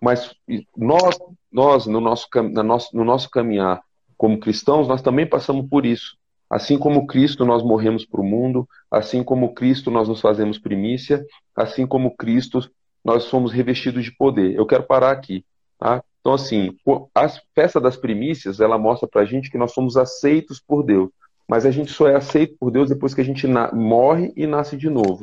[0.00, 0.32] Mas
[0.76, 1.18] nós,
[1.50, 3.82] nós no, nosso, na nosso, no nosso caminhar
[4.16, 6.16] como cristãos, nós também passamos por isso.
[6.48, 11.24] Assim como Cristo, nós morremos para o mundo, assim como Cristo, nós nos fazemos primícia,
[11.56, 12.60] assim como Cristo,
[13.04, 14.54] nós somos revestidos de poder.
[14.54, 15.44] Eu quero parar aqui.
[15.78, 16.02] Tá?
[16.20, 16.76] Então, assim,
[17.14, 21.10] a festa das primícias, ela mostra para a gente que nós somos aceitos por Deus
[21.48, 24.76] mas a gente só é aceito por Deus depois que a gente morre e nasce
[24.76, 25.20] de novo.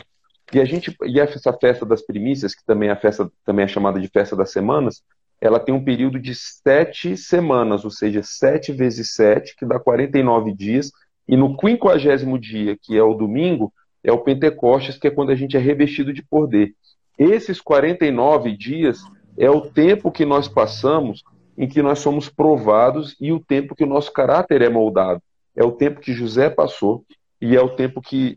[0.54, 3.68] E a gente e essa festa das primícias, que também é a festa também é
[3.68, 5.02] chamada de festa das semanas,
[5.40, 10.54] ela tem um período de sete semanas, ou seja, sete vezes sete, que dá 49
[10.54, 10.92] dias,
[11.28, 13.74] e no quinquagésimo dia, que é o domingo,
[14.04, 16.76] é o Pentecostes, que é quando a gente é revestido de poder.
[17.18, 19.00] Esses 49 dias
[19.38, 21.24] é o tempo que nós passamos
[21.58, 25.22] em que nós somos provados e o tempo que o nosso caráter é moldado
[25.56, 27.06] é o tempo que José passou
[27.40, 28.36] e é o tempo que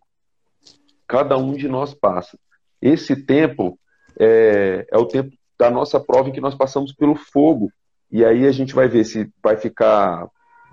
[1.06, 2.38] cada um de nós passa.
[2.80, 3.78] Esse tempo
[4.18, 7.70] é, é o tempo da nossa prova em que nós passamos pelo fogo.
[8.10, 10.28] E aí a gente vai ver se vai ficar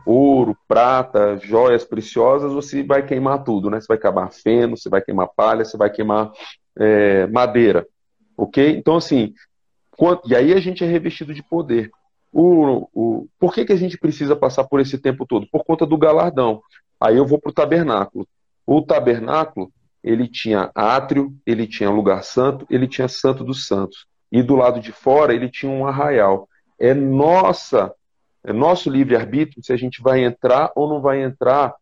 [0.05, 3.79] ouro, prata, joias preciosas ou se vai queimar tudo, né?
[3.79, 6.31] Se vai queimar feno, se vai queimar palha, se vai queimar
[6.77, 7.85] é, madeira.
[8.35, 8.75] Ok?
[8.77, 9.33] Então, assim,
[10.25, 11.91] e aí a gente é revestido de poder.
[12.31, 15.47] O, o, por que, que a gente precisa passar por esse tempo todo?
[15.51, 16.61] Por conta do galardão.
[16.99, 18.27] Aí eu vou para o tabernáculo.
[18.65, 19.71] O tabernáculo,
[20.03, 24.05] ele tinha átrio, ele tinha lugar santo, ele tinha santo dos santos.
[24.31, 26.47] E do lado de fora, ele tinha um arraial.
[26.79, 27.93] É nossa,
[28.43, 31.75] é nosso livre-arbítrio se a gente vai entrar ou não vai entrar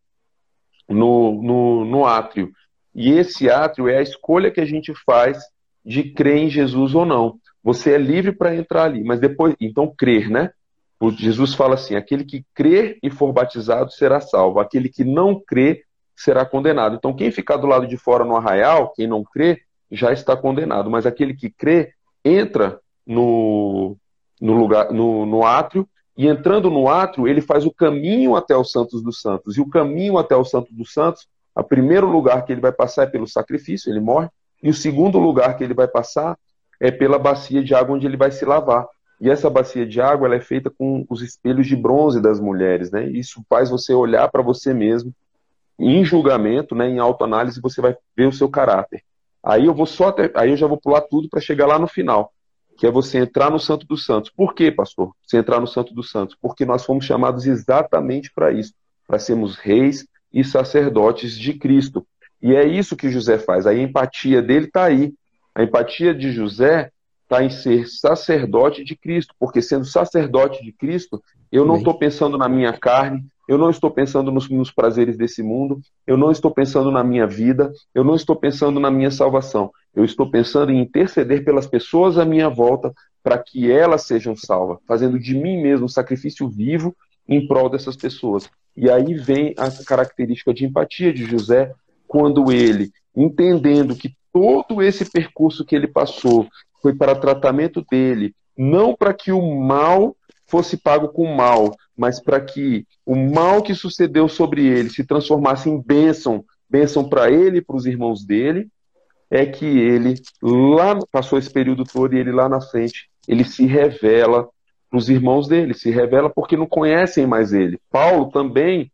[0.88, 2.52] no, no, no átrio.
[2.96, 5.38] E esse átrio é a escolha que a gente faz
[5.86, 7.38] de crer em Jesus ou não.
[7.64, 10.52] Você é livre para entrar ali, mas depois, então crer, né?
[11.00, 15.40] O Jesus fala assim: aquele que crer e for batizado será salvo, aquele que não
[15.40, 15.84] crer
[16.16, 16.96] será condenado.
[16.96, 20.90] Então, quem ficar do lado de fora no arraial, quem não crê, já está condenado,
[20.90, 23.96] mas aquele que crê entra no,
[24.40, 25.88] no lugar, no, no átrio,
[26.18, 29.58] e entrando no átrio, ele faz o caminho até os Santos dos Santos.
[29.58, 31.26] E o caminho até os Santos dos Santos,
[31.56, 34.28] o primeiro lugar que ele vai passar é pelo sacrifício, ele morre,
[34.62, 36.38] e o segundo lugar que ele vai passar
[36.80, 38.88] é pela bacia de água onde ele vai se lavar.
[39.20, 42.90] E essa bacia de água ela é feita com os espelhos de bronze das mulheres,
[42.90, 43.06] né?
[43.10, 45.14] Isso faz você olhar para você mesmo
[45.80, 49.02] em julgamento, né, em autoanálise, você vai ver o seu caráter.
[49.42, 51.88] Aí eu vou só até, aí eu já vou pular tudo para chegar lá no
[51.88, 52.34] final,
[52.78, 54.30] que é você entrar no Santo dos Santos.
[54.30, 55.14] Por quê, pastor?
[55.26, 56.36] Você entrar no Santo dos Santos?
[56.42, 58.74] Porque nós fomos chamados exatamente para isso,
[59.08, 62.06] para sermos reis e sacerdotes de Cristo.
[62.42, 63.66] E é isso que José faz.
[63.66, 65.14] A empatia dele está aí.
[65.54, 66.92] A empatia de José
[67.24, 71.22] está em ser sacerdote de Cristo, porque sendo sacerdote de Cristo,
[71.52, 75.42] eu não estou pensando na minha carne, eu não estou pensando nos, nos, prazeres desse
[75.42, 79.72] mundo, eu não estou pensando na minha vida, eu não estou pensando na minha salvação.
[79.96, 82.94] Eu estou pensando em interceder pelas pessoas à minha volta
[83.24, 86.96] para que elas sejam salvas, fazendo de mim mesmo um sacrifício vivo
[87.28, 88.50] em prol dessas pessoas.
[88.78, 91.74] E aí vem a característica de empatia de José,
[92.08, 96.48] quando ele, entendendo que todo esse percurso que ele passou
[96.82, 100.16] foi para tratamento dele, não para que o mal
[100.48, 105.70] fosse pago com mal, mas para que o mal que sucedeu sobre ele se transformasse
[105.70, 108.68] em bênção, bênção para ele e para os irmãos dele,
[109.30, 113.66] é que ele lá passou esse período todo e ele lá na frente, ele se
[113.66, 114.50] revela
[114.90, 117.80] para os irmãos dele, se revela porque não conhecem mais ele.
[117.92, 118.92] Paulo também,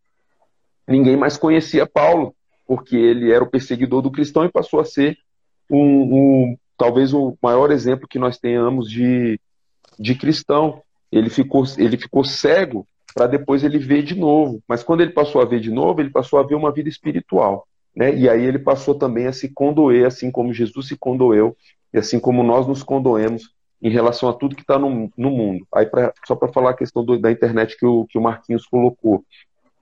[0.85, 2.35] ninguém mais conhecia Paulo,
[2.67, 5.17] porque ele era o perseguidor do cristão e passou a ser
[5.69, 9.39] um, um talvez o maior exemplo que nós tenhamos de,
[9.99, 10.81] de cristão.
[11.11, 14.61] Ele ficou, ele ficou cego para depois ele ver de novo.
[14.67, 17.65] Mas quando ele passou a ver de novo, ele passou a ver uma vida espiritual.
[17.95, 18.13] Né?
[18.13, 21.55] E aí ele passou também a se condoer, assim como Jesus se condoeu,
[21.93, 23.49] e assim como nós nos condoemos
[23.81, 25.65] em relação a tudo que está no, no mundo.
[25.73, 28.65] Aí pra, só para falar a questão do, da internet que o, que o Marquinhos
[28.65, 29.23] colocou.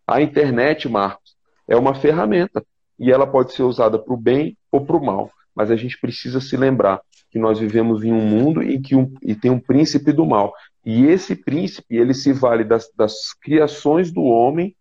[0.05, 1.35] A internet, Marcos,
[1.67, 2.63] é uma ferramenta
[2.99, 5.31] e ela pode ser usada para o bem ou para o mal.
[5.55, 9.11] Mas a gente precisa se lembrar que nós vivemos em um mundo em que um,
[9.21, 10.53] e tem um príncipe do mal.
[10.85, 14.75] E esse príncipe, ele se vale das, das criações do homem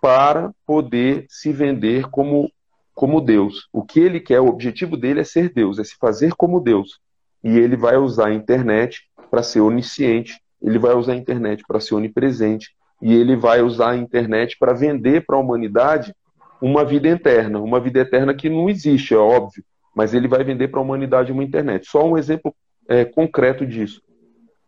[0.00, 2.50] para poder se vender como,
[2.94, 3.68] como Deus.
[3.72, 7.00] O que ele quer, o objetivo dele é ser Deus, é se fazer como Deus.
[7.42, 11.80] E ele vai usar a internet para ser onisciente, ele vai usar a internet para
[11.80, 16.14] ser onipresente, e ele vai usar a internet para vender para a humanidade
[16.60, 19.62] uma vida eterna, uma vida eterna que não existe, é óbvio,
[19.96, 21.88] mas ele vai vender para a humanidade uma internet.
[21.88, 22.54] Só um exemplo
[22.86, 24.02] é, concreto disso.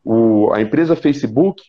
[0.03, 1.63] O, a empresa Facebook,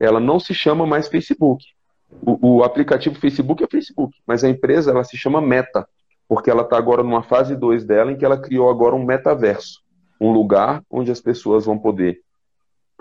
[0.00, 1.64] ela não se chama mais Facebook.
[2.10, 5.88] O, o, aplicativo Facebook é Facebook, mas a empresa ela se chama Meta,
[6.28, 9.82] porque ela está agora numa fase 2 dela, em que ela criou agora um metaverso,
[10.20, 12.20] um lugar onde as pessoas vão poder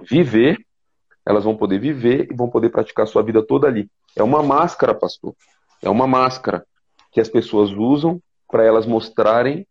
[0.07, 0.60] viver,
[1.26, 3.90] elas vão poder viver e vão poder praticar sua vida toda ali.
[4.15, 5.34] É uma máscara, pastor.
[5.82, 6.64] É uma máscara
[7.11, 9.65] que as pessoas usam para elas mostrarem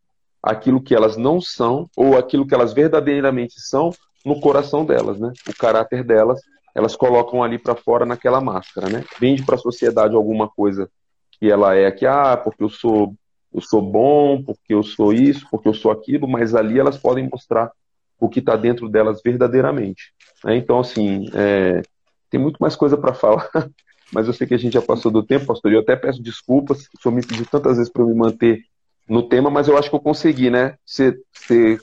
[0.45, 3.91] aquilo que elas não são ou aquilo que elas verdadeiramente são
[4.25, 5.33] no coração delas, né?
[5.49, 6.41] O caráter delas,
[6.75, 9.05] elas colocam ali para fora naquela máscara, né?
[9.19, 10.89] Vende para a sociedade alguma coisa
[11.33, 13.15] que ela é que ah, porque eu sou
[13.53, 17.29] eu sou bom, porque eu sou isso, porque eu sou aquilo, mas ali elas podem
[17.31, 17.71] mostrar
[18.19, 20.13] o que está dentro delas verdadeiramente.
[20.45, 20.57] Né?
[20.57, 21.81] Então, assim, é,
[22.29, 23.49] tem muito mais coisa para falar,
[24.13, 26.89] mas eu sei que a gente já passou do tempo, pastor, eu até peço desculpas,
[26.99, 28.65] o senhor me pediu tantas vezes para me manter
[29.09, 30.77] no tema, mas eu acho que eu consegui, né?
[30.85, 31.81] Ser, ser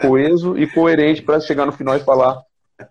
[0.00, 2.42] coeso e coerente para chegar no final e falar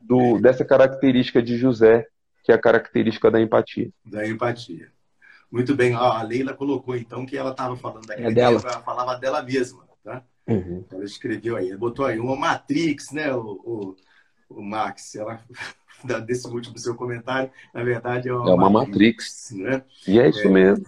[0.02, 2.08] do, dessa característica de José,
[2.44, 3.90] que é a característica da empatia.
[4.06, 4.92] Da empatia.
[5.52, 8.60] Muito bem, a Leila colocou então que ela estava falando daquela é dela.
[8.60, 10.24] ela falava dela mesma, tá?
[10.48, 10.84] Uhum.
[10.92, 13.96] Ela escreveu aí, botou aí uma Matrix, né, o, o,
[14.50, 15.40] o Max, ela
[16.26, 19.84] desse último seu comentário, na verdade é uma, é uma Matrix, Matrix né?
[20.08, 20.86] E é isso é, mesmo.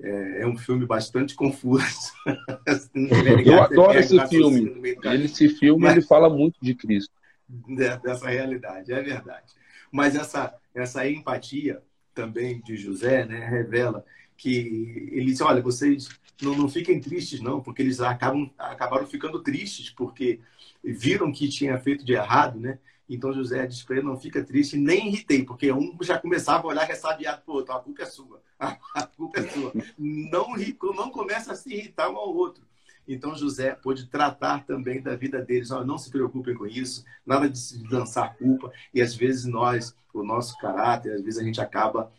[0.00, 1.84] É, é, um filme bastante confuso.
[3.44, 4.96] Eu adoro esse filme.
[5.02, 5.92] Ele, esse filme, mas...
[5.96, 7.14] ele fala muito de Cristo.
[8.02, 9.54] dessa realidade, é verdade.
[9.90, 11.82] Mas essa, essa empatia
[12.14, 14.04] também de José né, revela
[14.36, 16.08] que ele diz, olha, vocês
[16.42, 20.40] não, não fiquem tristes não, porque eles acabam, acabaram ficando tristes porque
[20.84, 22.78] viram que tinha feito de errado, né?
[23.08, 26.70] Então José diz para ele, não fica triste, nem irritei, porque um já começava a
[26.70, 29.72] olhar ressabiado para o outro, a culpa é sua, a culpa é sua.
[29.98, 30.54] Não,
[30.94, 32.66] não começa a se irritar um ao outro.
[33.06, 35.70] Então José pôde tratar também da vida deles.
[35.70, 38.72] Não, não se preocupem com isso, nada de se lançar culpa.
[38.92, 42.10] E às vezes nós, o nosso caráter, às vezes a gente acaba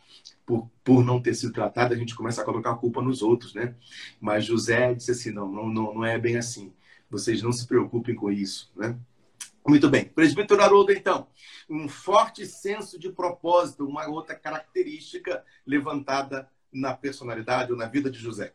[0.46, 3.54] por, por não ter sido tratado, a gente começa a colocar a culpa nos outros,
[3.54, 3.76] né?
[4.20, 6.72] Mas José disse assim, não, não, não é bem assim.
[7.10, 8.98] Vocês não se preocupem com isso, né?
[9.68, 10.06] Muito bem.
[10.06, 11.28] Presbítero Haroldo, então,
[11.70, 18.18] um forte senso de propósito, uma outra característica levantada na personalidade ou na vida de
[18.18, 18.54] José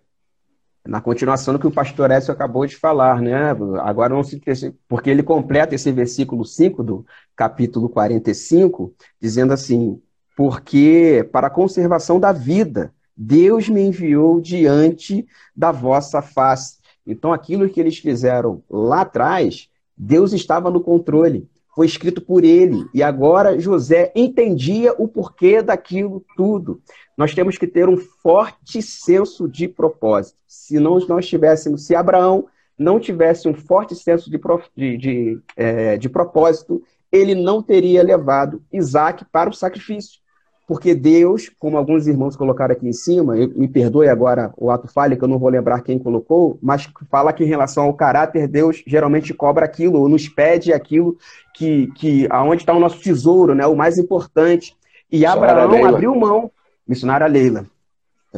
[0.85, 3.51] na continuação do que o pastor Écio acabou de falar, né?
[3.83, 4.41] Agora não se
[4.89, 7.07] porque ele completa esse versículo 5 do
[7.37, 10.03] capítulo 45, dizendo assim:
[10.37, 16.79] "Porque para a conservação da vida Deus me enviou diante da vossa face".
[17.07, 22.87] Então aquilo que eles fizeram lá atrás, Deus estava no controle foi escrito por ele.
[22.93, 26.81] E agora José entendia o porquê daquilo tudo.
[27.17, 30.39] Nós temos que ter um forte senso de propósito.
[30.47, 32.47] Se não nós tivéssemos, se Abraão
[32.79, 34.41] não tivesse um forte senso de,
[34.77, 40.21] de, de, é, de propósito, ele não teria levado Isaac para o sacrifício.
[40.73, 44.89] Porque Deus, como alguns irmãos colocaram aqui em cima, eu, me perdoe agora o ato
[44.89, 48.49] falho, que eu não vou lembrar quem colocou, mas fala que em relação ao caráter,
[48.49, 51.19] Deus geralmente cobra aquilo, ou nos pede aquilo
[51.53, 54.75] que, que aonde está o nosso tesouro, né, o mais importante.
[55.11, 56.51] E Abraão abriu mão,
[56.89, 57.67] missionária Leila,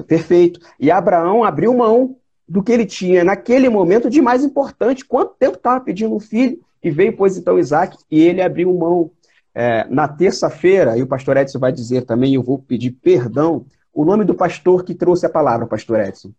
[0.09, 0.59] perfeito.
[0.81, 2.17] E Abraão abriu mão
[2.49, 5.05] do que ele tinha naquele momento de mais importante.
[5.05, 6.59] Quanto tempo estava pedindo um filho?
[6.83, 9.13] E veio, pois, então, Isaac, e ele abriu mão
[9.55, 14.05] é, na terça-feira, e o pastor Edson vai dizer também, eu vou pedir perdão, o
[14.05, 16.33] nome do pastor que trouxe a palavra, pastor Edson.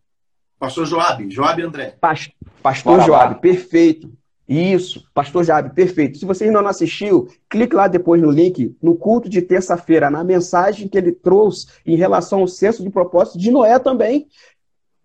[0.60, 1.96] Pastor Joab, Joab André.
[2.00, 2.30] Pas,
[2.62, 3.40] pastor Bora Joab, lá.
[3.40, 4.12] perfeito.
[4.48, 6.18] Isso, pastor Joab, perfeito.
[6.18, 10.24] Se você ainda não assistiu, clique lá depois no link, no culto de terça-feira, na
[10.24, 14.28] mensagem que ele trouxe em relação ao senso de propósito de Noé também.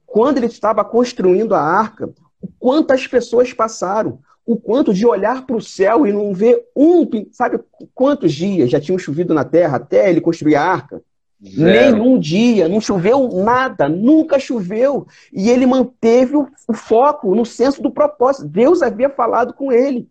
[0.05, 2.13] Quando ele estava construindo a arca,
[2.59, 7.61] quantas pessoas passaram, o quanto de olhar para o céu e não ver um, sabe
[7.95, 11.03] quantos dias já tinham chovido na terra até ele construir a arca?
[11.43, 11.97] Zero.
[11.97, 15.07] Nenhum dia, não choveu nada, nunca choveu.
[15.33, 18.47] E ele manteve o, o foco no senso do propósito.
[18.47, 20.07] Deus havia falado com ele.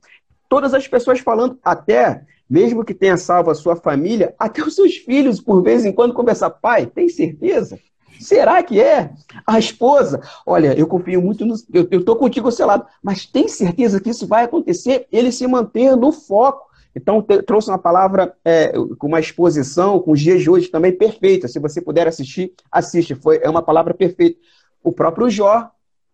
[0.48, 4.96] Todas as pessoas falando, até, mesmo que tenha salvo a sua família, até os seus
[4.96, 7.78] filhos, por vez em quando, conversar, pai, tem certeza?
[8.20, 9.12] Será que é?
[9.48, 11.56] A esposa, olha, eu confio muito no.
[11.74, 15.08] Eu estou contigo selado, mas tem certeza que isso vai acontecer?
[15.12, 16.68] Ele se manter no foco.
[16.96, 21.48] Então, trouxe uma palavra é, com uma exposição, com os dias de hoje também perfeita.
[21.48, 23.16] Se você puder assistir, assiste.
[23.16, 24.40] Foi, é uma palavra perfeita.
[24.84, 25.72] O próprio Jó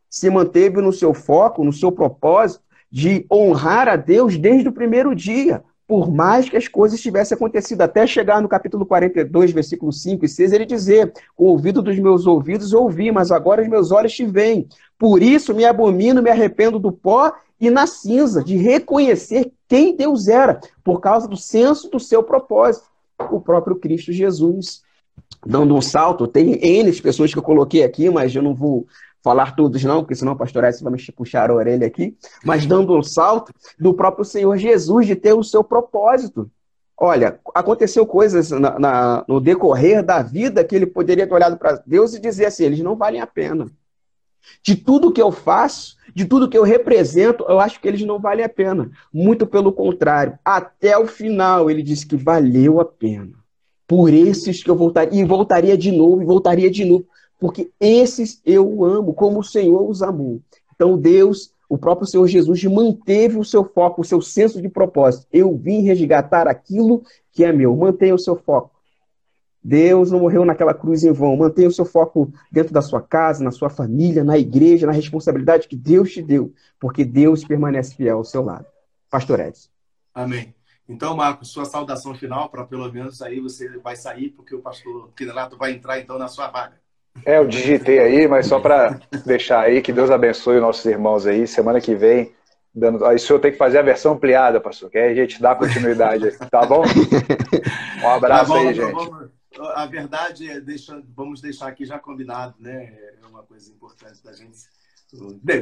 [0.10, 5.16] se manteve no seu foco, no seu propósito de honrar a Deus desde o primeiro
[5.16, 10.26] dia por mais que as coisas tivessem acontecido, até chegar no capítulo 42, versículo 5
[10.26, 14.14] e 6, ele dizer: O ouvido dos meus ouvidos ouvi, mas agora os meus olhos
[14.14, 14.68] te veem.
[14.98, 20.28] Por isso me abomino, me arrependo do pó e na cinza, de reconhecer quem Deus
[20.28, 22.86] era, por causa do senso do seu propósito.
[23.32, 24.82] O próprio Cristo Jesus,
[25.46, 28.88] dando um salto, tem N pessoas que eu coloquei aqui, mas eu não vou
[29.26, 32.96] falar todos não, porque senão pastor Edson vai me puxar a orelha aqui, mas dando
[32.96, 36.48] um salto do próprio Senhor Jesus de ter o seu propósito.
[36.96, 41.82] Olha, aconteceu coisas na, na, no decorrer da vida que ele poderia ter olhado para
[41.88, 43.66] Deus e dizer assim: eles não valem a pena.
[44.62, 48.20] De tudo que eu faço, de tudo que eu represento, eu acho que eles não
[48.20, 48.92] valem a pena.
[49.12, 53.34] Muito pelo contrário, até o final ele disse que valeu a pena.
[53.88, 57.08] Por esses que eu voltaria, e voltaria de novo, e voltaria de novo
[57.46, 60.42] porque esses eu amo, como o Senhor os amou.
[60.74, 65.28] Então Deus, o próprio Senhor Jesus, manteve o seu foco, o seu senso de propósito.
[65.32, 67.76] Eu vim resgatar aquilo que é meu.
[67.76, 68.72] Mantenha o seu foco.
[69.64, 71.38] Deus não morreu naquela cruz em vão.
[71.38, 75.68] Mantenha o seu foco dentro da sua casa, na sua família, na igreja, na responsabilidade
[75.68, 78.66] que Deus te deu, porque Deus permanece fiel ao seu lado.
[79.08, 79.70] Pastor Edson.
[80.16, 80.56] Amém.
[80.90, 85.12] Então, Marcos, sua saudação final, para pelo menos aí você vai sair, porque o pastor
[85.16, 86.84] Quinelato vai entrar então na sua vaga.
[87.24, 91.26] É, eu digitei aí, mas só para deixar aí, que Deus abençoe os nossos irmãos
[91.26, 91.48] aí.
[91.48, 92.34] Semana que vem,
[92.74, 93.06] dando.
[93.06, 95.56] Aí o senhor tem que fazer a versão ampliada, pastor, que aí a gente dá
[95.56, 96.84] continuidade tá bom?
[98.04, 98.94] Um abraço tá bom, aí, então gente.
[98.94, 99.30] Vamos,
[99.74, 102.94] a verdade é, deixa, vamos deixar aqui já combinado, né?
[103.24, 104.58] É uma coisa importante da gente.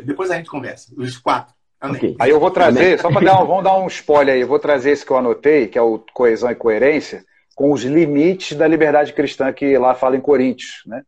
[0.04, 1.54] Depois a gente conversa, os quatro.
[1.82, 2.16] Okay.
[2.18, 2.98] Aí eu vou trazer, Amém.
[2.98, 5.18] só para dar, um, vamos dar um spoiler aí, eu vou trazer esse que eu
[5.18, 7.26] anotei, que é o coesão e coerência,
[7.56, 11.04] com os limites da liberdade cristã que lá fala em Coríntios, né?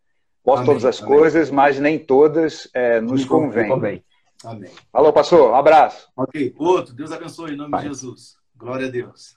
[0.46, 0.68] Posso Amém.
[0.68, 1.18] todas as Amém.
[1.18, 3.68] coisas, mas nem todas é, nos convém.
[3.68, 4.06] convém.
[4.44, 4.72] Amém.
[4.94, 6.08] Alô, pastor, um abraço.
[6.16, 7.82] Ok, outro, Deus abençoe em nome Pai.
[7.82, 8.38] de Jesus.
[8.56, 9.36] Glória a Deus.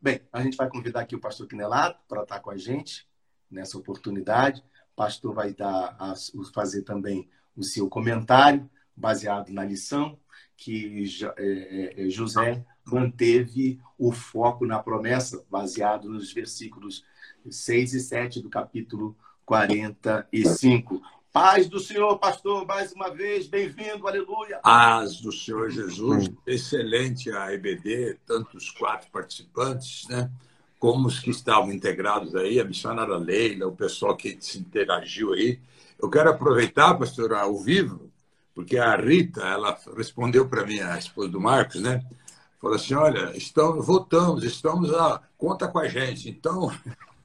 [0.00, 3.08] Bem, a gente vai convidar aqui o pastor Quinelato para estar com a gente
[3.50, 4.62] nessa oportunidade.
[4.92, 6.12] O pastor vai dar a,
[6.54, 10.18] fazer também o seu comentário baseado na lição
[10.58, 11.04] que
[11.38, 17.04] é, é, é, José manteve o foco na promessa, baseado nos versículos
[17.48, 19.16] 6 e 7 do capítulo
[19.48, 21.00] 45.
[21.32, 24.58] Paz do Senhor, pastor, mais uma vez, bem-vindo, aleluia.
[24.58, 30.30] Paz do Senhor Jesus, excelente a EBD, tantos quatro participantes, né?
[30.78, 35.58] Como os que estavam integrados aí, a missionária Leila, o pessoal que se interagiu aí.
[35.98, 38.10] Eu quero aproveitar, pastor, ao vivo,
[38.54, 42.04] porque a Rita, ela respondeu para mim, a esposa do Marcos, né?
[42.60, 45.22] Falou assim: olha, estamos, voltamos, estamos a.
[45.38, 46.28] Conta com a gente.
[46.28, 46.70] Então,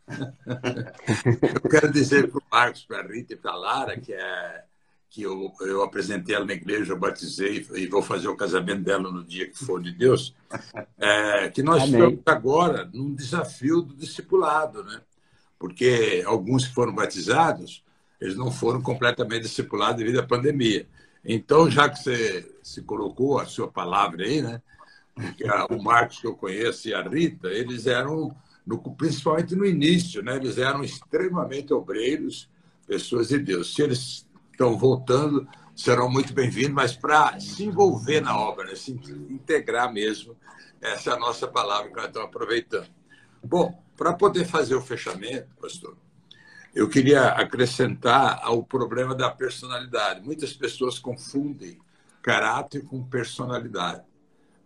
[1.64, 4.64] eu quero dizer para o Marcos, para a Rita e para a Lara, que, é,
[5.10, 9.12] que eu, eu apresentei ela na igreja, eu batizei e vou fazer o casamento dela
[9.12, 10.36] no dia que for de Deus,
[10.98, 11.94] é, que nós Amém.
[11.94, 15.02] estamos agora num desafio do discipulado, né?
[15.58, 17.84] Porque alguns que foram batizados,
[18.20, 20.88] eles não foram completamente discipulados devido à pandemia.
[21.24, 24.62] Então, já que você se colocou a sua palavra aí, né?
[25.16, 28.36] Porque o Marcos que eu conheço e a Rita, eles eram,
[28.66, 30.36] no, principalmente no início, né?
[30.36, 32.50] Eles eram extremamente obreiros,
[32.88, 33.74] pessoas de Deus.
[33.74, 38.76] Se eles estão voltando, serão muito bem-vindos, mas para se envolver na obra, né?
[38.76, 38.92] se
[39.30, 40.36] integrar mesmo,
[40.80, 42.90] essa é a nossa palavra que nós estamos aproveitando.
[43.44, 45.98] Bom, para poder fazer o fechamento, pastor,
[46.74, 50.22] eu queria acrescentar ao problema da personalidade.
[50.22, 51.80] Muitas pessoas confundem
[52.22, 54.04] caráter com personalidade.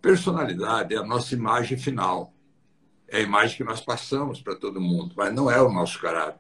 [0.02, 2.34] Personalidade é a nossa imagem final.
[3.10, 6.40] É a imagem que nós passamos para todo mundo, mas não é o nosso caráter.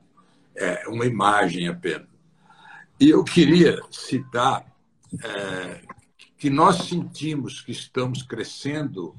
[0.56, 2.08] É uma imagem apenas.
[3.00, 4.66] E eu queria citar
[5.24, 5.82] é,
[6.38, 9.16] que nós sentimos que estamos crescendo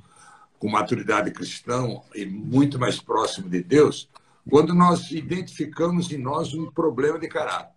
[0.58, 4.08] com maturidade cristã e muito mais próximo de Deus
[4.48, 7.74] quando nós identificamos em nós um problema de caráter.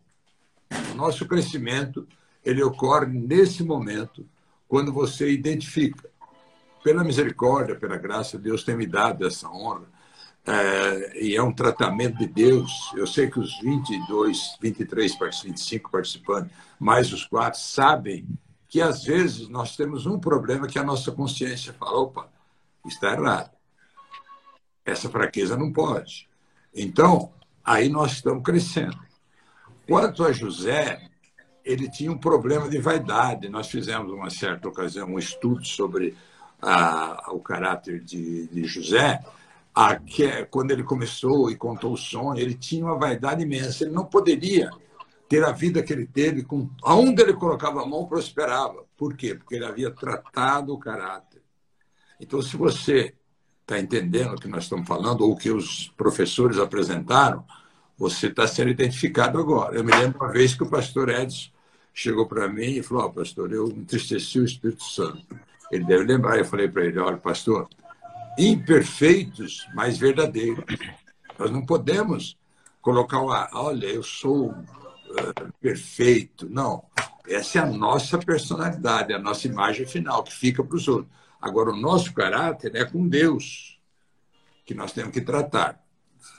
[0.92, 2.08] O nosso crescimento
[2.44, 4.26] ele ocorre nesse momento,
[4.68, 6.10] quando você identifica.
[6.84, 9.86] Pela misericórdia, pela graça, Deus tem me dado essa honra.
[10.46, 12.72] É, e é um tratamento de Deus.
[12.96, 18.28] Eu sei que os 22, 23, 25 participantes, mais os quatro, sabem
[18.68, 22.30] que às vezes nós temos um problema que a nossa consciência fala: opa,
[22.86, 23.52] está errado.
[24.84, 26.28] Essa fraqueza não pode.
[26.74, 27.32] Então,
[27.64, 28.98] aí nós estamos crescendo.
[29.88, 31.08] Quanto a José,
[31.64, 33.50] ele tinha um problema de vaidade.
[33.50, 36.16] Nós fizemos, uma certa ocasião, um estudo sobre
[37.30, 39.20] o caráter de, de José.
[39.74, 43.84] A, que, quando ele começou e contou o sonho, ele tinha uma vaidade imensa.
[43.84, 44.70] Ele não poderia
[45.30, 48.84] ter a vida que ele teve, com aonde ele colocava a mão, prosperava.
[48.98, 49.34] Por quê?
[49.34, 51.42] Porque ele havia tratado o caráter.
[52.20, 53.16] Então, se você
[53.62, 57.46] está entendendo o que nós estamos falando, ou o que os professores apresentaram,
[57.98, 59.78] você está sendo identificado agora.
[59.78, 61.50] Eu me lembro uma vez que o pastor Edson
[61.94, 65.40] chegou para mim e falou: oh, Pastor, eu entristeci o Espírito Santo.
[65.72, 66.38] Ele deve lembrar.
[66.38, 67.70] Eu falei para ele: Olha, pastor,
[68.38, 70.66] imperfeitos, mas verdadeiros.
[71.38, 72.38] Nós não podemos
[72.82, 73.50] colocar uma.
[73.54, 76.50] Olha, eu sou uh, perfeito.
[76.50, 76.84] Não.
[77.28, 81.12] Essa é a nossa personalidade, a nossa imagem final, que fica para os outros.
[81.40, 83.80] Agora, o nosso caráter é com Deus,
[84.66, 85.82] que nós temos que tratar.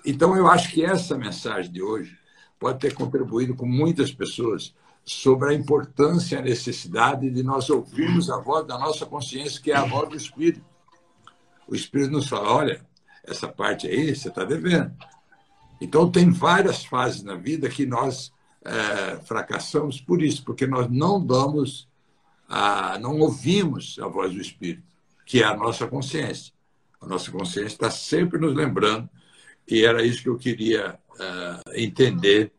[0.04, 2.18] Então, eu acho que essa mensagem de hoje
[2.58, 8.30] pode ter contribuído com muitas pessoas sobre a importância e a necessidade de nós ouvirmos
[8.30, 10.64] a voz da nossa consciência, que é a voz do Espírito.
[11.66, 12.86] O Espírito nos fala: olha,
[13.24, 14.92] essa parte aí você está devendo.
[15.80, 18.32] Então, tem várias fases na vida que nós
[18.64, 21.88] é, fracassamos por isso, porque nós não damos,
[22.48, 24.92] a, não ouvimos a voz do Espírito
[25.24, 26.52] que é a nossa consciência.
[27.00, 29.08] A nossa consciência está sempre nos lembrando,
[29.66, 32.52] e era isso que eu queria uh, entender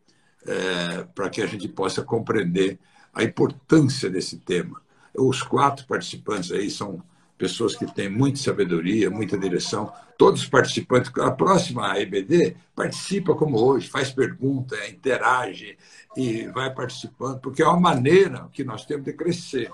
[0.44, 2.78] uh, para que a gente possa compreender
[3.12, 4.80] a importância desse tema.
[5.16, 7.02] Os quatro participantes aí são
[7.36, 9.92] pessoas que têm muita sabedoria, muita direção.
[10.16, 15.76] Todos os participantes, a próxima EBD participa como hoje, faz pergunta, interage
[16.16, 19.70] e vai participando, porque é uma maneira que nós temos de crescer.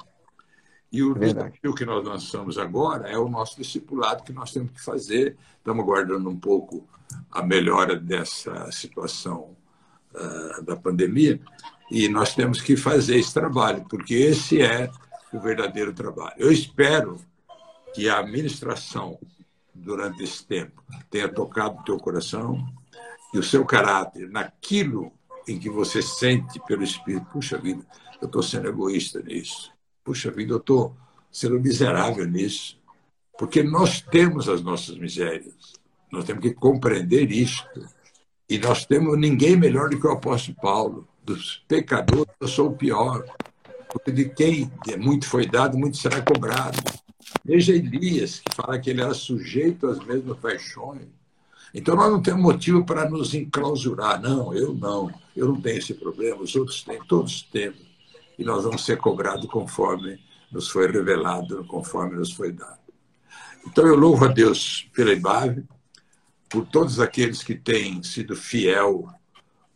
[0.93, 4.73] E o é desafio que nós lançamos agora é o nosso discipulado que nós temos
[4.73, 5.37] que fazer.
[5.59, 6.87] Estamos aguardando um pouco
[7.31, 9.57] a melhora dessa situação
[10.15, 11.41] uh, da pandemia
[11.91, 14.91] e nós temos que fazer esse trabalho, porque esse é
[15.33, 16.35] o verdadeiro trabalho.
[16.39, 17.19] Eu espero
[17.93, 19.19] que a administração,
[19.75, 22.65] durante esse tempo, tenha tocado o teu coração
[23.35, 25.13] e o seu caráter naquilo
[25.47, 27.27] em que você sente pelo Espírito.
[27.27, 27.85] Puxa vida,
[28.21, 29.73] eu estou sendo egoísta nisso.
[30.05, 30.97] Puxa vida, eu estou
[31.31, 32.79] sendo miserável nisso.
[33.39, 35.73] Porque nós temos as nossas misérias.
[36.11, 37.89] Nós temos que compreender isto.
[38.51, 41.09] E nós temos ninguém melhor do que o apóstolo Paulo.
[41.23, 43.25] Dos pecadores, eu sou o pior.
[43.89, 44.69] Porque de quem
[44.99, 46.77] muito foi dado, muito será cobrado.
[47.45, 51.07] Veja Elias, que fala que ele era sujeito às mesmas paixões.
[51.73, 54.21] Então nós não temos motivo para nos enclausurar.
[54.21, 55.13] Não, eu não.
[55.37, 57.79] Eu não tenho esse problema, os outros têm, todos temos.
[58.37, 60.19] E nós vamos ser cobrados conforme
[60.51, 62.81] nos foi revelado, conforme nos foi dado.
[63.65, 65.63] Então eu louvo a Deus pela IBAV,
[66.51, 69.09] por todos aqueles que têm sido fiel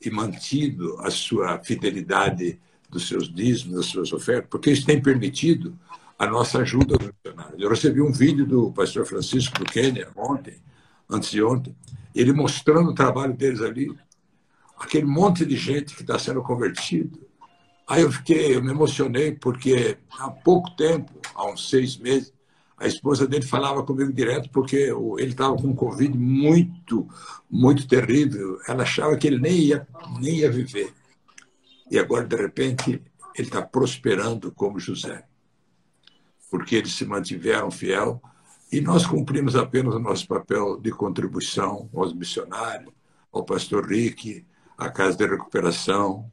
[0.04, 2.60] e mantido a sua fidelidade
[2.90, 5.78] dos seus dízimos, das suas ofertas, porque isso tem permitido
[6.18, 7.56] a nossa ajuda missionária.
[7.56, 10.56] Eu recebi um vídeo do pastor Francisco do Quênia ontem,
[11.08, 11.74] antes de ontem,
[12.14, 13.94] ele mostrando o trabalho deles ali,
[14.76, 17.24] aquele monte de gente que está sendo convertido.
[17.86, 22.32] Aí eu fiquei, eu me emocionei, porque há pouco tempo, há uns seis meses,
[22.76, 27.08] a esposa dele falava comigo direto porque ele estava com um Covid muito,
[27.50, 28.58] muito terrível.
[28.66, 29.86] Ela achava que ele nem ia,
[30.20, 30.92] nem ia viver.
[31.90, 33.02] E agora, de repente,
[33.36, 35.24] ele está prosperando como José.
[36.50, 38.20] Porque eles se mantiveram fiel
[38.72, 42.92] e nós cumprimos apenas o nosso papel de contribuição aos missionários,
[43.32, 44.44] ao pastor Rick,
[44.76, 46.30] à Casa de Recuperação,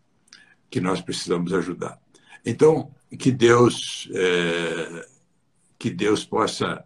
[0.70, 2.00] que nós precisamos ajudar.
[2.44, 5.06] Então, que Deus é,
[5.82, 6.86] que Deus possa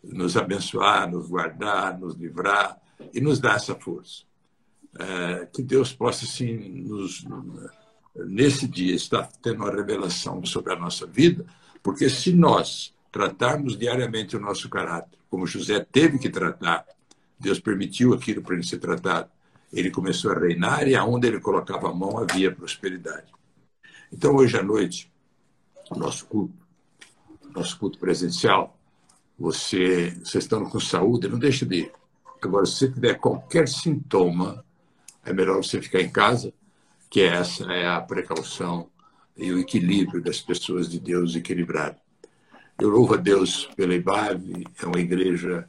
[0.00, 2.80] nos abençoar, nos guardar, nos livrar
[3.12, 4.22] e nos dar essa força.
[4.96, 7.26] É, que Deus possa, sim, nos,
[8.14, 11.44] nesse dia, estar tendo uma revelação sobre a nossa vida,
[11.82, 16.86] porque se nós tratarmos diariamente o nosso caráter, como José teve que tratar,
[17.40, 19.28] Deus permitiu aquilo para ele ser tratado,
[19.72, 23.26] ele começou a reinar e aonde ele colocava a mão havia prosperidade.
[24.12, 25.10] Então, hoje à noite,
[25.90, 26.65] o nosso culto
[27.56, 28.78] nosso culto presencial,
[29.38, 31.92] você, você estando com saúde, não deixe de ir.
[32.42, 34.64] Agora, se você tiver qualquer sintoma,
[35.24, 36.52] é melhor você ficar em casa,
[37.10, 38.88] que essa é a precaução
[39.36, 41.96] e o equilíbrio das pessoas de Deus equilibrado.
[42.78, 45.68] Eu louvo a Deus pela IBAV, é uma igreja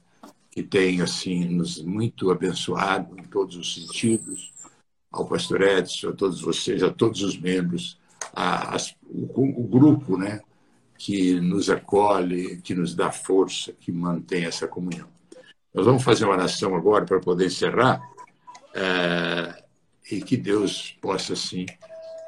[0.52, 4.52] que tem assim nos muito abençoado em todos os sentidos,
[5.12, 7.98] ao pastor Edson, a todos vocês, a todos os membros,
[8.34, 8.78] a, a,
[9.10, 10.42] o, o, grupo, né,
[10.98, 15.08] que nos acolhe, que nos dá força, que mantém essa comunhão.
[15.74, 18.02] Nós vamos fazer uma oração agora para poder encerrar
[18.74, 19.64] é,
[20.12, 21.66] e que Deus possa, assim,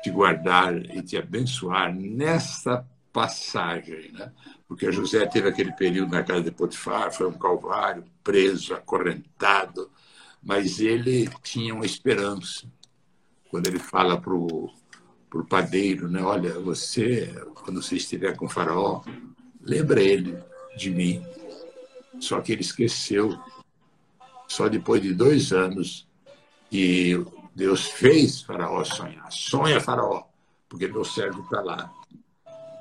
[0.04, 4.32] te guardar e te abençoar nessa passagem, né?
[4.68, 9.90] Porque José teve aquele período na casa de Potifar, foi um calvário, preso, acorrentado,
[10.44, 12.68] mas ele tinha uma esperança.
[13.50, 14.70] Quando ele fala para o
[15.30, 16.22] para o padeiro, né?
[16.22, 19.01] Olha, você, quando você estiver com o faraó,
[19.61, 20.38] lembra ele
[20.76, 21.23] de mim.
[22.19, 23.38] Só que ele esqueceu.
[24.47, 26.07] Só depois de dois anos
[26.69, 27.23] que
[27.56, 29.31] Deus fez faraó sonhar.
[29.31, 30.23] Sonha, faraó,
[30.68, 31.93] porque meu servo está lá.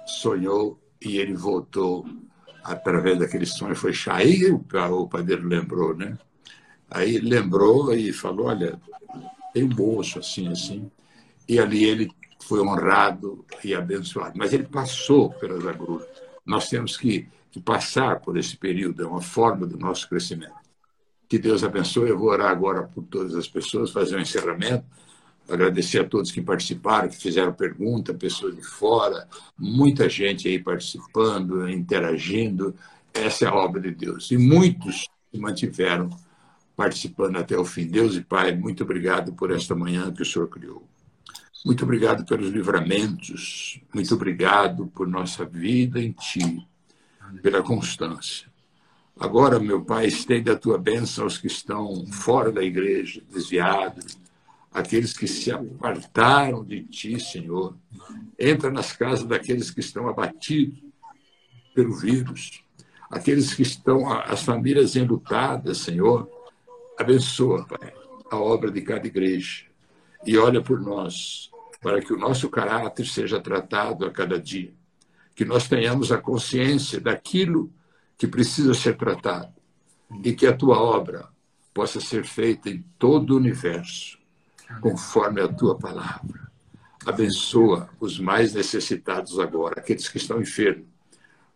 [0.06, 2.06] Sonhou e ele voltou
[2.64, 3.76] através daquele sonho.
[3.76, 6.18] Foi Aí o padeiro lembrou, né?
[6.90, 8.80] Aí lembrou e falou, olha,
[9.52, 10.90] tem um moço assim, assim.
[11.46, 12.10] E ali ele
[12.48, 14.32] foi honrado e abençoado.
[14.38, 16.08] Mas ele passou pelas agruras.
[16.46, 20.56] Nós temos que, que passar por esse período, é uma forma do nosso crescimento.
[21.28, 22.08] Que Deus abençoe.
[22.08, 24.86] Eu vou orar agora por todas as pessoas, fazer um encerramento.
[25.46, 31.68] Agradecer a todos que participaram, que fizeram pergunta, pessoas de fora, muita gente aí participando,
[31.68, 32.74] interagindo.
[33.12, 34.30] Essa é a obra de Deus.
[34.30, 36.08] E muitos se mantiveram
[36.74, 37.86] participando até o fim.
[37.86, 40.86] Deus e Pai, muito obrigado por esta manhã que o Senhor criou.
[41.64, 43.80] Muito obrigado pelos livramentos.
[43.93, 46.64] Muito obrigado por nossa vida em Ti,
[47.43, 48.47] pela constância.
[49.18, 54.16] Agora, meu Pai, estende a tua bênção aos que estão fora da igreja, desviados,
[54.72, 57.76] aqueles que se apartaram de Ti, Senhor.
[58.39, 60.78] Entra nas casas daqueles que estão abatidos
[61.74, 62.62] pelo vírus,
[63.10, 66.30] aqueles que estão, as famílias enlutadas, Senhor.
[66.97, 67.93] Abençoa, Pai,
[68.30, 69.68] a obra de cada igreja
[70.24, 71.47] e olha por nós,
[71.80, 74.74] para que o nosso caráter seja tratado a cada dia,
[75.34, 77.72] que nós tenhamos a consciência daquilo
[78.16, 79.55] que precisa ser tratado
[80.24, 81.28] e que a tua obra
[81.72, 84.18] possa ser feita em todo o universo,
[84.80, 86.50] conforme a tua palavra.
[87.06, 90.88] Abençoa os mais necessitados agora, aqueles que estão enfermos,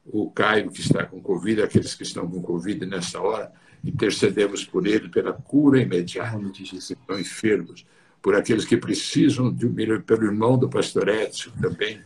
[0.04, 3.52] o Caio, que está com Covid, aqueles que estão com Covid nessa hora,
[3.84, 7.84] intercedemos por ele pela cura imediata, que estão enfermos,
[8.22, 12.00] por aqueles que precisam de um pelo irmão do pastor Edson também,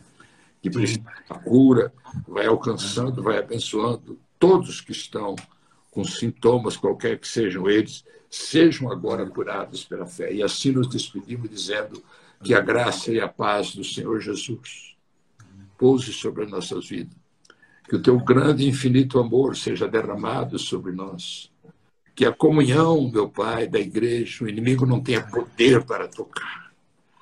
[0.61, 1.93] que precisa da cura,
[2.27, 5.35] vai alcançando, vai abençoando todos que estão
[5.91, 10.33] com sintomas, qualquer que sejam eles, sejam agora curados pela fé.
[10.33, 12.03] E assim nos despedimos dizendo
[12.43, 14.95] que a graça e a paz do Senhor Jesus
[15.77, 17.15] pouse sobre as nossas vidas.
[17.87, 21.51] Que o teu grande e infinito amor seja derramado sobre nós.
[22.17, 26.71] Que a comunhão, meu Pai, da igreja, o inimigo não tenha poder para tocar.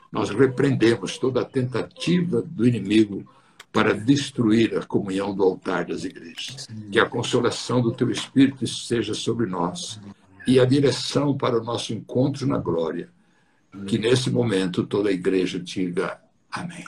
[0.10, 3.28] Nós repreendemos toda a tentativa do inimigo
[3.74, 6.70] para destruir a comunhão do altar das igrejas.
[6.90, 10.00] Que a consolação do teu Espírito esteja sobre nós
[10.48, 13.10] e a direção para o nosso encontro na glória.
[13.88, 16.86] Que nesse momento toda a igreja diga amém.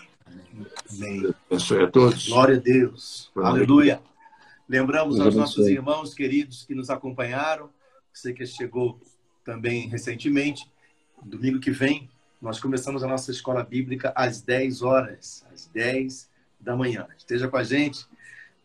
[0.89, 1.35] Amém.
[1.51, 2.29] Abençoe a todos.
[2.29, 3.29] Glória a Deus.
[3.35, 4.01] Aleluia.
[4.69, 7.69] Lembramos aos nossos irmãos queridos que nos acompanharam,
[8.17, 8.99] você que chegou
[9.43, 10.69] também recentemente,
[11.23, 12.09] domingo que vem,
[12.41, 16.29] nós começamos a nossa escola bíblica às 10 horas, às 10
[16.59, 17.07] da manhã.
[17.15, 18.07] Esteja com a gente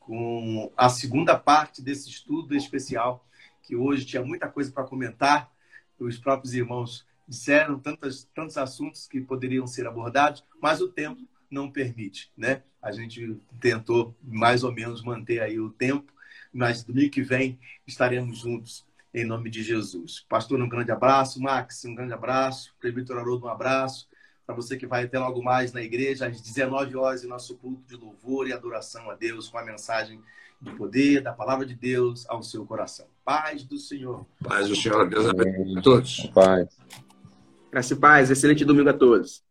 [0.01, 3.25] com a segunda parte desse estudo especial,
[3.63, 5.53] que hoje tinha muita coisa para comentar.
[5.99, 11.71] Os próprios irmãos disseram tantos, tantos assuntos que poderiam ser abordados, mas o tempo não
[11.71, 12.63] permite, né?
[12.81, 16.13] A gente tentou mais ou menos manter aí o tempo,
[16.53, 20.25] mas domingo que vem estaremos juntos em nome de Jesus.
[20.29, 21.41] Pastor, um grande abraço.
[21.41, 22.75] Max, um grande abraço.
[22.81, 24.09] Presbítero Haroldo, um abraço.
[24.47, 27.83] Para você que vai até logo mais na igreja, às 19 horas, em nosso culto
[27.87, 30.21] de louvor e adoração a Deus, com a mensagem
[30.61, 33.07] de poder da palavra de Deus ao seu coração.
[33.25, 34.27] Paz do Senhor.
[34.43, 36.31] Paz do Senhor, Deus abençoe a todos.
[36.35, 36.69] Paz.
[37.71, 38.31] Graça e paz.
[38.31, 39.43] Excelente domingo a todos.